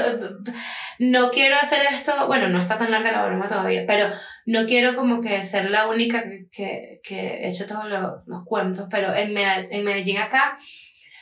No 0.98 1.30
quiero 1.30 1.56
hacer 1.56 1.80
esto, 1.92 2.26
bueno, 2.26 2.48
no 2.48 2.60
está 2.60 2.78
tan 2.78 2.90
larga 2.90 3.12
la 3.12 3.26
broma 3.26 3.48
todavía, 3.48 3.84
pero 3.86 4.08
no 4.46 4.64
quiero 4.66 4.94
como 4.96 5.20
que 5.20 5.42
ser 5.42 5.70
la 5.70 5.88
única 5.88 6.22
que, 6.50 7.00
que, 7.02 7.44
he 7.44 7.48
hecho 7.48 7.66
todos 7.66 7.86
los, 7.86 8.12
los 8.26 8.44
cuentos, 8.44 8.86
pero 8.90 9.14
en, 9.14 9.36
en 9.36 9.84
Medellín 9.84 10.18
acá 10.18 10.56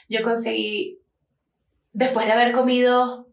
yo 0.08 0.22
conseguí, 0.22 0.98
después 1.92 2.26
de 2.26 2.32
haber 2.32 2.52
comido, 2.52 3.28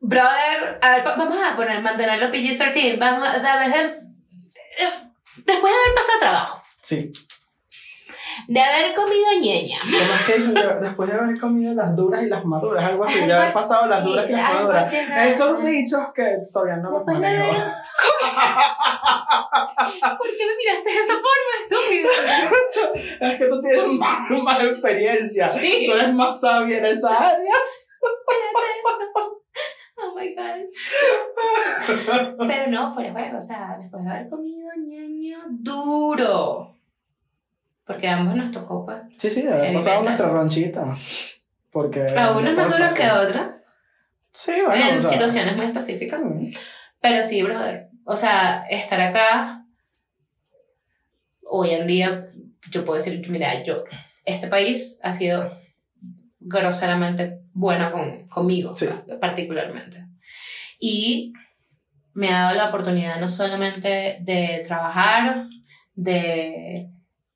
brother, 0.00 0.78
a 0.82 0.90
ver, 0.96 1.06
va- 1.06 1.16
vamos 1.16 1.38
a 1.42 1.56
poner, 1.56 1.80
mantenerlo 1.80 2.30
PG-13, 2.30 2.98
vamos 2.98 3.26
a, 3.26 3.32
a 3.34 3.68
después 5.36 5.72
de 5.72 5.78
haber 5.78 5.94
pasado 5.94 6.20
trabajo, 6.20 6.62
Sí. 6.82 7.10
De 8.48 8.60
haber 8.60 8.94
comido 8.94 9.24
ñeña, 9.40 9.78
¿Cómo 9.82 10.14
es 10.14 10.22
que 10.26 10.34
dicen 10.38 10.54
que 10.54 10.66
después 10.84 11.10
de 11.10 11.16
haber 11.18 11.38
comido 11.38 11.74
las 11.74 11.94
duras 11.96 12.22
y 12.22 12.26
las 12.26 12.44
maduras? 12.44 12.84
Algo 12.84 13.04
así, 13.04 13.20
de 13.20 13.32
haber 13.32 13.52
pasado 13.52 13.86
las 13.86 14.04
duras 14.04 14.26
y 14.28 14.32
las 14.32 14.50
algo 14.50 14.60
maduras. 14.64 14.86
así. 14.86 14.96
Esos 15.28 15.64
dichos 15.64 16.00
que 16.14 16.38
todavía 16.52 16.76
no 16.76 16.90
los 16.90 17.06
de 17.06 17.12
manejo. 17.12 17.52
haber- 17.52 17.62
¿Por 20.18 20.26
qué 20.28 20.46
me 20.46 20.56
miraste 20.56 20.90
de 20.90 20.98
esa 20.98 21.14
forma, 21.14 21.52
estúpido? 21.62 22.08
Es 23.24 23.36
que 23.38 23.46
tú 23.46 23.60
tienes 23.60 23.86
más, 23.98 24.28
más 24.42 24.64
experiencia. 24.64 25.48
Sí. 25.50 25.84
Tú 25.86 25.92
eres 25.92 26.12
más 26.14 26.40
sabia 26.40 26.78
en 26.78 26.86
esa 26.86 27.14
área. 27.16 27.54
Oh 29.96 30.12
my 30.14 30.34
god. 30.34 30.66
Pero 32.48 32.66
no, 32.70 32.90
fuera 32.92 33.08
de 33.08 33.14
juego, 33.14 33.38
o 33.38 33.40
sea, 33.40 33.76
después 33.80 34.04
de 34.04 34.10
haber 34.10 34.28
comido 34.28 34.68
ñaño 34.86 35.38
duro. 35.48 36.73
Porque 37.86 38.08
a 38.08 38.16
ambos 38.16 38.36
nos 38.36 38.50
tocó, 38.50 38.84
pues. 38.86 38.98
Sí, 39.18 39.30
sí, 39.30 39.42
de 39.42 39.52
haber 39.52 39.74
pasado 39.74 40.02
nuestra 40.02 40.28
ronchita. 40.28 40.96
Porque. 41.70 42.02
A 42.02 42.32
no 42.32 42.40
más 42.40 42.56
fácil. 42.56 42.96
que 42.96 43.10
otro, 43.10 43.54
Sí, 44.32 44.52
bueno. 44.66 44.88
en 44.90 44.96
o 44.96 45.00
sea, 45.00 45.10
situaciones 45.10 45.56
muy 45.56 45.66
específicas. 45.66 46.20
mm, 46.22 46.46
Pero 47.00 47.22
sí, 47.22 47.42
brother. 47.42 47.88
O 48.04 48.16
sea, 48.16 48.64
estar 48.70 49.00
acá, 49.00 49.64
hoy 51.42 51.70
en 51.70 51.86
día, 51.86 52.28
yo 52.70 52.84
puedo 52.84 52.96
decir 52.98 53.20
que, 53.22 53.30
mira, 53.30 53.62
yo, 53.62 53.84
este 54.24 54.48
país 54.48 54.98
ha 55.02 55.12
sido 55.12 55.56
groseramente 56.40 57.40
bueno 57.52 57.92
con, 57.92 58.26
conmigo, 58.28 58.74
Sí. 58.74 58.86
particularmente. 59.20 60.06
Y 60.80 61.32
me 62.12 62.28
ha 62.30 62.42
dado 62.44 62.54
la 62.56 62.68
oportunidad 62.68 63.20
no 63.20 63.28
solamente 63.28 64.18
de 64.20 64.62
trabajar, 64.66 65.46
de 65.94 66.90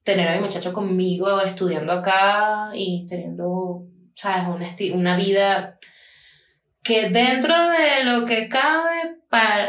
tener 0.09 0.27
a 0.29 0.37
mi 0.37 0.41
muchacho 0.41 0.73
conmigo 0.73 1.39
estudiando 1.43 1.93
acá 1.93 2.71
y 2.75 3.07
teniendo, 3.07 3.85
¿sabes? 4.15 4.47
Un 4.49 4.63
esti- 4.63 4.95
una 4.95 5.17
vida 5.17 5.79
que 6.83 7.11
dentro 7.11 7.55
de 7.69 8.05
lo 8.05 8.25
que 8.25 8.49
cabe 8.49 9.19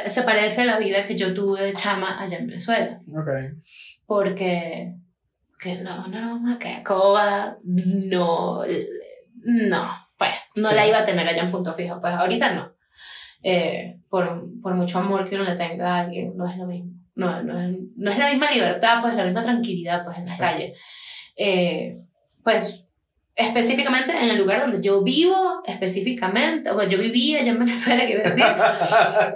se 0.08 0.22
parece 0.24 0.62
a 0.62 0.66
la 0.66 0.80
vida 0.80 1.06
que 1.06 1.18
yo 1.18 1.34
tuve 1.34 1.62
de 1.64 1.74
chama 1.74 2.22
allá 2.22 2.38
en 2.38 2.48
Venezuela. 2.48 3.02
Ok. 3.14 3.30
Porque 4.06 4.96
que 5.60 5.76
no, 5.82 6.08
no 6.08 6.58
quedar 6.58 6.84
coba, 6.84 7.58
no, 7.66 8.62
no, 9.44 9.90
pues 10.18 10.52
no 10.56 10.70
Sí. 10.70 10.76
la 10.76 10.88
iba 10.88 11.00
a 11.00 11.06
tener 11.06 11.28
allá 11.28 11.44
en 11.44 11.52
punto 11.52 11.74
fijo, 11.74 12.00
pues 12.00 12.14
ahorita 12.14 12.54
no. 12.54 12.72
Eh, 13.44 14.00
por, 14.10 14.46
por 14.62 14.74
mucho 14.76 15.00
amor 15.00 15.28
que 15.28 15.36
uno 15.36 15.44
le 15.44 15.56
tenga 15.58 15.96
a 15.96 16.00
alguien, 16.02 16.38
no 16.38 16.50
es 16.50 16.56
lo 16.58 16.66
mismo. 16.66 16.94
No, 17.16 17.44
no, 17.44 17.60
es, 17.62 17.76
no 17.96 18.12
es 18.12 18.18
la 18.18 18.30
misma 18.30 18.52
libertad, 18.52 19.02
pues 19.02 19.16
la 19.16 19.26
misma 19.26 19.44
tranquilidad, 19.44 20.04
pues 20.06 20.18
en 20.18 20.26
la 20.26 20.32
Sí. 20.32 20.38
calle. 20.40 20.74
Eh, 21.36 21.96
pues 22.44 22.86
específicamente 23.36 24.12
en 24.12 24.30
el 24.30 24.38
lugar 24.38 24.60
donde 24.62 24.82
yo 24.82 25.02
vivo, 25.04 25.62
específicamente, 25.66 26.70
o 26.72 26.84
yo 26.88 26.98
vivía 26.98 27.40
allá 27.40 27.52
en 27.52 27.60
Venezuela, 27.60 28.06
quiero 28.06 28.24
decir, 28.24 28.44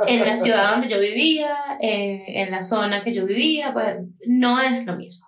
en 0.07 0.19
la 0.25 0.35
ciudad 0.35 0.71
donde 0.71 0.89
yo 0.89 0.99
vivía, 0.99 1.55
en, 1.79 2.21
en 2.27 2.51
la 2.51 2.63
zona 2.63 3.01
que 3.01 3.13
yo 3.13 3.25
vivía, 3.25 3.71
pues 3.71 3.97
no 4.27 4.59
es 4.61 4.85
lo 4.85 4.95
mismo. 4.97 5.25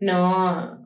No. 0.00 0.78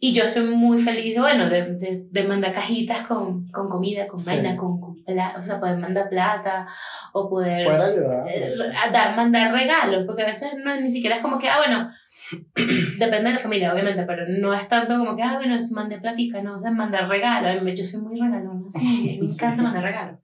Y 0.00 0.12
yo 0.12 0.24
estoy 0.24 0.44
muy 0.44 0.78
feliz, 0.78 1.18
bueno, 1.18 1.48
de, 1.48 1.74
de, 1.74 2.04
de 2.10 2.22
mandar 2.24 2.52
cajitas 2.52 3.06
con, 3.06 3.48
con 3.48 3.68
comida, 3.68 4.06
con 4.06 4.22
Sí. 4.22 4.30
vaina, 4.30 4.56
con, 4.56 4.80
con 4.80 4.87
o 5.36 5.42
sea, 5.42 5.60
poder 5.60 5.78
mandar 5.78 6.08
plata 6.08 6.66
o 7.12 7.28
poder 7.28 7.68
ayudar. 7.68 8.26
eh, 8.28 8.54
a 8.84 8.90
dar, 8.90 9.16
mandar 9.16 9.52
regalos, 9.52 10.04
porque 10.06 10.22
a 10.22 10.26
veces 10.26 10.54
no, 10.62 10.74
ni 10.76 10.90
siquiera 10.90 11.16
es 11.16 11.22
como 11.22 11.38
que, 11.38 11.48
ah, 11.48 11.58
bueno, 11.58 11.86
depende 12.98 13.30
de 13.30 13.34
la 13.34 13.38
familia, 13.38 13.72
obviamente, 13.72 14.04
pero 14.04 14.24
no 14.28 14.52
es 14.52 14.68
tanto 14.68 14.98
como 14.98 15.16
que, 15.16 15.22
ah, 15.22 15.36
bueno, 15.36 15.54
es 15.54 15.70
mandar 15.70 16.00
platica, 16.00 16.42
no, 16.42 16.56
o 16.56 16.58
sea, 16.58 16.70
mandar 16.70 17.08
regalos. 17.08 17.62
Yo 17.74 17.84
soy 17.84 18.02
muy 18.02 18.20
regalona, 18.20 18.70
sí, 18.70 19.18
me 19.20 19.26
encanta 19.32 19.62
mandar 19.62 19.82
regalos. 19.82 20.20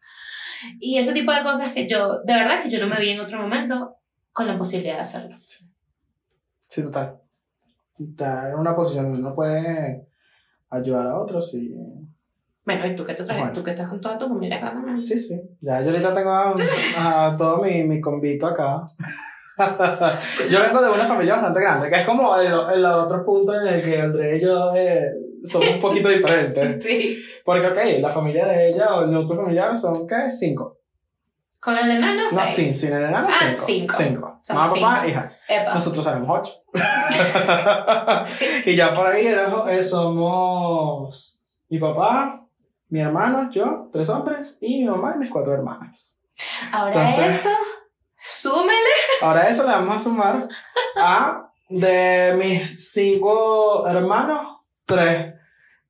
Y 0.81 0.99
ese 0.99 1.13
tipo 1.13 1.33
de 1.33 1.43
cosas 1.43 1.73
que 1.73 1.87
yo, 1.87 2.21
de 2.23 2.35
verdad 2.35 2.63
que 2.63 2.71
yo 2.71 2.81
no 2.81 2.87
me 2.87 3.01
vi 3.01 3.11
en 3.11 3.21
otro 3.21 3.39
momento 3.39 3.97
con 4.33 4.47
la 4.47 4.57
posibilidad 4.59 4.97
de 4.97 5.03
hacerlo. 5.03 5.37
Sí, 6.67 6.83
total. 6.83 7.21
Estar 7.99 8.51
en 8.51 8.59
una 8.59 8.75
posición 8.75 9.05
donde 9.05 9.21
uno 9.21 9.35
puede 9.35 10.09
ayudar 10.71 11.07
a 11.07 11.21
otros 11.21 11.55
y... 11.55 11.75
Bueno, 12.67 12.87
¿y 12.87 12.97
tú 12.97 13.05
qué 13.05 13.15
te 13.15 13.25
traes? 13.25 13.41
Bueno. 13.41 13.53
¿Tú 13.55 13.63
que 13.63 13.73
estás 13.73 13.89
con 13.89 14.01
toda 14.01 14.17
tu 14.19 14.27
familia 14.29 14.57
acá 14.57 14.73
también? 14.73 15.03
Sí, 15.03 15.19
sí. 15.19 15.41
Ya, 15.61 15.81
yo 15.83 15.91
ahorita 15.91 16.15
tengo 16.15 16.31
a, 16.31 16.55
a 17.27 17.37
todo 17.37 17.59
mi, 17.59 17.85
mi 17.85 18.01
convito 18.01 18.47
acá. 18.47 18.85
yo 20.51 20.61
vengo 20.63 20.83
de 20.83 20.91
una 20.91 21.05
familia 21.05 21.35
bastante 21.35 21.61
grande, 21.61 21.89
que 21.91 21.97
es 22.01 22.07
como 22.07 22.37
el, 22.37 22.47
el 22.75 22.85
otro 22.87 23.25
punto 23.25 23.55
en 23.61 23.67
el 23.67 23.83
que 23.83 23.99
entre 24.01 24.37
ellos 24.37 24.75
eh, 24.75 25.11
somos 25.45 25.69
un 25.75 25.81
poquito 25.81 26.09
diferentes. 26.09 26.83
Sí. 26.85 27.23
Porque, 27.45 27.67
ok, 27.67 28.01
la 28.01 28.09
familia 28.09 28.47
de 28.47 28.71
ella 28.71 28.95
o 28.97 29.05
el 29.05 29.11
núcleo 29.13 29.43
familiar 29.43 29.77
son, 29.77 30.07
¿qué? 30.07 30.31
Cinco. 30.31 30.79
¿Con 31.61 31.77
el 31.77 31.91
enano? 31.91 32.23
No, 32.25 32.29
seis. 32.31 32.51
sin, 32.51 32.75
sin 32.75 32.93
el 32.95 33.05
enano, 33.05 33.27
Ah, 33.31 33.47
cinco. 33.47 33.65
cinco. 33.67 33.95
Cinco. 33.97 34.41
Somos 34.43 34.81
Mamá, 34.81 34.95
papá, 34.97 35.09
hijas. 35.09 35.39
Epa. 35.49 35.75
Nosotros 35.75 36.07
éramos 36.07 36.41
ocho. 36.41 36.53
y 38.67 38.75
ya 38.77 38.95
por 38.95 39.07
ahí 39.07 39.27
era- 39.27 39.51
eh, 39.71 39.85
somos 39.85 41.41
mi 41.69 41.79
papá, 41.79 42.44
mi 42.95 43.01
hermano, 43.01 43.51
yo, 43.51 43.89
tres 43.93 44.09
hombres, 44.09 44.57
y 44.61 44.79
mi 44.79 44.85
mamá 44.89 45.15
y 45.17 45.19
mis 45.19 45.29
cuatro 45.29 45.53
hermanas. 45.53 46.21
Ahora 46.71 46.93
Entonces- 47.09 47.45
eso, 47.45 47.49
súmele. 48.15 48.95
Ahora 49.21 49.49
eso 49.49 49.65
le 49.65 49.73
vamos 49.73 49.97
a 49.97 49.99
sumar 49.99 50.49
a 50.95 51.51
de 51.69 52.37
mis 52.39 52.93
cinco 52.93 53.85
hermanos, 53.89 54.59
tres 54.85 55.35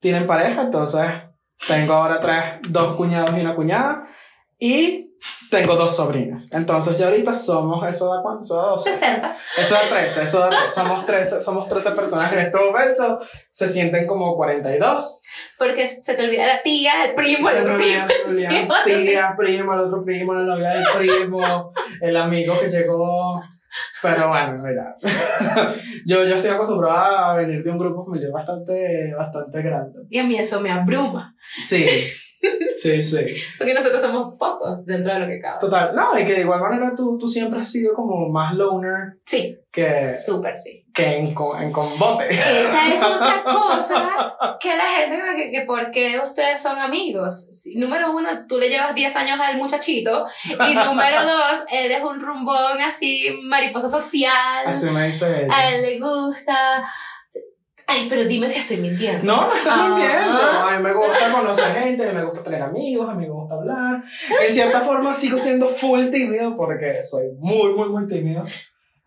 tienen 0.00 0.26
pareja, 0.26 0.62
entonces 0.62 1.04
tengo 1.68 1.92
ahora 1.92 2.20
tres, 2.20 2.62
dos 2.70 2.96
cuñados 2.96 3.36
y 3.36 3.42
una 3.42 3.54
cuñada. 3.54 4.04
Y 4.58 5.13
tengo 5.54 5.76
dos 5.76 5.96
sobrinas. 5.96 6.48
Entonces 6.52 6.98
ya 6.98 7.08
ahorita 7.08 7.32
somos, 7.32 7.86
¿eso 7.88 8.12
da 8.14 8.22
cuánto? 8.22 8.42
¿Eso 8.42 8.56
da 8.56 8.68
12? 8.68 8.92
60. 8.92 9.36
Eso 9.58 9.74
da 9.74 9.80
13, 9.80 10.22
eso 10.24 10.38
da 10.40 10.48
13. 10.50 10.70
Somos 10.70 11.06
13, 11.06 11.40
somos 11.40 11.68
13 11.68 11.90
personas 11.92 12.32
en 12.32 12.38
este 12.40 12.58
momento. 12.58 13.20
Se 13.50 13.68
sienten 13.68 14.06
como 14.06 14.36
42. 14.36 15.20
Porque 15.58 15.86
se 15.88 16.14
te 16.14 16.24
olvida 16.24 16.46
la 16.46 16.62
tía, 16.62 17.04
el 17.04 17.14
primo, 17.14 17.48
el 17.48 17.54
Se 17.56 17.62
otro 17.62 17.76
primo. 17.76 18.06
se 18.06 18.28
olvida. 18.30 18.84
Tía, 18.84 19.34
primo, 19.36 19.74
el 19.74 19.80
otro 19.80 20.04
primo, 20.04 20.34
la 20.34 20.42
novia 20.42 20.70
del 20.70 20.84
primo, 20.98 21.72
el 22.00 22.16
amigo 22.16 22.58
que 22.60 22.70
llegó. 22.70 23.42
Pero 24.02 24.28
bueno, 24.28 24.62
mira. 24.62 24.96
Yo, 26.06 26.22
yo 26.24 26.36
estoy 26.36 26.50
acostumbrada 26.50 27.32
a 27.32 27.34
venir 27.34 27.62
de 27.62 27.70
un 27.70 27.78
grupo 27.78 28.04
familiar 28.04 28.30
bastante, 28.30 29.12
bastante 29.14 29.62
grande. 29.62 30.00
Y 30.10 30.18
a 30.18 30.24
mí 30.24 30.36
eso 30.36 30.60
me 30.60 30.70
abruma. 30.70 31.34
Sí, 31.60 31.84
sí, 32.82 33.02
sí. 33.02 33.24
Porque 33.58 33.74
nosotros 33.74 34.00
somos 34.00 34.34
pocos 34.38 34.84
dentro 34.86 35.12
de 35.14 35.20
lo 35.20 35.26
que 35.26 35.40
cabe. 35.40 35.60
Total. 35.60 35.94
No, 35.94 36.18
y 36.18 36.24
que 36.24 36.34
de 36.34 36.40
igual 36.40 36.60
manera 36.60 36.92
tú, 36.96 37.18
tú 37.18 37.28
siempre 37.28 37.60
has 37.60 37.70
sido 37.70 37.94
como 37.94 38.28
más 38.28 38.54
loner 38.54 39.18
Sí, 39.24 39.58
que, 39.72 40.12
súper 40.12 40.56
sí. 40.56 40.84
que 40.94 41.18
en, 41.18 41.26
en 41.60 41.72
combote. 41.72 42.30
Esa 42.30 42.88
es 42.88 43.02
otra 43.02 43.42
cosa 43.44 44.36
que 44.60 44.76
la 44.76 44.84
gente 44.84 45.16
que, 45.36 45.50
que 45.50 45.60
por 45.66 45.90
qué 45.90 46.20
ustedes 46.24 46.60
son 46.60 46.78
amigos. 46.78 47.48
Número 47.74 48.12
uno, 48.12 48.46
tú 48.48 48.58
le 48.58 48.68
llevas 48.68 48.94
10 48.94 49.16
años 49.16 49.40
al 49.40 49.56
muchachito. 49.56 50.26
Y 50.44 50.74
número 50.74 51.22
dos, 51.26 51.58
él 51.70 51.90
es 51.92 52.02
un 52.02 52.20
rumbón 52.20 52.80
así, 52.80 53.40
mariposa 53.44 53.88
social. 53.88 54.64
Así 54.66 54.86
me 54.90 55.06
dice 55.06 55.44
ella. 55.44 55.54
A 55.54 55.70
él 55.70 55.82
le 55.82 55.98
gusta. 55.98 56.82
Ay, 57.86 58.06
pero 58.08 58.24
dime 58.24 58.48
si 58.48 58.58
estoy 58.58 58.78
mintiendo. 58.78 59.24
No, 59.24 59.46
no 59.46 59.54
estás 59.54 59.74
Ah. 59.76 59.88
mintiendo. 59.88 60.42
A 60.42 60.76
mí 60.76 60.82
me 60.82 60.92
gusta 60.94 61.32
conocer 61.32 61.64
gente, 61.74 62.12
me 62.12 62.24
gusta 62.24 62.42
tener 62.42 62.62
amigos, 62.62 63.08
a 63.08 63.14
mí 63.14 63.26
me 63.26 63.32
gusta 63.32 63.54
hablar. 63.56 64.02
En 64.46 64.52
cierta 64.52 64.80
forma 64.80 65.12
sigo 65.12 65.36
siendo 65.38 65.66
full 65.68 66.08
tímido 66.10 66.56
porque 66.56 67.02
soy 67.02 67.32
muy, 67.38 67.74
muy, 67.74 67.88
muy 67.90 68.06
tímido. 68.06 68.44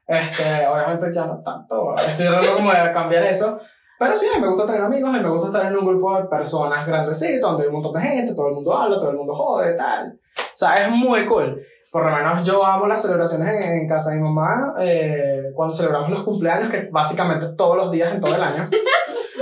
Este, 0.05 0.65
obviamente 0.67 1.07
ya 1.13 1.25
no 1.25 1.41
tanto. 1.43 1.95
Estoy 1.97 2.27
tratando 2.27 2.55
como 2.55 2.71
de 2.71 2.91
cambiar 2.93 3.23
eso. 3.23 3.59
Pero 3.99 4.15
sí, 4.15 4.27
a 4.31 4.35
mí 4.35 4.41
me 4.41 4.49
gusta 4.49 4.67
tener 4.67 4.81
amigos, 4.83 5.09
a 5.09 5.13
mí 5.17 5.23
me 5.23 5.29
gusta 5.29 5.47
estar 5.47 5.65
en 5.65 5.75
un 5.75 5.85
grupo 5.85 6.15
de 6.21 6.25
personas 6.27 6.85
grandecitas, 6.85 7.41
donde 7.41 7.63
hay 7.63 7.67
un 7.69 7.73
montón 7.81 7.93
de 7.99 8.07
gente, 8.07 8.35
todo 8.35 8.49
el 8.49 8.53
mundo 8.53 8.77
habla, 8.77 8.97
todo 8.99 9.09
el 9.09 9.17
mundo 9.17 9.33
jode, 9.35 9.73
tal. 9.73 10.19
O 10.37 10.41
sea, 10.53 10.85
es 10.85 10.91
muy 10.91 11.25
cool. 11.25 11.59
Por 11.91 12.05
lo 12.05 12.11
menos 12.15 12.45
yo 12.45 12.65
amo 12.65 12.85
las 12.87 13.01
celebraciones 13.01 13.49
en, 13.65 13.73
en 13.79 13.87
casa 13.87 14.11
de 14.11 14.17
mi 14.17 14.23
mamá, 14.23 14.73
eh, 14.79 15.51
cuando 15.55 15.73
celebramos 15.73 16.09
los 16.09 16.23
cumpleaños, 16.23 16.69
que 16.69 16.89
básicamente 16.91 17.47
todos 17.57 17.77
los 17.77 17.91
días 17.91 18.13
en 18.13 18.21
todo 18.21 18.35
el 18.35 18.43
año. 18.43 18.69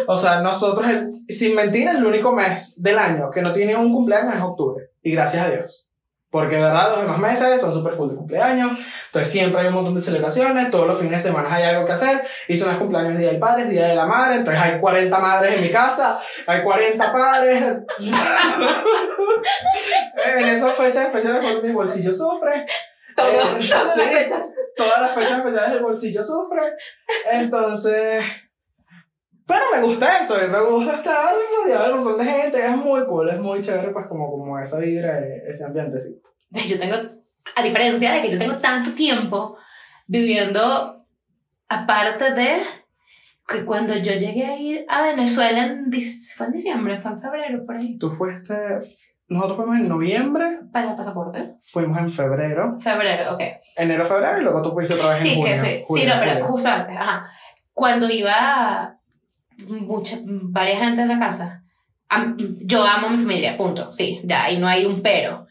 O 0.07 0.15
sea, 0.15 0.39
nosotros, 0.39 0.87
el- 0.87 1.13
sin 1.27 1.55
mentir, 1.55 1.87
el 1.87 2.05
único 2.05 2.31
mes 2.31 2.79
del 2.83 2.99
año 2.99 3.31
que 3.31 3.41
no 3.41 3.51
tiene 3.51 3.75
un 3.75 3.91
cumpleaños 3.91 4.35
es 4.35 4.41
octubre. 4.41 4.91
Y 5.01 5.11
gracias 5.13 5.47
a 5.47 5.49
Dios. 5.49 5.84
Porque 6.35 6.57
de 6.57 6.63
verdad 6.63 6.89
los 6.89 7.03
demás 7.03 7.17
meses 7.17 7.61
son 7.61 7.73
súper 7.73 7.93
full 7.93 8.09
de 8.09 8.17
cumpleaños. 8.17 8.73
Entonces 9.05 9.31
siempre 9.31 9.61
hay 9.61 9.67
un 9.67 9.75
montón 9.75 9.95
de 9.95 10.01
celebraciones. 10.01 10.69
Todos 10.69 10.85
los 10.85 10.99
fines 10.99 11.23
de 11.23 11.29
semana 11.29 11.55
hay 11.55 11.63
algo 11.63 11.85
que 11.85 11.93
hacer. 11.93 12.23
Y 12.49 12.57
son 12.57 12.67
los 12.67 12.77
cumpleaños 12.77 13.17
Día 13.17 13.29
del 13.29 13.39
Padre, 13.39 13.67
Día 13.67 13.87
de 13.87 13.95
la 13.95 14.05
Madre. 14.05 14.35
Entonces 14.35 14.61
hay 14.61 14.77
40 14.77 15.17
madres 15.17 15.55
en 15.55 15.61
mi 15.63 15.69
casa. 15.69 16.19
Hay 16.45 16.61
40 16.61 17.13
padres. 17.13 17.63
en 20.25 20.45
esas 20.45 20.75
fechas 20.75 21.05
especiales 21.05 21.39
cuando 21.41 21.61
mi 21.61 21.71
bolsillo 21.71 22.11
sufre. 22.11 22.65
Todos, 23.15 23.53
Eh, 23.61 23.69
todas 23.69 23.95
las 23.95 24.09
fechas. 24.09 24.41
Todas 24.75 25.01
las 25.03 25.11
fechas 25.13 25.37
especiales 25.37 25.71
el 25.71 25.83
bolsillo 25.83 26.21
sufre. 26.21 26.63
Entonces. 27.31 28.25
Pero 29.47 29.61
me 29.75 29.81
gusta 29.83 30.21
eso, 30.21 30.35
me 30.35 30.59
gusta 30.59 30.95
estar 30.95 31.33
rodeado 31.63 31.87
de 31.87 31.93
un 31.93 32.03
montón 32.03 32.25
de 32.25 32.31
gente, 32.31 32.65
es 32.65 32.77
muy 32.77 33.05
cool, 33.05 33.29
es 33.29 33.39
muy 33.39 33.59
chévere, 33.61 33.89
pues 33.91 34.07
como, 34.07 34.29
como 34.31 34.57
esa 34.59 34.79
vibra, 34.79 35.19
eh, 35.19 35.43
ese 35.47 35.65
ambiente, 35.65 35.99
sí. 35.99 36.17
Yo 36.67 36.79
tengo, 36.79 36.95
a 37.55 37.61
diferencia 37.63 38.13
de 38.13 38.21
que 38.23 38.31
yo 38.31 38.39
tengo 38.39 38.55
tanto 38.57 38.91
tiempo 38.91 39.57
viviendo 40.07 40.97
aparte 41.69 42.31
de 42.33 42.61
que 43.47 43.65
cuando 43.65 43.95
yo 43.95 44.13
llegué 44.13 44.45
a 44.45 44.57
ir 44.57 44.85
a 44.89 45.03
Venezuela 45.03 45.63
en, 45.65 45.91
fue 46.35 46.45
en 46.47 46.51
diciembre, 46.51 46.99
fue 46.99 47.11
en 47.11 47.21
febrero, 47.21 47.65
por 47.65 47.75
ahí, 47.75 47.97
Tú 47.99 48.09
fuiste, 48.09 48.53
nosotros 49.27 49.57
fuimos 49.57 49.75
en 49.75 49.87
noviembre, 49.87 50.59
para 50.73 50.89
el 50.91 50.95
pasaporte. 50.95 51.53
fuimos 51.61 51.97
en 51.99 52.11
febrero, 52.11 52.77
Febrero, 52.79 53.33
ok. 53.35 53.41
enero, 53.77 54.05
febrero, 54.05 54.39
y 54.39 54.43
luego 54.43 54.61
tú 54.63 54.71
fuiste 54.71 54.95
otra 54.95 55.11
vez 55.11 55.19
en 55.21 55.27
Sí, 55.27 55.35
junio. 55.35 55.53
que 55.53 55.59
fue. 55.59 55.83
junio, 55.85 56.03
sí, 56.03 56.09
no, 56.09 56.15
pero 56.19 56.31
julio. 56.31 56.45
justo 56.47 56.69
antes, 56.69 56.95
ajá. 56.97 57.29
Cuando 57.73 58.09
iba 58.09 58.94
mucha, 59.57 60.17
varias 60.23 60.79
gente 60.79 61.01
en 61.01 61.07
la 61.07 61.19
casa, 61.19 61.63
yo 62.61 62.83
amo 62.83 63.07
a 63.07 63.09
mi 63.11 63.17
familia, 63.17 63.57
punto. 63.57 63.91
Sí, 63.91 64.21
ya, 64.23 64.49
y 64.49 64.57
no 64.57 64.67
hay 64.67 64.85
un 64.85 65.01
pero. 65.01 65.47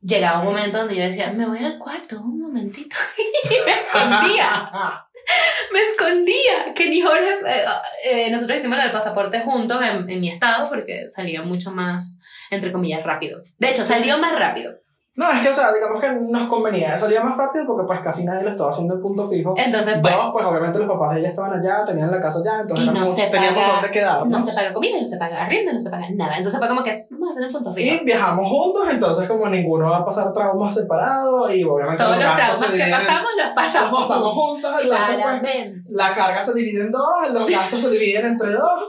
Llegaba 0.00 0.40
un 0.40 0.46
momento 0.46 0.78
donde 0.78 0.96
yo 0.96 1.02
decía, 1.02 1.30
me 1.32 1.46
voy 1.46 1.62
al 1.62 1.78
cuarto 1.78 2.20
un 2.20 2.40
momentito. 2.40 2.96
y 3.44 3.54
me 3.66 3.72
escondía, 3.82 4.72
me 5.72 5.80
escondía. 5.80 6.74
Que 6.74 6.88
ni 6.88 7.02
Jorge, 7.02 7.28
eh, 7.46 7.64
eh, 8.04 8.30
nosotros 8.30 8.58
hicimos 8.58 8.78
del 8.78 8.90
pasaporte 8.90 9.40
juntos 9.40 9.80
en, 9.82 10.08
en 10.08 10.20
mi 10.20 10.30
estado 10.30 10.68
porque 10.68 11.08
salía 11.08 11.42
mucho 11.42 11.70
más, 11.70 12.18
entre 12.50 12.72
comillas, 12.72 13.04
rápido. 13.04 13.42
De 13.58 13.70
hecho, 13.70 13.84
salió 13.84 14.18
más 14.18 14.38
rápido. 14.38 14.79
No, 15.16 15.30
es 15.30 15.40
que, 15.42 15.48
o 15.48 15.52
sea, 15.52 15.72
digamos 15.72 16.00
que 16.00 16.08
nos 16.12 16.48
convenía, 16.48 16.96
salía 16.96 17.20
más 17.22 17.36
rápido 17.36 17.66
porque 17.66 17.84
pues 17.86 18.00
casi 18.00 18.24
nadie 18.24 18.44
lo 18.44 18.50
estaba 18.50 18.70
haciendo 18.70 18.94
en 18.94 19.00
punto 19.00 19.28
fijo. 19.28 19.54
Entonces, 19.56 19.98
pues, 20.00 20.14
Dos, 20.14 20.30
pues 20.32 20.46
obviamente 20.46 20.78
los 20.78 20.88
papás 20.88 21.14
de 21.14 21.20
ella 21.20 21.28
estaban 21.30 21.52
allá, 21.52 21.84
tenían 21.84 22.10
la 22.10 22.20
casa 22.20 22.38
allá, 22.38 22.60
entonces 22.60 22.86
no 22.92 23.06
se 23.06 23.26
teníamos 23.26 23.60
paga- 23.62 23.72
dónde 23.74 23.90
quedarnos. 23.90 24.28
no 24.28 24.38
se 24.46 24.54
paga 24.56 24.72
comida, 24.72 24.98
no 24.98 25.04
se 25.04 25.16
paga 25.18 25.42
arriendo, 25.44 25.72
no 25.72 25.78
se 25.80 25.90
paga 25.90 26.06
nada. 26.14 26.36
Entonces 26.36 26.58
fue 26.60 26.68
como 26.68 26.82
que 26.84 26.92
vamos 27.10 27.28
a 27.28 27.32
hacer 27.32 27.42
un 27.44 27.52
punto 27.52 27.74
fijo. 27.74 27.94
Y 28.02 28.04
viajamos 28.04 28.48
juntos, 28.48 28.88
entonces 28.88 29.28
como 29.28 29.48
ninguno 29.48 29.90
va 29.90 29.98
a 29.98 30.04
pasar 30.04 30.32
traumas 30.32 30.72
separados 30.74 31.52
y 31.52 31.64
obviamente 31.64 32.02
Todos 32.02 32.14
los 32.16 32.24
gastos 32.24 32.36
traumas 32.60 32.70
que 32.70 32.76
dividen- 32.76 32.90
pasamos 32.98 33.30
los 33.36 33.46
los 33.46 33.54
pasamos, 33.54 34.32
juntos, 34.32 34.70
entonces 34.82 35.16
pues, 35.42 35.72
la 35.90 36.12
carga 36.12 36.40
se 36.42 36.54
divide 36.54 36.82
en 36.82 36.90
dos, 36.92 37.30
los 37.32 37.46
gastos 37.50 37.80
se 37.80 37.90
dividen 37.90 38.26
entre 38.26 38.52
dos, 38.52 38.80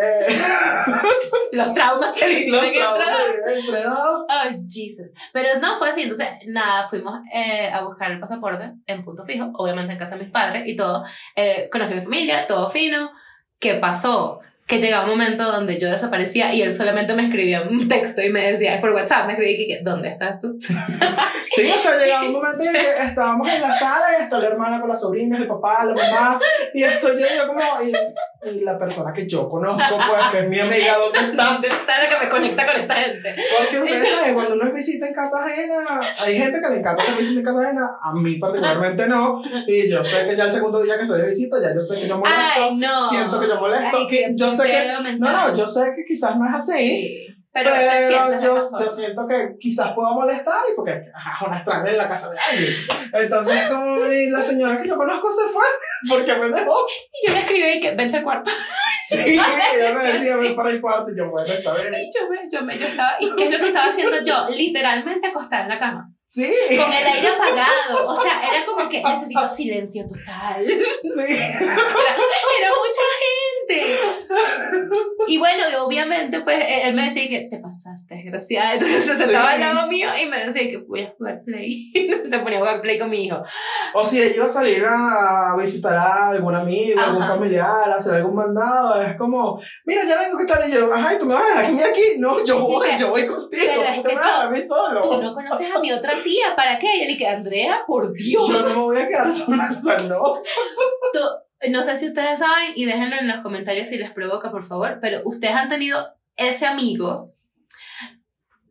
eh, 0.00 0.26
Los 1.52 1.74
traumas 1.74 2.14
se 2.14 2.26
dividen 2.26 2.52
los 2.52 2.72
traumas 2.72 3.08
se. 3.44 4.26
Ay, 4.28 4.60
Jesus. 4.70 5.10
Pero 5.32 5.58
no 5.60 5.76
fue 5.76 5.90
así. 5.90 6.02
Entonces, 6.02 6.28
nada, 6.46 6.88
fuimos 6.88 7.20
eh, 7.32 7.70
a 7.72 7.82
buscar 7.82 8.10
el 8.10 8.20
pasaporte 8.20 8.72
en 8.86 9.04
punto 9.04 9.24
fijo, 9.24 9.50
obviamente 9.54 9.92
en 9.92 9.98
casa 9.98 10.16
de 10.16 10.24
mis 10.24 10.32
padres 10.32 10.62
y 10.66 10.76
todo. 10.76 11.04
Eh, 11.34 11.68
conocí 11.70 11.92
a 11.92 11.96
mi 11.96 12.02
familia, 12.02 12.46
todo 12.46 12.70
fino. 12.70 13.10
¿Qué 13.58 13.74
pasó? 13.74 14.40
Que 14.66 14.80
llegaba 14.80 15.04
un 15.04 15.10
momento 15.10 15.50
donde 15.50 15.78
yo 15.78 15.90
desaparecía 15.90 16.54
y 16.54 16.62
él 16.62 16.72
solamente 16.72 17.14
me 17.14 17.24
escribía 17.24 17.62
un 17.62 17.88
texto 17.88 18.22
y 18.22 18.30
me 18.30 18.40
decía 18.40 18.78
por 18.80 18.90
WhatsApp, 18.90 19.26
me 19.26 19.32
escribía 19.32 19.78
que, 19.78 19.82
¿dónde 19.82 20.08
estás 20.08 20.38
tú? 20.38 20.56
Sí, 21.46 21.68
o 21.68 21.80
sea, 21.80 21.98
llegaba 21.98 22.26
un 22.26 22.32
momento 22.32 22.62
en 22.62 22.72
que 22.72 22.90
estábamos 23.02 23.48
en 23.50 23.60
la 23.60 23.74
sala 23.76 24.06
y 24.16 24.22
está 24.22 24.38
la 24.38 24.46
hermana 24.46 24.78
con 24.78 24.88
las 24.88 25.00
sobrinas, 25.00 25.40
el 25.40 25.48
papá, 25.48 25.84
la 25.84 25.94
mamá, 25.94 26.40
y 26.72 26.84
estoy 26.84 27.20
yo, 27.20 27.26
yo 27.36 27.48
como, 27.48 27.60
y, 27.82 27.92
y 28.42 28.60
la 28.60 28.78
persona 28.78 29.12
que 29.12 29.26
yo 29.26 29.48
conozco, 29.48 29.96
pues, 29.96 30.20
que 30.32 30.38
es 30.40 30.48
mi 30.48 30.58
amiga, 30.58 30.96
¿dónde 30.96 31.18
está? 31.30 31.44
¿Dónde 31.52 31.68
está 31.68 32.02
lo 32.02 32.08
que 32.08 32.24
me 32.24 32.30
conecta 32.30 32.66
con 32.66 32.80
esta 32.80 32.94
gente? 32.94 33.34
Porque 33.58 33.78
ustedes 33.80 34.08
saben, 34.08 34.34
cuando 34.34 34.54
uno 34.54 34.66
es 34.68 34.74
visita 34.74 35.06
en 35.08 35.12
casa 35.14 35.44
ajena, 35.44 36.00
hay 36.24 36.38
gente 36.38 36.58
que 36.60 36.68
le 36.70 36.78
encanta 36.78 37.02
hacer 37.02 37.16
visita 37.16 37.40
en 37.40 37.44
casa 37.44 37.60
ajena, 37.60 37.90
a 38.02 38.12
mí 38.14 38.38
particularmente 38.38 39.06
no, 39.06 39.42
y 39.66 39.88
yo 39.90 40.02
sé 40.02 40.26
que 40.26 40.36
ya 40.36 40.44
el 40.44 40.52
segundo 40.52 40.82
día 40.82 40.96
que 40.96 41.02
estoy 41.02 41.20
de 41.20 41.28
visita, 41.28 41.60
ya 41.60 41.74
yo 41.74 41.80
sé 41.80 42.00
que 42.00 42.08
yo 42.08 42.16
molesto, 42.16 42.38
Ay, 42.56 42.76
no. 42.76 43.08
siento 43.10 43.40
que 43.40 43.48
yo 43.48 43.60
molesto, 43.60 43.96
Ay, 43.98 44.06
que 44.06 44.16
qué 44.16 44.32
yo 44.34 44.50
sé 44.50 44.62
que, 44.70 45.02
mental. 45.02 45.32
no, 45.32 45.48
no, 45.48 45.54
yo 45.54 45.66
sé 45.66 45.92
que 45.94 46.04
quizás 46.04 46.36
no 46.36 46.46
es 46.46 46.54
así, 46.54 46.70
Sí. 46.80 47.29
Pero, 47.52 47.72
te 47.72 47.78
pero 47.78 48.30
de 48.30 48.40
yo, 48.40 48.70
yo 48.78 48.90
siento 48.90 49.26
que 49.26 49.56
quizás 49.58 49.92
pueda 49.92 50.10
molestar 50.12 50.62
y 50.70 50.76
porque 50.76 51.02
ajá, 51.12 51.46
una 51.46 51.56
extraña 51.56 51.90
en 51.90 51.98
la 51.98 52.08
casa 52.08 52.30
de 52.30 52.38
alguien. 52.38 52.72
Entonces, 53.12 53.68
como 53.68 53.96
la 53.96 54.42
señora 54.42 54.80
que 54.80 54.88
yo 54.88 54.96
conozco 54.96 55.28
se 55.32 55.52
fue 55.52 55.64
porque 56.08 56.34
me 56.34 56.48
dejó. 56.48 56.86
Y 57.12 57.26
yo 57.26 57.34
le 57.34 57.40
escribí 57.40 57.80
que 57.80 57.94
vente 57.94 58.18
al 58.18 58.24
cuarto. 58.24 58.50
Sí, 59.10 59.18
ella 59.18 59.92
me 59.92 60.06
decía, 60.06 60.36
ven 60.36 60.54
para 60.54 60.70
el 60.70 60.80
cuarto 60.80 61.10
y 61.10 61.18
yo, 61.18 61.28
bueno, 61.28 61.52
está 61.52 61.74
bien. 61.74 61.92
Y 61.94 62.08
yo 62.16 62.28
me, 62.30 62.48
yo 62.48 62.62
me, 62.62 62.78
yo 62.78 62.86
estaba, 62.86 63.16
¿y 63.18 63.34
qué 63.34 63.46
es 63.46 63.50
lo 63.50 63.58
que 63.58 63.66
estaba 63.66 63.86
haciendo 63.88 64.22
yo? 64.22 64.46
Literalmente 64.50 65.26
acostada 65.26 65.64
en 65.64 65.68
la 65.68 65.80
cama. 65.80 66.08
Sí, 66.30 66.48
Con 66.78 66.92
el 66.92 67.04
aire 67.04 67.26
apagado. 67.26 68.06
O 68.06 68.22
sea, 68.22 68.40
era 68.48 68.64
como 68.64 68.88
que 68.88 69.02
necesito 69.04 69.48
silencio 69.48 70.04
total. 70.06 70.64
Era, 70.70 70.84
sí. 71.02 71.34
era 71.34 72.70
mucha 72.70 73.02
Este. 73.70 74.90
Y 75.26 75.38
bueno, 75.38 75.64
y 75.70 75.74
obviamente, 75.76 76.40
pues 76.40 76.58
él 76.84 76.94
me 76.94 77.04
decía 77.04 77.28
que 77.28 77.48
te 77.50 77.58
pasaste, 77.58 78.14
desgraciada. 78.16 78.74
Entonces 78.74 79.04
se 79.04 79.16
sentaba 79.16 79.52
al 79.52 79.60
lado 79.60 79.86
mío 79.88 80.08
y 80.20 80.26
me 80.28 80.44
decía 80.44 80.68
que 80.68 80.78
voy 80.78 81.02
a 81.02 81.10
jugar 81.16 81.40
play. 81.44 81.92
se 82.28 82.38
ponía 82.40 82.58
a 82.58 82.60
jugar 82.60 82.80
play 82.80 82.98
con 82.98 83.10
mi 83.10 83.24
hijo. 83.26 83.42
O 83.94 84.02
si 84.04 84.20
ella 84.22 84.34
iba 84.36 84.46
a 84.46 84.48
salir 84.48 84.84
a 84.88 85.54
visitar 85.58 85.96
a 85.96 86.30
algún 86.30 86.54
amigo, 86.54 86.98
Ajá. 86.98 87.10
algún 87.10 87.26
familiar, 87.26 87.90
a 87.90 87.96
hacer 87.96 88.14
algún 88.14 88.34
mandado, 88.34 89.00
es 89.02 89.16
como, 89.16 89.60
mira, 89.84 90.02
ya 90.04 90.18
vengo, 90.20 90.38
¿qué 90.38 90.46
tal? 90.46 90.68
Y 90.68 90.72
yo, 90.72 90.92
ajá, 90.92 91.14
¿y 91.14 91.18
tú 91.18 91.26
me 91.26 91.34
vas 91.34 91.44
a 91.44 91.48
dejar 91.48 91.64
aquí, 91.66 91.82
aquí? 91.82 92.02
No, 92.18 92.44
yo 92.44 92.60
voy, 92.60 92.88
que- 92.88 92.98
yo 92.98 93.10
voy 93.10 93.26
contigo. 93.26 93.62
pero 93.66 93.82
es 93.82 93.94
¿por 93.96 94.04
qué 94.10 94.16
que 94.16 94.26
yo- 94.26 94.34
a 94.42 94.50
mí 94.50 94.60
solo? 94.66 95.00
Tú 95.02 95.22
no 95.22 95.34
conoces 95.34 95.74
a 95.74 95.78
mi 95.80 95.92
otra 95.92 96.12
tía, 96.22 96.56
¿para 96.56 96.78
qué? 96.78 96.88
Y 96.98 97.02
él 97.12 97.18
que, 97.18 97.26
Andrea, 97.26 97.84
por 97.86 98.12
Dios. 98.12 98.48
Yo 98.48 98.62
no 98.62 98.68
me 98.68 98.74
voy 98.74 98.96
a 98.98 99.08
quedar 99.08 99.30
sola, 99.32 99.74
o 99.76 99.80
sea, 99.80 99.96
no. 100.08 100.40
Tú- 101.12 101.49
no 101.68 101.82
sé 101.82 101.96
si 101.96 102.06
ustedes 102.06 102.38
saben 102.38 102.72
y 102.74 102.86
déjenlo 102.86 103.16
en 103.16 103.28
los 103.28 103.40
comentarios 103.40 103.88
si 103.88 103.98
les 103.98 104.10
provoca, 104.10 104.50
por 104.50 104.64
favor, 104.64 104.98
pero 105.00 105.20
ustedes 105.24 105.54
han 105.54 105.68
tenido 105.68 106.16
ese 106.36 106.66
amigo 106.66 107.34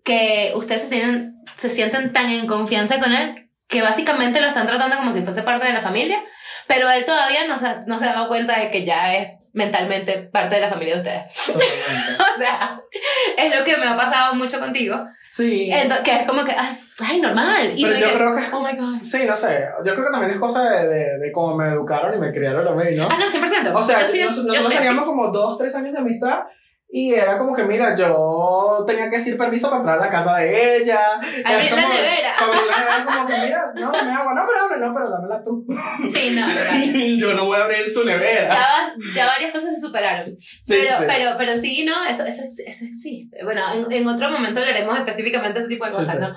que 0.04 0.54
ustedes 0.56 0.82
se 0.82 0.88
sienten, 0.90 1.36
se 1.56 1.70
sienten 1.70 2.14
tan 2.14 2.30
en 2.32 2.48
confianza 2.48 3.00
con 3.00 3.12
él 3.12 3.50
que 3.68 3.84
básicamente 3.84 4.42
lo 4.42 4.48
están 4.48 4.66
tratando 4.66 4.98
como 4.98 5.14
si 5.14 5.22
fuese 5.22 5.44
parte 5.44 5.68
de 5.68 5.74
la 5.74 5.82
familia, 5.82 6.24
pero 6.68 6.90
él 6.90 7.06
todavía 7.06 7.46
no 7.48 7.56
se, 7.56 7.86
no 7.86 8.00
se 8.00 8.06
ha 8.06 8.14
dado 8.14 8.28
cuenta 8.28 8.60
de 8.60 8.72
que 8.72 8.84
ya 8.84 9.16
es 9.16 9.39
mentalmente 9.54 10.14
parte 10.32 10.56
de 10.56 10.62
la 10.62 10.70
familia 10.70 10.96
de 10.96 11.00
ustedes. 11.02 11.32
O 12.36 12.42
sea, 12.42 12.80
es 13.38 13.54
lo 13.58 13.64
que 13.66 13.76
me 13.78 13.88
ha 13.88 13.98
pasado 13.98 14.34
mucho 14.36 14.60
contigo, 14.60 14.96
Sí. 15.32 15.70
Ento- 15.72 16.02
que 16.04 16.16
es 16.16 16.24
como 16.26 16.44
que, 16.44 16.54
ay, 16.58 17.22
normal. 17.22 17.74
Y 17.76 17.84
Pero 17.84 18.00
yo 18.00 18.08
que, 18.08 18.14
creo 18.16 18.32
que- 18.36 18.44
oh 18.54 18.62
my 18.62 18.76
God. 18.78 19.02
Sí, 19.02 19.26
no 19.28 19.36
sé. 19.36 19.68
Yo 19.86 19.94
creo 19.94 20.06
que 20.06 20.12
también 20.12 20.32
es 20.32 20.40
cosa 20.40 20.70
de, 20.70 20.88
de, 20.88 21.18
de 21.20 21.32
cómo 21.32 21.56
me 21.56 21.68
educaron 21.68 22.16
y 22.16 22.18
me 22.18 22.32
criaron 22.32 22.68
a 22.68 22.72
mí, 22.72 22.96
¿no? 22.96 23.08
Ah, 23.12 23.18
no, 23.20 23.26
100%. 23.28 23.72
O 23.76 23.82
sea, 23.82 24.00
yo 24.02 24.06
soy, 24.08 24.20
nos- 24.22 24.36
yo 24.38 24.44
nosotros 24.44 24.66
así. 24.66 24.76
teníamos 24.76 25.06
como 25.06 25.28
dos, 25.28 25.58
tres 25.58 25.76
años 25.76 25.94
de 25.94 26.00
amistad 26.00 26.46
y 26.92 27.14
era 27.14 27.38
como 27.38 27.54
que, 27.56 27.64
mira, 27.64 27.96
yo 27.96 28.84
tenía 28.88 29.08
que 29.10 29.18
decir 29.18 29.38
permiso 29.38 29.68
para 29.70 29.80
entrar 29.82 29.98
a 30.00 30.02
la 30.06 30.10
casa 30.10 30.38
de 30.38 30.78
ella. 30.78 31.00
Abrir 31.46 31.72
la 31.72 31.88
nevera. 31.88 32.34
Abrir 32.40 32.62
la 32.68 32.78
nevera 32.80 33.06
como 33.06 33.28
que, 33.28 33.34
mira, 33.46 33.62
no, 33.76 33.92
dame 33.92 34.12
agua. 34.12 34.34
No, 34.34 34.42
pero 34.48 34.66
abre, 34.66 34.80
no, 34.80 34.94
pero 34.96 35.10
dámela 35.10 35.44
tú. 35.44 35.66
Sí, 36.14 36.32
no, 36.36 36.48
total. 36.52 37.18
yo 37.20 37.34
no 37.36 37.46
voy 37.46 37.60
a 37.60 37.64
abrir 37.66 37.94
tu 37.94 38.04
nevera. 38.04 38.48
ya, 38.48 38.56
vas- 38.56 38.94
ya 39.16 39.26
varias 39.28 39.52
cosas 39.52 39.76
se 39.76 39.82
superaron. 39.82 40.36
Sí, 40.40 40.62
pero, 40.82 40.98
sí. 40.98 41.04
pero, 41.06 41.32
pero 41.38 41.58
sí, 41.58 41.86
¿no? 41.86 42.04
Eso, 42.06 42.26
eso, 42.26 42.42
eso 42.44 42.86
existe. 42.86 43.44
Bueno, 43.44 43.62
en, 43.74 43.92
en 43.92 44.08
otro 44.08 44.32
momento 44.32 44.60
hablaremos 44.60 44.98
específicamente 44.98 45.60
de 45.60 45.66
ese 45.66 45.70
tipo 45.74 45.86
de 45.86 45.92
Sí, 45.92 45.98
cosas, 45.98 46.16
sí. 46.16 46.22
¿no? 46.22 46.34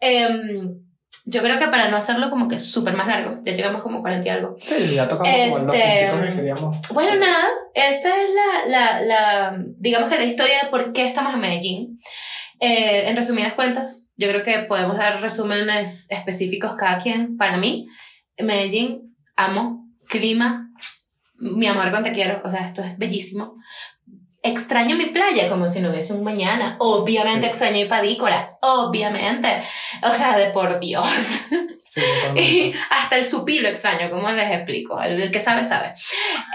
Em, 0.00 0.78
yo 1.24 1.42
creo 1.42 1.58
que 1.58 1.68
para 1.68 1.88
no 1.88 1.96
hacerlo 1.96 2.30
como 2.30 2.48
que 2.48 2.58
súper 2.58 2.94
más 2.96 3.06
largo, 3.06 3.40
ya 3.44 3.52
llegamos 3.54 3.82
como 3.82 4.00
40 4.00 4.26
y 4.26 4.30
algo. 4.30 4.56
Sí, 4.58 4.94
ya 4.94 5.08
tocamos 5.08 5.32
como 5.32 5.66
los 5.66 5.74
Este, 5.76 6.10
que 6.28 6.36
queríamos. 6.36 6.76
Bueno, 6.92 7.16
nada, 7.16 7.48
esta 7.74 8.22
es 8.22 8.30
la, 8.34 8.68
la, 8.68 9.02
la, 9.02 9.64
digamos 9.78 10.10
que 10.10 10.18
la 10.18 10.24
historia 10.24 10.62
de 10.62 10.70
por 10.70 10.92
qué 10.92 11.06
estamos 11.06 11.34
en 11.34 11.40
Medellín. 11.40 11.98
Eh, 12.60 13.08
en 13.08 13.16
resumidas 13.16 13.54
cuentas, 13.54 14.10
yo 14.16 14.28
creo 14.28 14.42
que 14.42 14.58
podemos 14.60 14.96
dar 14.96 15.20
resúmenes 15.20 16.10
específicos 16.10 16.74
cada 16.76 16.98
quien. 16.98 17.36
Para 17.36 17.56
mí, 17.56 17.86
Medellín, 18.38 19.16
amo, 19.36 19.88
clima, 20.08 20.70
mi 21.38 21.66
amor 21.66 21.90
con 21.90 22.04
te 22.04 22.12
quiero, 22.12 22.40
o 22.44 22.50
sea, 22.50 22.66
esto 22.66 22.82
es 22.82 22.96
bellísimo. 22.98 23.56
Extraño 24.44 24.96
mi 24.96 25.06
playa 25.06 25.48
como 25.48 25.68
si 25.68 25.80
no 25.80 25.90
hubiese 25.90 26.14
un 26.14 26.24
mañana. 26.24 26.76
Obviamente 26.80 27.42
Sí. 27.42 27.46
extraño 27.46 27.74
mi 27.76 27.84
padícola. 27.84 28.58
Obviamente. 28.60 29.48
O 30.02 30.10
sea, 30.10 30.36
de 30.36 30.50
por 30.50 30.80
Dios. 30.80 31.06
Sí. 31.88 32.00
Y 32.34 32.74
hasta 32.88 33.16
el 33.16 33.24
supí 33.24 33.58
lo 33.60 33.68
extraño, 33.68 34.08
¿cómo 34.10 34.30
les 34.30 34.50
explico? 34.50 34.98
El, 35.00 35.20
el 35.22 35.30
que 35.30 35.38
sabe, 35.38 35.62
sabe. 35.62 35.92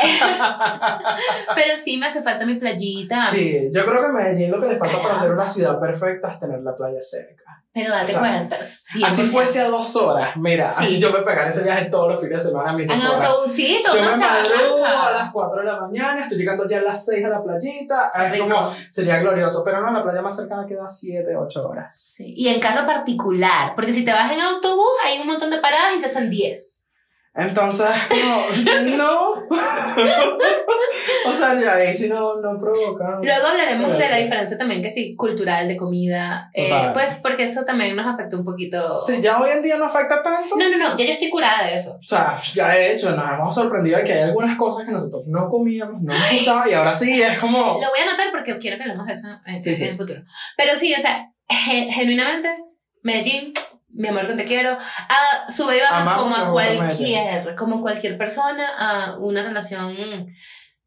Pero 1.55 1.75
sí 1.77 1.97
me 1.97 2.07
hace 2.07 2.23
falta 2.23 2.43
mi 2.45 2.55
playita. 2.55 3.21
Sí, 3.29 3.69
yo 3.71 3.85
creo 3.85 4.01
que 4.01 4.11
Medellín 4.13 4.49
lo 4.51 4.59
que 4.59 4.67
le 4.67 4.77
falta 4.77 4.99
para 4.99 5.15
ser 5.15 5.31
una 5.31 5.47
ciudad 5.47 5.79
perfecta 5.79 6.31
es 6.33 6.39
tener 6.39 6.59
la 6.61 6.75
playa 6.75 6.99
cerca. 7.01 7.46
Pero 7.83 7.91
date 7.93 8.11
sea, 8.11 8.19
cuenta. 8.19 8.57
100%. 8.59 9.05
Así 9.05 9.21
fuese 9.23 9.59
a 9.61 9.67
dos 9.69 9.95
horas. 9.95 10.35
Mira, 10.37 10.69
Sí. 10.79 10.99
yo 10.99 11.11
me 11.11 11.19
pegaré 11.19 11.49
ese 11.49 11.63
viaje 11.63 11.85
todos 11.85 12.11
los 12.13 12.21
fines 12.21 12.43
de 12.43 12.49
semana 12.49 12.71
a 12.71 12.73
mis 12.73 12.85
En 12.85 13.01
autobusito, 13.01 13.93
Yo 13.95 14.01
me 14.01 14.11
se 14.11 14.17
madrugo 14.17 14.85
a 14.85 15.11
las 15.11 15.31
4 15.31 15.59
de 15.61 15.65
la 15.65 15.79
mañana, 15.81 16.21
estoy 16.21 16.37
llegando 16.37 16.67
ya 16.67 16.79
a 16.79 16.81
las 16.83 17.05
6 17.05 17.25
a 17.25 17.29
la 17.29 17.43
playita. 17.43 18.11
Es 18.15 18.31
rico. 18.31 18.49
como, 18.49 18.73
sería 18.89 19.17
glorioso, 19.19 19.63
pero 19.63 19.81
no, 19.81 19.91
la 19.91 20.01
playa 20.01 20.21
más 20.21 20.35
cercana 20.35 20.65
queda 20.67 20.87
7, 20.87 21.35
8 21.35 21.67
horas. 21.67 21.95
Sí. 21.95 22.33
Y 22.35 22.47
en 22.49 22.59
carro 22.59 22.85
particular, 22.85 23.73
porque 23.75 23.91
si 23.91 24.03
te 24.03 24.11
vas 24.11 24.31
en 24.31 24.41
autobús 24.41 24.91
hay 25.05 25.19
un 25.19 25.27
montón 25.27 25.51
de 25.51 25.57
paradas 25.59 25.95
y 25.95 25.99
se 25.99 26.07
hacen 26.07 26.29
10. 26.29 26.86
Entonces, 27.37 27.87
como, 28.09 28.79
no. 28.97 29.33
o 31.27 31.33
sea, 31.33 31.59
ya 31.61 31.75
ahí 31.75 31.93
sí 31.93 32.07
no, 32.09 32.37
no 32.41 32.59
provoca. 32.59 33.19
Luego 33.21 33.47
hablaremos 33.47 33.93
de 33.93 33.99
la 33.99 34.17
sí. 34.17 34.23
diferencia 34.23 34.57
también 34.57 34.81
que 34.81 34.89
sí, 34.89 35.15
cultural, 35.15 35.67
de 35.67 35.77
comida, 35.77 36.49
eh, 36.53 36.89
pues 36.93 37.19
porque 37.21 37.43
eso 37.43 37.63
también 37.63 37.95
nos 37.95 38.07
afecta 38.07 38.35
un 38.37 38.43
poquito. 38.43 39.03
Sí, 39.05 39.21
ya 39.21 39.37
hoy 39.39 39.51
en 39.51 39.61
día 39.63 39.77
no 39.77 39.85
afecta 39.85 40.21
tanto. 40.23 40.55
No, 40.55 40.69
no, 40.69 40.77
no, 40.77 40.97
ya 40.97 41.05
yo 41.05 41.11
estoy 41.13 41.29
curada 41.29 41.67
de 41.67 41.75
eso. 41.75 41.97
O 41.97 42.01
sea, 42.07 42.39
ya 42.53 42.69
de 42.69 42.93
hecho 42.93 43.11
nos 43.11 43.29
hemos 43.31 43.53
sorprendido 43.53 43.97
de 43.99 44.03
que 44.03 44.13
hay 44.13 44.21
algunas 44.23 44.55
cosas 44.57 44.85
que 44.85 44.91
nosotros 44.91 45.23
no 45.27 45.47
comíamos, 45.47 46.01
no 46.01 46.13
nos 46.13 46.31
gustaba 46.31 46.67
y 46.69 46.73
ahora 46.73 46.93
sí 46.93 47.21
es 47.21 47.37
como... 47.37 47.59
Lo 47.59 47.89
voy 47.89 47.99
a 47.99 48.03
anotar 48.09 48.27
porque 48.31 48.57
quiero 48.57 48.77
que 48.77 48.83
hablemos 48.83 49.05
de 49.05 49.13
eso 49.13 49.27
en, 49.45 49.61
Sí, 49.61 49.75
sí. 49.75 49.83
en 49.83 49.89
el 49.91 49.95
futuro. 49.95 50.21
Pero 50.57 50.75
sí, 50.75 50.93
o 50.93 50.99
sea, 50.99 51.31
ge- 51.47 51.87
genuinamente, 51.91 52.49
Medellín, 53.03 53.53
mi 53.89 54.07
amor, 54.09 54.27
con 54.27 54.37
te 54.37 54.45
quiero, 54.45 54.77
a 54.77 55.49
sube 55.51 55.77
y 55.77 55.79
baja 55.81 56.01
Amamos 56.01 56.23
como 56.23 56.35
a 56.35 56.51
cualquier, 56.51 57.55
como 57.55 57.81
cualquier 57.81 58.17
persona, 58.17 58.67
a 58.77 59.17
una 59.17 59.43
relación, 59.43 59.95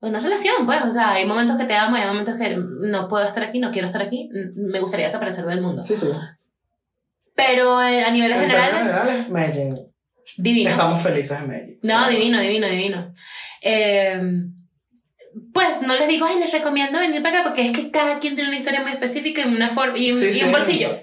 una 0.00 0.20
relación, 0.20 0.66
pues, 0.66 0.82
o 0.84 0.92
sea, 0.92 1.12
hay 1.12 1.26
momentos 1.26 1.56
que 1.56 1.64
te 1.64 1.74
amo, 1.74 1.96
hay 1.96 2.06
momentos 2.06 2.36
que 2.36 2.56
no 2.56 3.08
puedo 3.08 3.24
estar 3.26 3.42
aquí, 3.42 3.58
no 3.58 3.70
quiero 3.70 3.86
estar 3.86 4.02
aquí, 4.02 4.28
me 4.54 4.80
gustaría 4.80 5.06
desaparecer 5.06 5.44
del 5.46 5.60
mundo. 5.60 5.82
Sí, 5.84 5.96
sí. 5.96 6.08
Pero 7.34 7.82
eh, 7.82 8.04
a 8.04 8.10
niveles 8.10 8.36
En 8.36 8.42
generales, 8.42 8.78
generales, 8.90 9.28
Medellín. 9.30 9.78
divino. 10.36 10.70
Estamos 10.70 11.02
felices 11.02 11.38
en 11.38 11.48
Medellín. 11.48 11.78
No, 11.82 12.08
divino, 12.08 12.40
divino, 12.40 12.68
divino. 12.68 13.12
Eh, 13.62 14.20
pues 15.52 15.82
no 15.82 15.94
les 15.96 16.08
digo, 16.08 16.26
ay, 16.26 16.38
les 16.38 16.52
recomiendo 16.52 16.98
venir 16.98 17.22
para 17.22 17.40
acá 17.40 17.48
porque 17.48 17.66
es 17.66 17.76
que 17.76 17.90
cada 17.90 18.18
quien 18.18 18.34
tiene 18.34 18.50
una 18.50 18.58
historia 18.58 18.82
muy 18.82 18.92
específica 18.92 19.42
y 19.42 19.54
una 19.54 19.68
forma 19.68 19.96
y 19.98 20.12
Sí, 20.12 20.26
y 20.28 20.32
sí. 20.32 20.44
un 20.44 20.52
bolsillo. 20.52 20.96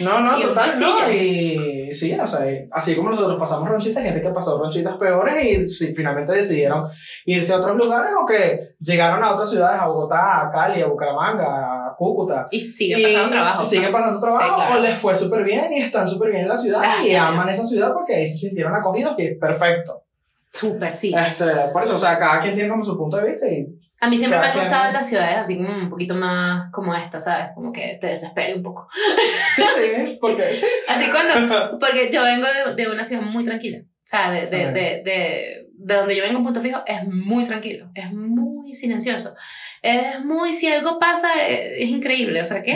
No, 0.00 0.20
no, 0.20 0.38
Y 0.38 0.42
total, 0.42 0.80
no. 0.80 1.12
Y 1.12 1.92
sí, 1.92 2.12
o 2.18 2.26
sea, 2.26 2.40
así 2.72 2.96
como 2.96 3.10
nosotros 3.10 3.38
pasamos 3.38 3.68
ronchitas, 3.68 4.02
gente 4.02 4.20
que 4.22 4.30
pasó 4.30 4.58
ronchitas 4.58 4.96
peores 4.96 5.44
y 5.44 5.68
sí, 5.68 5.94
finalmente 5.94 6.32
decidieron 6.32 6.84
irse 7.26 7.52
a 7.52 7.58
otros 7.58 7.76
lugares 7.76 8.10
o 8.20 8.26
que 8.26 8.74
llegaron 8.80 9.22
a 9.22 9.32
otras 9.32 9.50
ciudades, 9.50 9.80
a 9.80 9.86
Bogotá, 9.86 10.40
a 10.42 10.50
Cali, 10.50 10.82
a 10.82 10.86
Bucaramanga, 10.86 11.44
a 11.90 11.94
Cúcuta. 11.96 12.46
Y 12.50 12.60
siguen 12.60 13.02
pasando 13.02 13.30
trabajo. 13.30 13.64
Siguen 13.64 13.92
pasando 13.92 14.20
trabajo 14.20 14.44
Sí, 14.44 14.54
claro. 14.56 14.74
o 14.74 14.82
les 14.82 14.98
fue 14.98 15.14
súper 15.14 15.44
bien 15.44 15.72
y 15.72 15.82
están 15.82 16.08
súper 16.08 16.30
bien 16.30 16.42
en 16.42 16.48
la 16.48 16.56
ciudad 16.56 16.80
Ah, 16.84 17.06
y 17.06 17.14
aman 17.14 17.48
esa 17.48 17.64
ciudad 17.64 17.92
porque 17.92 18.14
ahí 18.16 18.26
se 18.26 18.38
sintieron 18.38 18.74
acogidos 18.74 19.14
y 19.18 19.26
es 19.26 19.38
perfecto. 19.38 20.02
Súper, 20.52 20.94
sí. 20.94 21.12
Este, 21.16 21.44
por 21.72 21.82
eso, 21.82 21.96
o 21.96 21.98
sea, 21.98 22.16
cada 22.16 22.40
quien 22.40 22.54
tiene 22.54 22.68
como 22.70 22.82
su 22.84 22.96
punto 22.96 23.16
de 23.16 23.24
vista 23.30 23.46
y 23.48 23.66
A 24.04 24.08
mí 24.08 24.18
siempre 24.18 24.38
me 24.38 24.46
han 24.46 24.58
gustado 24.58 24.92
las 24.92 25.08
ciudades 25.08 25.38
así 25.38 25.56
como 25.56 25.74
un 25.74 25.88
poquito 25.88 26.14
más 26.14 26.70
como 26.70 26.94
esta, 26.94 27.18
¿sabes? 27.20 27.48
Como 27.54 27.72
que 27.72 27.96
te 27.98 28.08
desespere 28.08 28.54
un 28.54 28.62
poco. 28.62 28.86
sí, 29.56 29.62
sí, 29.76 30.18
porque 30.20 30.52
sí. 30.52 30.66
Así 30.86 31.06
cuando, 31.10 31.78
porque 31.80 32.10
yo 32.12 32.22
vengo 32.22 32.46
de, 32.46 32.74
de 32.74 32.90
una 32.90 33.02
ciudad 33.02 33.22
muy 33.22 33.44
tranquila. 33.44 33.78
O 33.80 34.06
sea, 34.06 34.30
de, 34.30 34.46
de, 34.48 34.72
de, 34.72 35.02
de, 35.02 35.66
de 35.72 35.94
donde 35.94 36.14
yo 36.14 36.22
vengo, 36.22 36.38
un 36.38 36.44
punto 36.44 36.60
fijo, 36.60 36.82
es 36.86 37.08
muy 37.08 37.46
tranquilo, 37.46 37.90
es 37.94 38.12
muy 38.12 38.74
silencioso. 38.74 39.34
Es 39.80 40.22
muy, 40.22 40.52
si 40.52 40.70
algo 40.70 40.98
pasa, 40.98 41.28
eh, 41.48 41.82
es 41.82 41.88
increíble, 41.88 42.42
o 42.42 42.44
sea, 42.44 42.62
¿qué? 42.62 42.72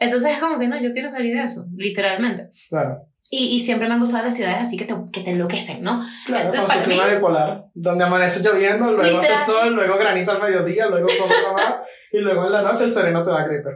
Entonces 0.00 0.32
es 0.32 0.38
como 0.38 0.58
que 0.58 0.66
no, 0.66 0.80
yo 0.80 0.92
quiero 0.92 1.08
salir 1.08 1.36
de 1.36 1.42
eso, 1.42 1.66
literalmente. 1.76 2.50
Claro. 2.68 3.06
Y, 3.30 3.56
y 3.56 3.60
siempre 3.60 3.88
me 3.88 3.94
han 3.94 4.00
gustado 4.00 4.24
las 4.24 4.34
ciudades 4.36 4.58
así 4.60 4.76
que 4.76 4.84
te, 4.84 4.94
que 5.12 5.22
te 5.22 5.30
enloquecen, 5.30 5.82
¿no? 5.82 6.00
Claro, 6.26 6.44
Entonces, 6.50 6.76
para 6.76 6.86
mí- 6.86 7.14
bipolar, 7.14 7.64
donde 7.74 8.04
amanece 8.04 8.40
lloviendo, 8.42 8.92
luego 8.92 9.18
hace 9.18 9.36
sol, 9.44 9.74
luego 9.74 9.96
graniza 9.98 10.32
al 10.32 10.42
mediodía, 10.42 10.86
luego 10.86 11.06
vez, 11.06 11.16
y 12.12 12.18
luego 12.18 12.46
en 12.46 12.52
la 12.52 12.62
noche 12.62 12.84
el 12.84 12.92
sereno 12.92 13.24
te 13.24 13.30
da 13.30 13.44
gripe. 13.44 13.70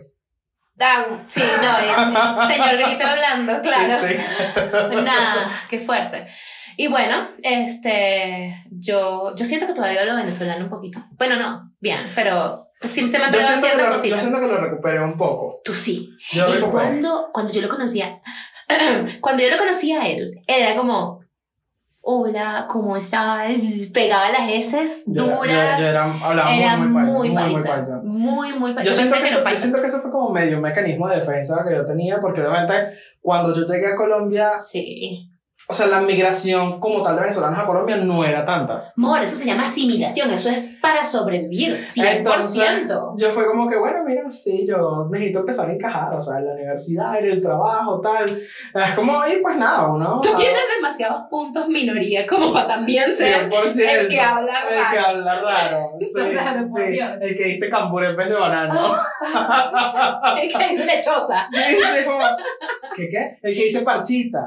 Ah, 0.80 1.06
sí, 1.26 1.40
no, 1.40 1.78
eh, 1.78 2.52
señor 2.52 2.76
gripe 2.76 3.02
hablando, 3.02 3.60
claro. 3.62 4.06
Sí, 4.06 4.14
sí. 4.14 4.96
Nada, 5.02 5.50
qué 5.68 5.80
fuerte. 5.80 6.26
Y 6.76 6.86
bueno, 6.86 7.26
este, 7.42 8.54
yo, 8.70 9.34
yo 9.34 9.44
siento 9.44 9.66
que 9.66 9.72
todavía 9.74 10.02
hablo 10.02 10.14
venezolano 10.14 10.62
un 10.64 10.70
poquito. 10.70 11.00
Bueno, 11.18 11.34
no, 11.36 11.72
bien, 11.80 12.08
pero 12.14 12.68
sí 12.80 13.08
se 13.08 13.18
me 13.18 13.24
Yo 13.24 13.30
pegado 13.32 13.48
siento, 13.48 13.66
que 13.66 13.74
cierta 13.74 13.96
lo, 13.96 14.04
yo 14.04 14.20
siento 14.20 14.40
que 14.40 14.46
lo 14.46 14.58
recuperé 14.58 15.00
un 15.02 15.16
poco. 15.16 15.60
Tú 15.64 15.74
sí. 15.74 16.10
Yo 16.30 16.46
Y 16.56 16.60
cuando, 16.60 17.30
cuando 17.32 17.52
yo 17.52 17.62
lo 17.62 17.68
conocía, 17.68 18.20
cuando 19.20 19.42
yo 19.42 19.50
lo 19.50 19.58
conocía 19.58 20.02
a 20.02 20.08
él, 20.08 20.40
era 20.46 20.76
como, 20.76 21.20
hola, 22.00 22.66
¿cómo 22.68 22.96
estás? 22.96 23.60
Pegaba 23.92 24.30
las 24.30 24.50
S 24.50 25.04
Yo 25.06 25.24
era- 25.26 25.36
duras. 25.36 25.78
yo- 25.78 25.82
yo 25.84 25.88
era, 25.90 26.14
hablaba 26.22 26.54
era 26.56 26.76
muy, 26.76 26.88
muy, 26.88 27.30
muy 27.30 27.34
paisa. 27.34 28.00
Muy, 28.02 28.52
muy 28.58 28.74
paisa. 28.74 28.90
Yo 28.90 28.96
siento, 28.96 29.16
que 29.16 29.22
que 29.22 29.28
eso, 29.28 29.44
yo 29.48 29.56
siento 29.56 29.80
que 29.80 29.86
eso 29.86 30.00
fue 30.00 30.10
como 30.10 30.30
medio 30.30 30.56
un 30.56 30.62
mecanismo 30.62 31.08
de 31.08 31.16
defensa 31.16 31.64
que 31.66 31.74
yo 31.74 31.84
tenía, 31.86 32.20
porque 32.20 32.40
obviamente 32.40 32.74
cuando 33.20 33.54
yo 33.54 33.66
llegué 33.66 33.88
a 33.88 33.94
Colombia, 33.96 34.58
Sí. 34.58 35.30
O 35.70 35.74
sea, 35.74 35.86
la 35.86 36.00
migración 36.00 36.80
como 36.80 37.02
tal 37.02 37.14
de 37.16 37.22
venezolanos 37.22 37.58
a 37.58 37.66
Colombia 37.66 37.96
no 37.96 38.24
era 38.24 38.42
tanta. 38.44 38.90
Amor, 38.96 39.20
eso 39.22 39.36
se 39.36 39.44
llama 39.44 39.64
asimilación, 39.64 40.30
eso 40.30 40.48
es 40.48 40.78
para 40.80 41.04
sobrevivir, 41.04 41.78
100%. 41.82 42.16
Entonces, 42.16 42.70
yo 43.16 43.30
fue 43.32 43.46
como 43.46 43.68
que, 43.68 43.76
bueno, 43.76 43.98
mira, 44.06 44.30
sí, 44.30 44.66
yo 44.66 45.06
necesito 45.10 45.40
empezar 45.40 45.68
a 45.68 45.72
encajar, 45.72 46.14
o 46.14 46.20
sea, 46.22 46.38
en 46.38 46.46
la 46.46 46.52
universidad, 46.54 47.18
en 47.18 47.26
el 47.32 47.42
trabajo, 47.42 48.00
tal. 48.00 48.30
Es 48.30 48.94
como, 48.94 49.20
y 49.26 49.42
pues 49.42 49.56
nada, 49.58 49.88
uno. 49.88 50.20
Tú 50.22 50.30
tienes 50.36 50.62
demasiados 50.76 51.24
puntos 51.28 51.68
minoría 51.68 52.26
como 52.26 52.50
para 52.50 52.66
también 52.68 53.06
ser 53.06 53.50
100% 53.50 53.74
el 53.76 54.08
que 54.08 54.20
habla 54.20 54.62
El 54.62 54.68
que 54.68 54.96
raro. 54.96 55.06
habla 55.08 55.40
raro. 55.40 55.88
Sí, 56.00 56.06
O 56.18 56.30
sea, 56.30 56.64
sí. 56.66 56.98
El 57.20 57.36
que 57.36 57.44
dice 57.44 57.68
cambur 57.68 58.04
en 58.04 58.16
vez 58.16 58.28
de 58.30 58.34
banano. 58.36 58.94
el 60.40 60.48
que 60.50 60.68
dice 60.70 60.86
lechosa. 60.86 61.44
Sí, 61.50 61.58
sí, 61.74 62.04
como, 62.06 62.20
¿Qué 62.96 63.08
qué? 63.08 63.38
El 63.42 63.54
que 63.54 63.64
dice 63.64 63.82
parchita. 63.82 64.46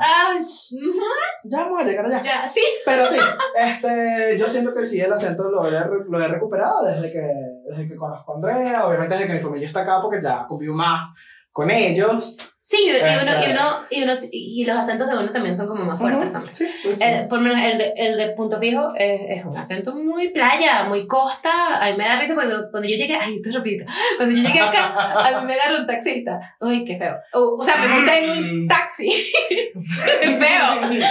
Ujú, 0.71 1.10
Ya 1.43 1.63
vamos 1.63 1.81
a 1.81 1.83
llegar 1.83 2.05
allá. 2.05 2.21
ya, 2.21 2.47
sí. 2.47 2.61
Pero 2.85 3.05
sí, 3.05 3.17
este, 3.55 4.37
yo 4.37 4.47
siento 4.47 4.73
que 4.73 4.85
sí, 4.85 4.99
el 5.01 5.11
acento 5.11 5.49
lo 5.49 5.65
he, 5.65 5.71
lo 5.71 6.23
he 6.23 6.27
recuperado 6.27 6.83
desde 6.85 7.11
que, 7.11 7.27
desde 7.67 7.87
que 7.87 7.95
conozco 7.95 8.31
a 8.31 8.35
Andrea, 8.35 8.85
obviamente 8.85 9.15
desde 9.15 9.27
que 9.27 9.33
mi 9.33 9.41
familia 9.41 9.67
está 9.67 9.81
acá 9.81 10.01
porque 10.01 10.21
ya 10.21 10.45
convivo 10.47 10.75
más 10.75 11.09
con 11.51 11.69
ellos. 11.69 12.37
Sí, 12.71 12.77
y 12.87 12.89
uno, 12.89 13.05
Este- 13.05 13.49
y, 13.49 13.51
uno, 13.51 13.77
y, 13.89 14.03
uno, 14.03 14.13
y 14.31 14.65
los 14.65 14.77
acentos 14.77 15.09
de 15.09 15.17
uno 15.17 15.29
también 15.29 15.53
son 15.53 15.67
como 15.67 15.83
más 15.83 15.99
fuertes 15.99 16.31
también. 16.31 16.55
Sí, 16.55 16.65
pues 16.83 16.99
sí. 16.99 17.05
Por 17.29 17.41
lo 17.41 17.49
menos 17.49 17.59
el 17.65 17.77
de, 17.77 17.93
el 17.97 18.15
de 18.17 18.29
Punto 18.29 18.57
Fijo 18.59 18.93
es, 18.95 19.21
es 19.39 19.45
un 19.45 19.57
acento 19.57 19.93
muy 19.93 20.29
playa, 20.29 20.85
muy 20.85 21.05
costa. 21.05 21.51
A 21.83 21.89
mí 21.91 21.97
me 21.97 22.05
da 22.05 22.17
risa 22.17 22.33
porque 22.33 22.49
cuando 22.71 22.87
yo 22.87 22.95
llegué, 22.95 23.17
ay, 23.17 23.35
esto 23.35 23.49
es 23.49 23.55
rapidito. 23.55 23.83
Cuando 24.15 24.33
yo 24.35 24.41
llegué 24.47 24.61
acá, 24.61 24.85
a 24.95 25.41
mí 25.41 25.47
me 25.47 25.53
agarró 25.55 25.79
un 25.81 25.85
taxista. 25.85 26.55
Uy, 26.61 26.85
qué 26.85 26.95
feo. 26.97 27.17
O, 27.33 27.57
o 27.59 27.63
sea, 27.63 27.75
me 27.75 27.87
monté 27.89 28.23
en 28.23 28.29
un 28.29 28.63
Mm. 28.63 28.67
taxi. 28.69 29.09
Qué 29.49 30.29
feo. 30.37 31.09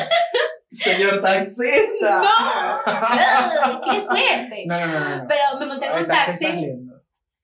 Señor 0.73 1.21
taxista. 1.21 2.23
Ugh, 2.23 3.81
qué 3.85 4.01
fuerte. 4.03 4.65
No, 4.67 4.79
no, 4.79 4.87
no. 4.87 5.17
no. 5.17 5.27
Pero 5.29 5.43
me 5.59 5.67
monté 5.67 5.87
en 5.87 5.93
un 5.93 6.07
taxi. 6.07 6.47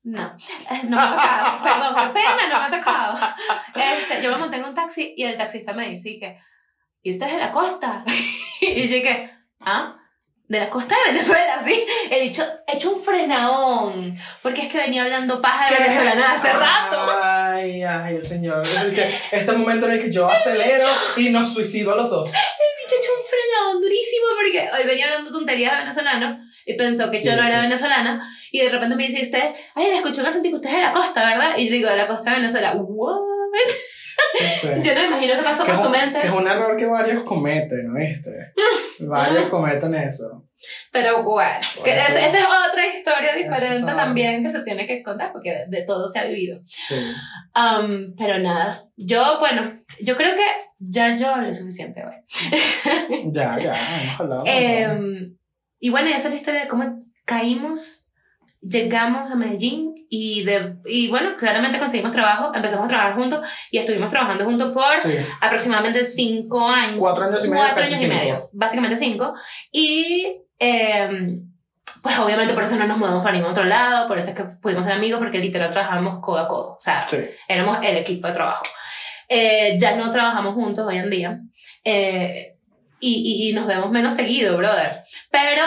No, 0.06 0.36
eh, 0.70 0.80
no 0.84 0.96
me 0.96 1.02
ha 1.02 1.10
tocado. 1.10 1.62
Perdón, 1.64 1.94
qué 1.96 2.20
pena, 2.20 2.48
no 2.48 2.60
me 2.60 2.76
ha 2.76 2.78
tocado. 2.78 3.18
Este, 3.74 4.22
yo 4.22 4.30
me 4.30 4.38
monté 4.38 4.56
en 4.56 4.64
un 4.64 4.74
taxi 4.74 5.14
y 5.16 5.24
el 5.24 5.36
taxista 5.36 5.72
me 5.72 5.88
dice 5.90 6.18
que, 6.18 6.38
¿y 7.02 7.10
usted 7.10 7.26
es 7.26 7.32
de 7.32 7.38
la 7.38 7.50
costa? 7.52 8.04
Y 8.60 8.88
yo 8.88 8.94
dije, 8.94 9.30
¿ah? 9.60 9.96
De 10.48 10.60
la 10.60 10.70
costa 10.70 10.94
de 10.94 11.12
Venezuela, 11.12 11.58
sí. 11.62 11.84
He 12.08 12.22
hecho, 12.22 12.42
he 12.66 12.76
hecho 12.76 12.92
un 12.92 13.02
frenaón. 13.02 14.16
Porque 14.40 14.62
es 14.62 14.72
que 14.72 14.78
venía 14.78 15.02
hablando 15.02 15.42
paja 15.42 15.68
de 15.68 15.76
venezolana 15.76 16.32
hace 16.32 16.52
rato. 16.52 17.06
Ay, 17.22 17.82
ay, 17.82 18.16
el 18.16 18.22
señor. 18.22 18.64
Es 18.64 18.80
el 18.80 18.94
que, 18.94 19.20
este 19.32 19.52
momento 19.52 19.86
en 19.86 19.92
el 19.92 20.00
que 20.00 20.10
yo 20.10 20.30
acelero 20.30 20.88
y 21.16 21.28
nos 21.28 21.52
suicido 21.52 21.92
a 21.92 21.96
los 21.96 22.08
dos. 22.08 22.32
El 22.32 22.84
bicho 22.84 22.94
echó 22.98 23.10
un 23.12 23.26
frenaón 23.26 23.82
durísimo 23.82 24.26
porque 24.36 24.80
él 24.80 24.86
venía 24.86 25.06
hablando 25.06 25.30
tonterías 25.30 25.72
de 25.72 25.78
venezolano 25.80 26.45
y 26.66 26.74
pensó 26.74 27.10
que 27.10 27.20
yo 27.22 27.34
no 27.36 27.42
era 27.46 27.60
venezolana. 27.62 28.20
Y 28.50 28.60
de 28.60 28.68
repente 28.68 28.96
me 28.96 29.04
dice 29.06 29.22
usted, 29.22 29.54
ay, 29.74 29.86
le 29.86 29.96
escuché 29.96 30.20
un 30.20 30.26
acento 30.26 30.48
usted 30.56 30.68
es 30.68 30.76
de 30.76 30.82
la 30.82 30.92
costa, 30.92 31.24
¿verdad? 31.26 31.56
Y 31.56 31.66
yo 31.66 31.72
digo, 31.72 31.88
de 31.88 31.96
la 31.96 32.06
costa 32.08 32.30
de 32.30 32.36
Venezuela. 32.38 32.74
¿What? 32.76 33.16
Sí, 34.38 34.44
sí. 34.60 34.68
Yo 34.82 34.94
no 34.94 35.00
me 35.02 35.06
imagino 35.06 35.34
qué 35.36 35.42
pasó 35.42 35.64
que, 35.64 35.72
por 35.72 35.82
su 35.84 35.90
mente. 35.90 36.18
que 36.20 36.26
es 36.26 36.32
un 36.32 36.46
error 36.46 36.76
que 36.76 36.86
varios 36.86 37.22
cometen, 37.24 37.92
¿viste? 37.94 38.30
varios 39.00 39.44
cometen 39.48 39.94
eso. 39.94 40.44
Pero 40.90 41.22
bueno, 41.22 41.66
que 41.84 41.90
es- 41.90 42.08
esa 42.08 42.38
es 42.38 42.44
otra 42.70 42.86
historia 42.86 43.34
diferente 43.34 43.92
también 43.92 44.42
que 44.42 44.50
se 44.50 44.60
tiene 44.60 44.86
que 44.86 45.02
contar 45.02 45.32
porque 45.32 45.66
de 45.68 45.82
todo 45.84 46.08
se 46.08 46.18
ha 46.18 46.24
vivido. 46.24 46.58
Sí. 46.64 46.94
Um, 47.54 48.14
pero 48.16 48.38
nada, 48.38 48.84
yo, 48.96 49.38
bueno, 49.38 49.72
yo 50.00 50.16
creo 50.16 50.34
que 50.34 50.46
ya 50.78 51.14
yo 51.14 51.28
hablé 51.28 51.54
suficiente 51.54 52.02
hoy. 52.04 52.14
Ya, 53.32 53.58
ya, 53.60 54.02
hemos 54.02 54.20
hablado. 54.20 54.44
Eh. 54.46 54.88
Y 55.86 55.90
bueno, 55.90 56.08
esa 56.08 56.26
es 56.28 56.30
la 56.30 56.34
historia 56.34 56.60
de 56.62 56.68
cómo 56.68 56.98
caímos, 57.24 58.06
llegamos 58.60 59.30
a 59.30 59.36
Medellín 59.36 59.94
y, 60.10 60.42
de, 60.44 60.76
y 60.84 61.08
bueno, 61.08 61.36
claramente 61.38 61.78
conseguimos 61.78 62.10
trabajo, 62.12 62.52
empezamos 62.54 62.86
a 62.86 62.88
trabajar 62.88 63.14
juntos 63.14 63.46
y 63.70 63.78
estuvimos 63.78 64.10
trabajando 64.10 64.44
juntos 64.44 64.72
por 64.72 64.96
sí. 64.96 65.14
aproximadamente 65.40 66.02
cinco 66.02 66.66
años. 66.68 66.98
Cuatro 66.98 67.24
años 67.26 67.44
y 67.44 67.48
medio. 67.48 67.62
cuatro 67.62 67.84
años 67.84 67.92
y 68.00 68.04
cinco. 68.04 68.14
medio, 68.14 68.50
básicamente 68.52 68.96
cinco. 68.96 69.34
Y 69.70 70.38
eh, 70.58 71.38
pues 72.02 72.18
obviamente 72.18 72.52
por 72.54 72.64
eso 72.64 72.76
no 72.76 72.86
nos 72.88 72.98
mudamos 72.98 73.22
para 73.22 73.34
ningún 73.36 73.50
otro 73.52 73.64
lado, 73.64 74.08
por 74.08 74.18
eso 74.18 74.30
es 74.30 74.34
que 74.36 74.44
pudimos 74.60 74.84
ser 74.84 74.94
amigos, 74.94 75.20
porque 75.20 75.38
literal 75.38 75.70
trabajamos 75.70 76.18
codo 76.20 76.38
a 76.38 76.48
codo, 76.48 76.72
o 76.72 76.80
sea, 76.80 77.06
Sí. 77.06 77.18
éramos 77.46 77.78
el 77.84 77.96
equipo 77.96 78.26
de 78.26 78.34
trabajo. 78.34 78.64
Eh, 79.28 79.76
ya 79.78 79.94
no 79.96 80.10
trabajamos 80.10 80.54
juntos 80.54 80.84
hoy 80.86 80.98
en 80.98 81.10
día. 81.10 81.40
eh, 81.84 82.55
y, 83.08 83.46
y, 83.46 83.50
y 83.50 83.52
nos 83.52 83.66
vemos 83.66 83.90
menos 83.90 84.12
seguido, 84.14 84.56
brother. 84.56 85.02
Pero 85.30 85.62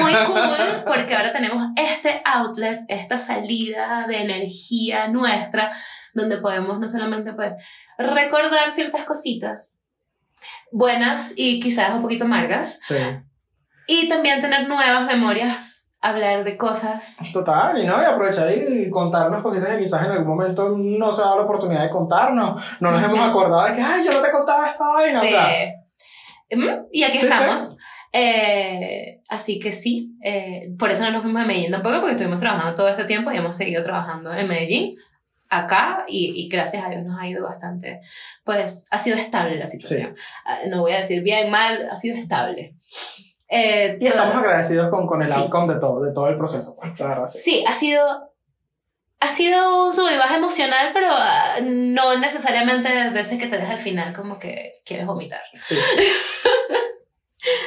muy 0.00 0.12
cool 0.26 0.84
porque 0.86 1.14
ahora 1.14 1.32
tenemos 1.32 1.64
este 1.76 2.22
outlet, 2.24 2.80
esta 2.88 3.18
salida 3.18 4.06
de 4.06 4.18
energía 4.22 5.08
nuestra, 5.08 5.70
donde 6.14 6.36
podemos 6.38 6.78
no 6.78 6.86
solamente 6.88 7.32
pues 7.32 7.54
recordar 7.98 8.70
ciertas 8.70 9.04
cositas 9.04 9.80
buenas 10.72 11.32
y 11.36 11.60
quizás 11.60 11.90
un 11.94 12.02
poquito 12.02 12.24
amargas, 12.24 12.80
Sí. 12.82 12.96
y 13.86 14.08
también 14.08 14.40
tener 14.40 14.68
nuevas 14.68 15.06
memorias, 15.06 15.86
hablar 16.00 16.42
de 16.44 16.56
cosas. 16.56 17.16
Total, 17.32 17.78
y 17.82 17.86
no, 17.86 18.00
y 18.02 18.04
aprovechar 18.04 18.50
y 18.52 18.90
contarnos 18.90 19.42
cositas 19.42 19.68
que 19.70 19.78
quizás 19.84 20.04
en 20.04 20.10
algún 20.12 20.26
momento 20.36 20.74
no 20.76 21.12
se 21.12 21.22
dado 21.22 21.36
la 21.38 21.42
oportunidad 21.44 21.82
de 21.82 21.90
contarnos. 21.90 22.60
No 22.80 22.90
nos 22.90 23.02
hemos 23.02 23.20
acordado 23.20 23.64
de 23.68 23.74
que, 23.74 23.82
ay, 23.82 24.04
yo 24.04 24.12
no 24.12 24.20
te 24.20 24.30
contaba 24.30 24.68
esta 24.68 24.84
vaina. 24.84 25.20
O 25.20 25.22
Sí. 25.22 25.28
sea, 25.28 25.48
Mm, 26.56 26.86
Y 26.92 27.02
aquí 27.04 27.18
Sí, 27.18 27.26
sí. 27.26 27.32
estamos. 27.32 27.76
Eh, 28.12 29.20
así 29.28 29.58
que 29.58 29.72
sí, 29.72 30.12
eh, 30.22 30.70
por 30.78 30.90
eso 30.90 31.02
no 31.02 31.10
nos 31.10 31.22
fuimos 31.22 31.42
a 31.42 31.46
Medellín 31.46 31.72
tampoco, 31.72 31.96
porque 32.00 32.12
estuvimos 32.12 32.40
trabajando 32.40 32.74
todo 32.76 32.88
este 32.88 33.04
tiempo 33.04 33.32
y 33.32 33.36
hemos 33.36 33.56
seguido 33.56 33.82
trabajando 33.82 34.32
en 34.32 34.46
Medellín, 34.46 34.94
acá, 35.48 36.04
y, 36.06 36.32
y 36.44 36.48
gracias 36.48 36.84
a 36.84 36.90
Dios 36.90 37.02
nos 37.02 37.18
ha 37.20 37.26
ido 37.26 37.44
bastante, 37.44 38.00
pues 38.44 38.86
ha 38.92 38.98
sido 38.98 39.16
estable 39.16 39.56
la 39.56 39.66
situación. 39.66 40.14
Ah, 40.44 40.60
No 40.68 40.80
voy 40.80 40.92
a 40.92 40.98
decir 40.98 41.22
bien, 41.22 41.50
mal, 41.50 41.88
ha 41.90 41.96
sido 41.96 42.16
estable. 42.16 42.74
Eh, 43.50 43.96
y 44.00 44.04
todo- 44.08 44.08
estamos 44.22 44.36
agradecidos 44.36 44.90
con, 44.90 45.06
con 45.06 45.20
el 45.22 45.28
Sí. 45.28 45.34
outcome 45.34 45.74
de 45.74 45.80
todo, 45.80 46.00
de 46.02 46.12
todo 46.12 46.28
el 46.28 46.36
proceso. 46.36 46.74
Pues, 46.80 46.98
la 46.98 47.06
verdad, 47.08 47.26
sí. 47.28 47.38
Sí, 47.38 47.64
ha 47.66 47.74
sido. 47.74 48.32
Ha 49.24 49.28
sido 49.28 49.86
un 49.86 49.94
sub 49.94 50.10
y 50.12 50.18
baja 50.18 50.36
emocional, 50.36 50.90
pero 50.92 51.08
ah, 51.10 51.56
no 51.62 52.18
necesariamente 52.18 52.88
de 53.10 53.20
ese 53.20 53.38
que 53.38 53.46
te 53.46 53.56
deja 53.56 53.72
al 53.72 53.78
final 53.78 54.12
como 54.14 54.38
que 54.38 54.74
quieres 54.84 55.06
vomitar. 55.06 55.40
Sí. 55.58 55.76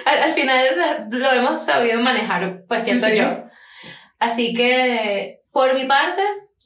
Al, 0.05 0.17
al 0.23 0.33
final 0.33 1.07
lo 1.09 1.31
hemos 1.31 1.63
sabido 1.63 1.99
manejar, 1.99 2.63
pues 2.67 2.81
Sí, 2.81 2.85
siento 2.99 3.07
sí. 3.07 3.17
yo. 3.17 3.43
Así 4.17 4.53
que, 4.55 5.41
por 5.51 5.75
mi 5.75 5.85
parte, 5.85 6.21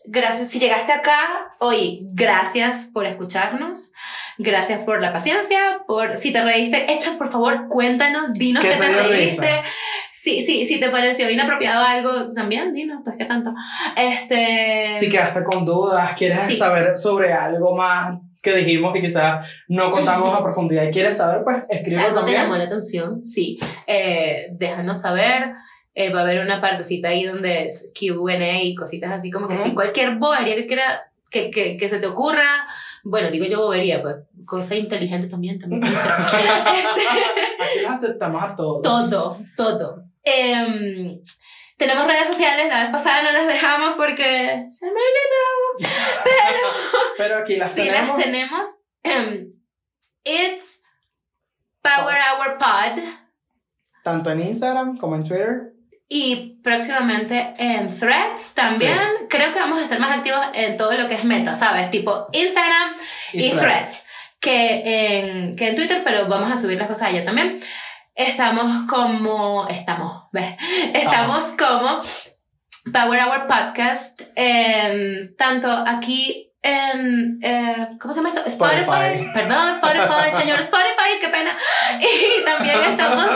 gracias. 0.05 0.49
Si 0.49 0.59
llegaste 0.59 0.93
acá, 0.93 1.53
oye, 1.59 1.99
gracias 2.03 2.89
por 2.93 3.05
escucharnos. 3.05 3.91
Gracias 4.37 4.79
por 4.79 5.01
la 5.01 5.11
paciencia, 5.11 5.81
por 5.87 6.15
si 6.15 6.31
te 6.31 6.41
reíste, 6.41 6.91
echa 6.91 7.17
por 7.17 7.29
favor, 7.29 7.67
cuéntanos, 7.67 8.33
dinos 8.33 8.63
¿Qué 8.63 8.71
que 8.71 8.75
te 8.77 9.03
reíste. 9.03 9.41
risa? 9.57 9.63
Sí, 10.23 10.39
sí, 10.41 10.65
si 10.65 10.79
te 10.79 10.89
pareció 10.89 11.29
inapropiado 11.31 11.83
algo, 11.83 12.31
también 12.33 12.73
dinos, 12.73 13.01
pues 13.03 13.15
qué 13.17 13.25
tanto. 13.25 13.51
Este. 13.97 14.93
Si 14.93 15.09
quedaste 15.09 15.43
con 15.43 15.65
dudas, 15.65 16.11
quieres 16.15 16.41
Sí. 16.41 16.55
saber 16.55 16.95
sobre 16.95 17.33
algo 17.33 17.75
más 17.75 18.19
que 18.43 18.53
dijimos 18.53 18.95
y 18.97 19.01
quizás 19.01 19.47
no 19.67 19.89
contamos 19.89 20.33
a 20.35 20.43
profundidad 20.43 20.83
y 20.83 20.91
quieres 20.91 21.17
saber, 21.17 21.43
pues 21.43 21.63
escríbelo 21.69 22.01
¿Algo 22.07 22.13
te 22.19 22.21
también. 22.21 22.41
llamó 22.43 22.55
la 22.57 22.63
atención? 22.65 23.21
Sí. 23.23 23.59
Eh, 23.87 24.49
déjanos 24.53 25.01
saber. 25.01 25.53
Eh, 25.95 26.11
va 26.13 26.19
a 26.19 26.23
haber 26.23 26.39
una 26.39 26.61
partecita 26.61 27.09
ahí 27.09 27.25
donde 27.25 27.65
es 27.65 27.91
QA 27.99 28.61
y 28.61 28.75
cositas 28.75 29.11
así 29.11 29.29
como 29.31 29.47
que 29.47 29.55
Ujú. 29.55 29.63
si 29.63 29.73
cualquier 29.73 30.15
bobería 30.17 30.55
que 30.55 30.65
quiera 30.67 30.83
que, 31.31 31.49
que, 31.49 31.77
que 31.77 31.89
se 31.89 31.97
te 31.99 32.05
ocurra. 32.07 32.65
Bueno, 33.03 33.31
digo 33.31 33.45
yo 33.45 33.59
bobería, 33.61 34.01
pues 34.03 34.15
cosa 34.45 34.75
inteligente 34.75 35.27
también. 35.27 35.57
también. 35.59 35.81
Este, 35.83 35.93
Aquí 37.63 37.79
los 37.83 37.91
aceptamos 37.91 38.43
a 38.43 38.55
todos. 38.55 38.81
todo, 38.83 39.39
todo. 39.57 40.03
Em, 40.23 41.19
tenemos 41.77 42.05
redes 42.05 42.27
sociales, 42.27 42.67
la 42.67 42.83
vez 42.83 42.91
pasada 42.91 43.23
no 43.23 43.31
las 43.31 43.47
dejamos 43.47 43.95
porque 43.95 44.65
se 44.69 44.85
me 44.85 44.91
olvidó. 44.91 45.89
Pero 46.23 46.59
Pero 47.17 47.37
aquí 47.37 47.55
las 47.57 47.71
sí 47.71 47.77
tenemos. 47.77 48.17
las 48.17 48.25
tenemos. 48.25 48.67
Em, 49.03 49.53
it's 50.23 50.83
Power 51.81 52.15
Hour 52.15 52.57
Pod. 52.57 53.03
Tanto 54.03 54.31
en 54.31 54.41
Instagram 54.41 54.97
como 54.97 55.15
en 55.15 55.23
Twitter. 55.23 55.73
Y 56.07 56.59
próximamente 56.61 57.53
en 57.57 57.97
Threads 57.97 58.53
también. 58.53 58.99
Creo 59.29 59.53
que 59.53 59.59
vamos 59.59 59.79
a 59.79 59.83
estar 59.83 59.99
más 59.99 60.17
activos 60.17 60.45
en 60.53 60.75
todo 60.75 60.91
lo 60.97 61.07
que 61.07 61.15
es 61.15 61.23
meta, 61.23 61.55
¿sabes? 61.55 61.89
Tipo 61.89 62.27
Instagram 62.33 62.95
y, 63.33 63.51
Threads. 63.51 64.05
Que 64.39 64.81
en, 64.83 65.55
que 65.55 65.69
en 65.69 65.75
Twitter, 65.75 66.01
pero 66.03 66.27
vamos 66.27 66.51
a 66.51 66.57
subir 66.57 66.77
las 66.77 66.87
cosas 66.87 67.09
allá 67.09 67.23
también. 67.23 67.61
Estamos 68.15 68.89
como. 68.89 69.67
Estamos, 69.69 70.23
¿ves? 70.31 70.55
Estamos 70.93 71.43
como 71.57 72.01
Power 72.91 73.21
Hour 73.21 73.47
Podcast, 73.47 74.21
em, 74.35 75.33
tanto 75.37 75.71
aquí 75.71 76.51
en, 76.61 77.39
eh, 77.41 77.87
¿cómo 77.99 78.13
se 78.13 78.19
llama 78.19 78.29
esto? 78.29 78.43
Spotify. 78.45 79.31
Perdón, 79.33 79.69
Spotify, 79.69 80.31
señor 80.37 80.59
Spotify, 80.59 81.19
qué 81.21 81.29
pena. 81.29 81.55
Y 82.01 82.43
también 82.43 82.79
estamos 82.83 83.29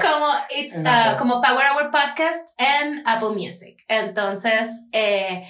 como, 0.00 0.32
it's, 0.50 0.76
uh, 0.76 1.16
como 1.18 1.40
Power 1.40 1.66
Hour 1.72 1.90
Podcast 1.90 2.50
en 2.58 3.02
Apple 3.06 3.30
Music. 3.30 3.76
Entonces, 3.88 4.86
eh, 4.92 5.42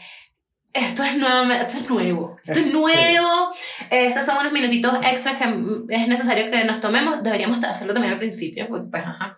esto 0.73 1.03
es, 1.03 1.16
nuevo, 1.16 1.51
esto 1.53 1.79
es 1.79 1.91
nuevo. 1.91 2.37
Esto 2.45 2.61
es 2.61 2.73
nuevo. 2.73 3.51
Estos 3.91 4.27
son 4.27 4.39
unos 4.39 4.53
minutitos 4.53 4.95
extras 5.05 5.37
que 5.39 5.45
es 5.89 6.09
necesario 6.09 6.51
que 6.51 6.64
nos 6.64 6.81
tomemos. 6.81 7.23
Deberíamos 7.23 7.62
hacerlo 7.64 7.93
también 7.93 8.14
al 8.14 8.18
principio, 8.18 8.68
pues, 8.68 8.83
pues 8.91 9.03
ajá. 9.05 9.37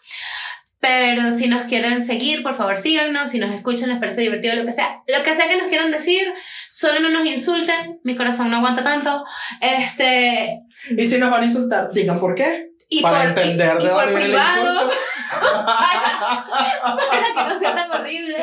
Pero 0.83 1.31
si 1.31 1.47
nos 1.47 1.63
quieren 1.63 2.05
seguir, 2.05 2.43
por 2.43 2.55
favor 2.55 2.77
síganos. 2.77 3.31
Si 3.31 3.39
nos 3.39 3.55
escuchan, 3.55 3.89
les 3.89 3.99
parece 3.99 4.21
divertido, 4.21 4.57
lo 4.57 4.65
que 4.65 4.73
sea. 4.73 5.03
Lo 5.07 5.23
que 5.23 5.33
sea 5.33 5.49
que 5.49 5.57
nos 5.57 5.69
quieran 5.69 5.93
decir, 5.93 6.33
solo 6.69 6.99
no 6.99 7.09
nos 7.09 7.25
insulten. 7.25 8.01
Mi 8.03 8.17
corazón 8.17 8.51
no 8.51 8.57
aguanta 8.57 8.83
tanto. 8.83 9.25
Este. 9.61 10.59
Y 10.91 11.05
si 11.05 11.19
nos 11.19 11.31
van 11.31 11.43
a 11.43 11.47
insultar, 11.47 11.93
digan 11.93 12.19
por 12.19 12.35
qué. 12.35 12.72
Y 12.99 13.03
para 13.03 13.19
por, 13.19 13.27
entender 13.29 13.77
y, 13.81 13.85
de 13.85 13.89
y 13.89 13.93
por 13.93 14.13
privado. 14.13 14.91
para, 15.31 16.45
para 17.11 17.49
que 17.49 17.55
no 17.55 17.59
sea 17.59 17.75
tan 17.75 17.91
horrible. 17.91 18.37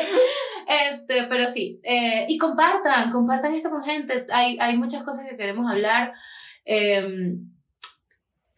Este, 0.66 1.24
pero 1.24 1.46
sí. 1.46 1.80
eh, 1.82 2.26
y 2.28 2.38
compartan, 2.38 3.10
compartan 3.10 3.54
esto 3.54 3.70
con 3.70 3.82
gente. 3.82 4.26
Hay, 4.32 4.58
hay 4.60 4.76
muchas 4.76 5.02
cosas 5.02 5.26
que 5.28 5.36
queremos 5.36 5.70
hablar. 5.70 6.12
eh, 6.64 7.34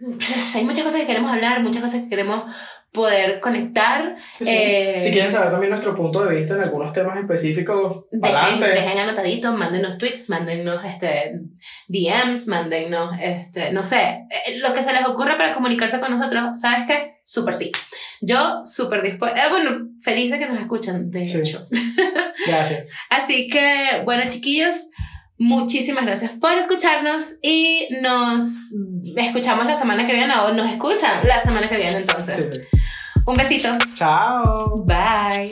hay 0.55 0.65
muchas 0.65 0.85
cosas 0.85 1.01
que 1.01 1.07
queremos 1.07 1.31
hablar, 1.31 1.63
muchas 1.63 1.83
cosas 1.83 2.03
que 2.03 2.09
queremos 2.09 2.45
poder 2.93 3.41
conectar. 3.41 4.17
Sí, 4.37 4.45
sí. 4.45 4.51
Eh, 4.55 4.99
si 5.01 5.11
quieren 5.11 5.31
saber 5.31 5.51
también 5.51 5.71
nuestro 5.71 5.95
punto 5.95 6.25
de 6.25 6.37
vista 6.39 6.55
en 6.57 6.61
algunos 6.63 6.93
temas 6.93 7.17
específicos, 7.19 8.05
Dejen, 8.11 8.61
dejen 8.61 8.99
anotadito, 8.99 9.53
mándenos 9.55 9.97
tweets, 9.99 10.29
mándennos 10.29 10.85
este, 10.85 11.41
DMs, 11.89 12.47
mándennos, 12.49 13.15
este, 13.21 13.73
no 13.73 13.83
sé, 13.83 14.27
eh, 14.31 14.59
lo 14.59 14.73
que 14.75 14.83
se 14.83 14.93
les 14.93 15.07
ocurra 15.07 15.39
para 15.39 15.55
comunicarse 15.55 16.01
con 16.01 16.11
nosotros. 16.11 16.61
¿Sabes 16.61 16.81
qué? 16.87 17.17
Súper 17.25 17.55
sí. 17.55 17.73
Yo 18.21 18.61
súper 18.65 19.01
dispuesta, 19.03 19.47
eh, 19.47 19.49
bueno, 19.49 19.89
feliz 20.03 20.31
de 20.31 20.39
que 20.39 20.47
nos 20.47 20.59
escuchan, 20.59 21.11
de 21.11 21.25
Sí. 21.27 21.39
hecho. 21.39 21.65
Gracias. 22.47 22.85
Así 23.09 23.49
que, 23.49 24.03
bueno, 24.05 24.25
chiquillos, 24.29 24.91
muchísimas 25.39 26.05
gracias 26.05 26.31
por 26.41 26.53
escucharnos 26.53 27.37
y 27.43 27.89
nos 28.03 28.43
escuchamos 29.17 29.65
la 29.67 29.75
semana 29.75 30.07
que 30.07 30.13
viene, 30.15 30.33
o 30.35 30.53
nos 30.53 30.71
escuchan 30.71 31.27
la 31.27 31.41
semana 31.41 31.67
que 31.67 31.77
viene 31.77 31.97
entonces. 31.97 32.69
Un 33.27 33.37
besito. 33.37 33.69
Chao. 33.95 34.83
Bye. 34.85 35.49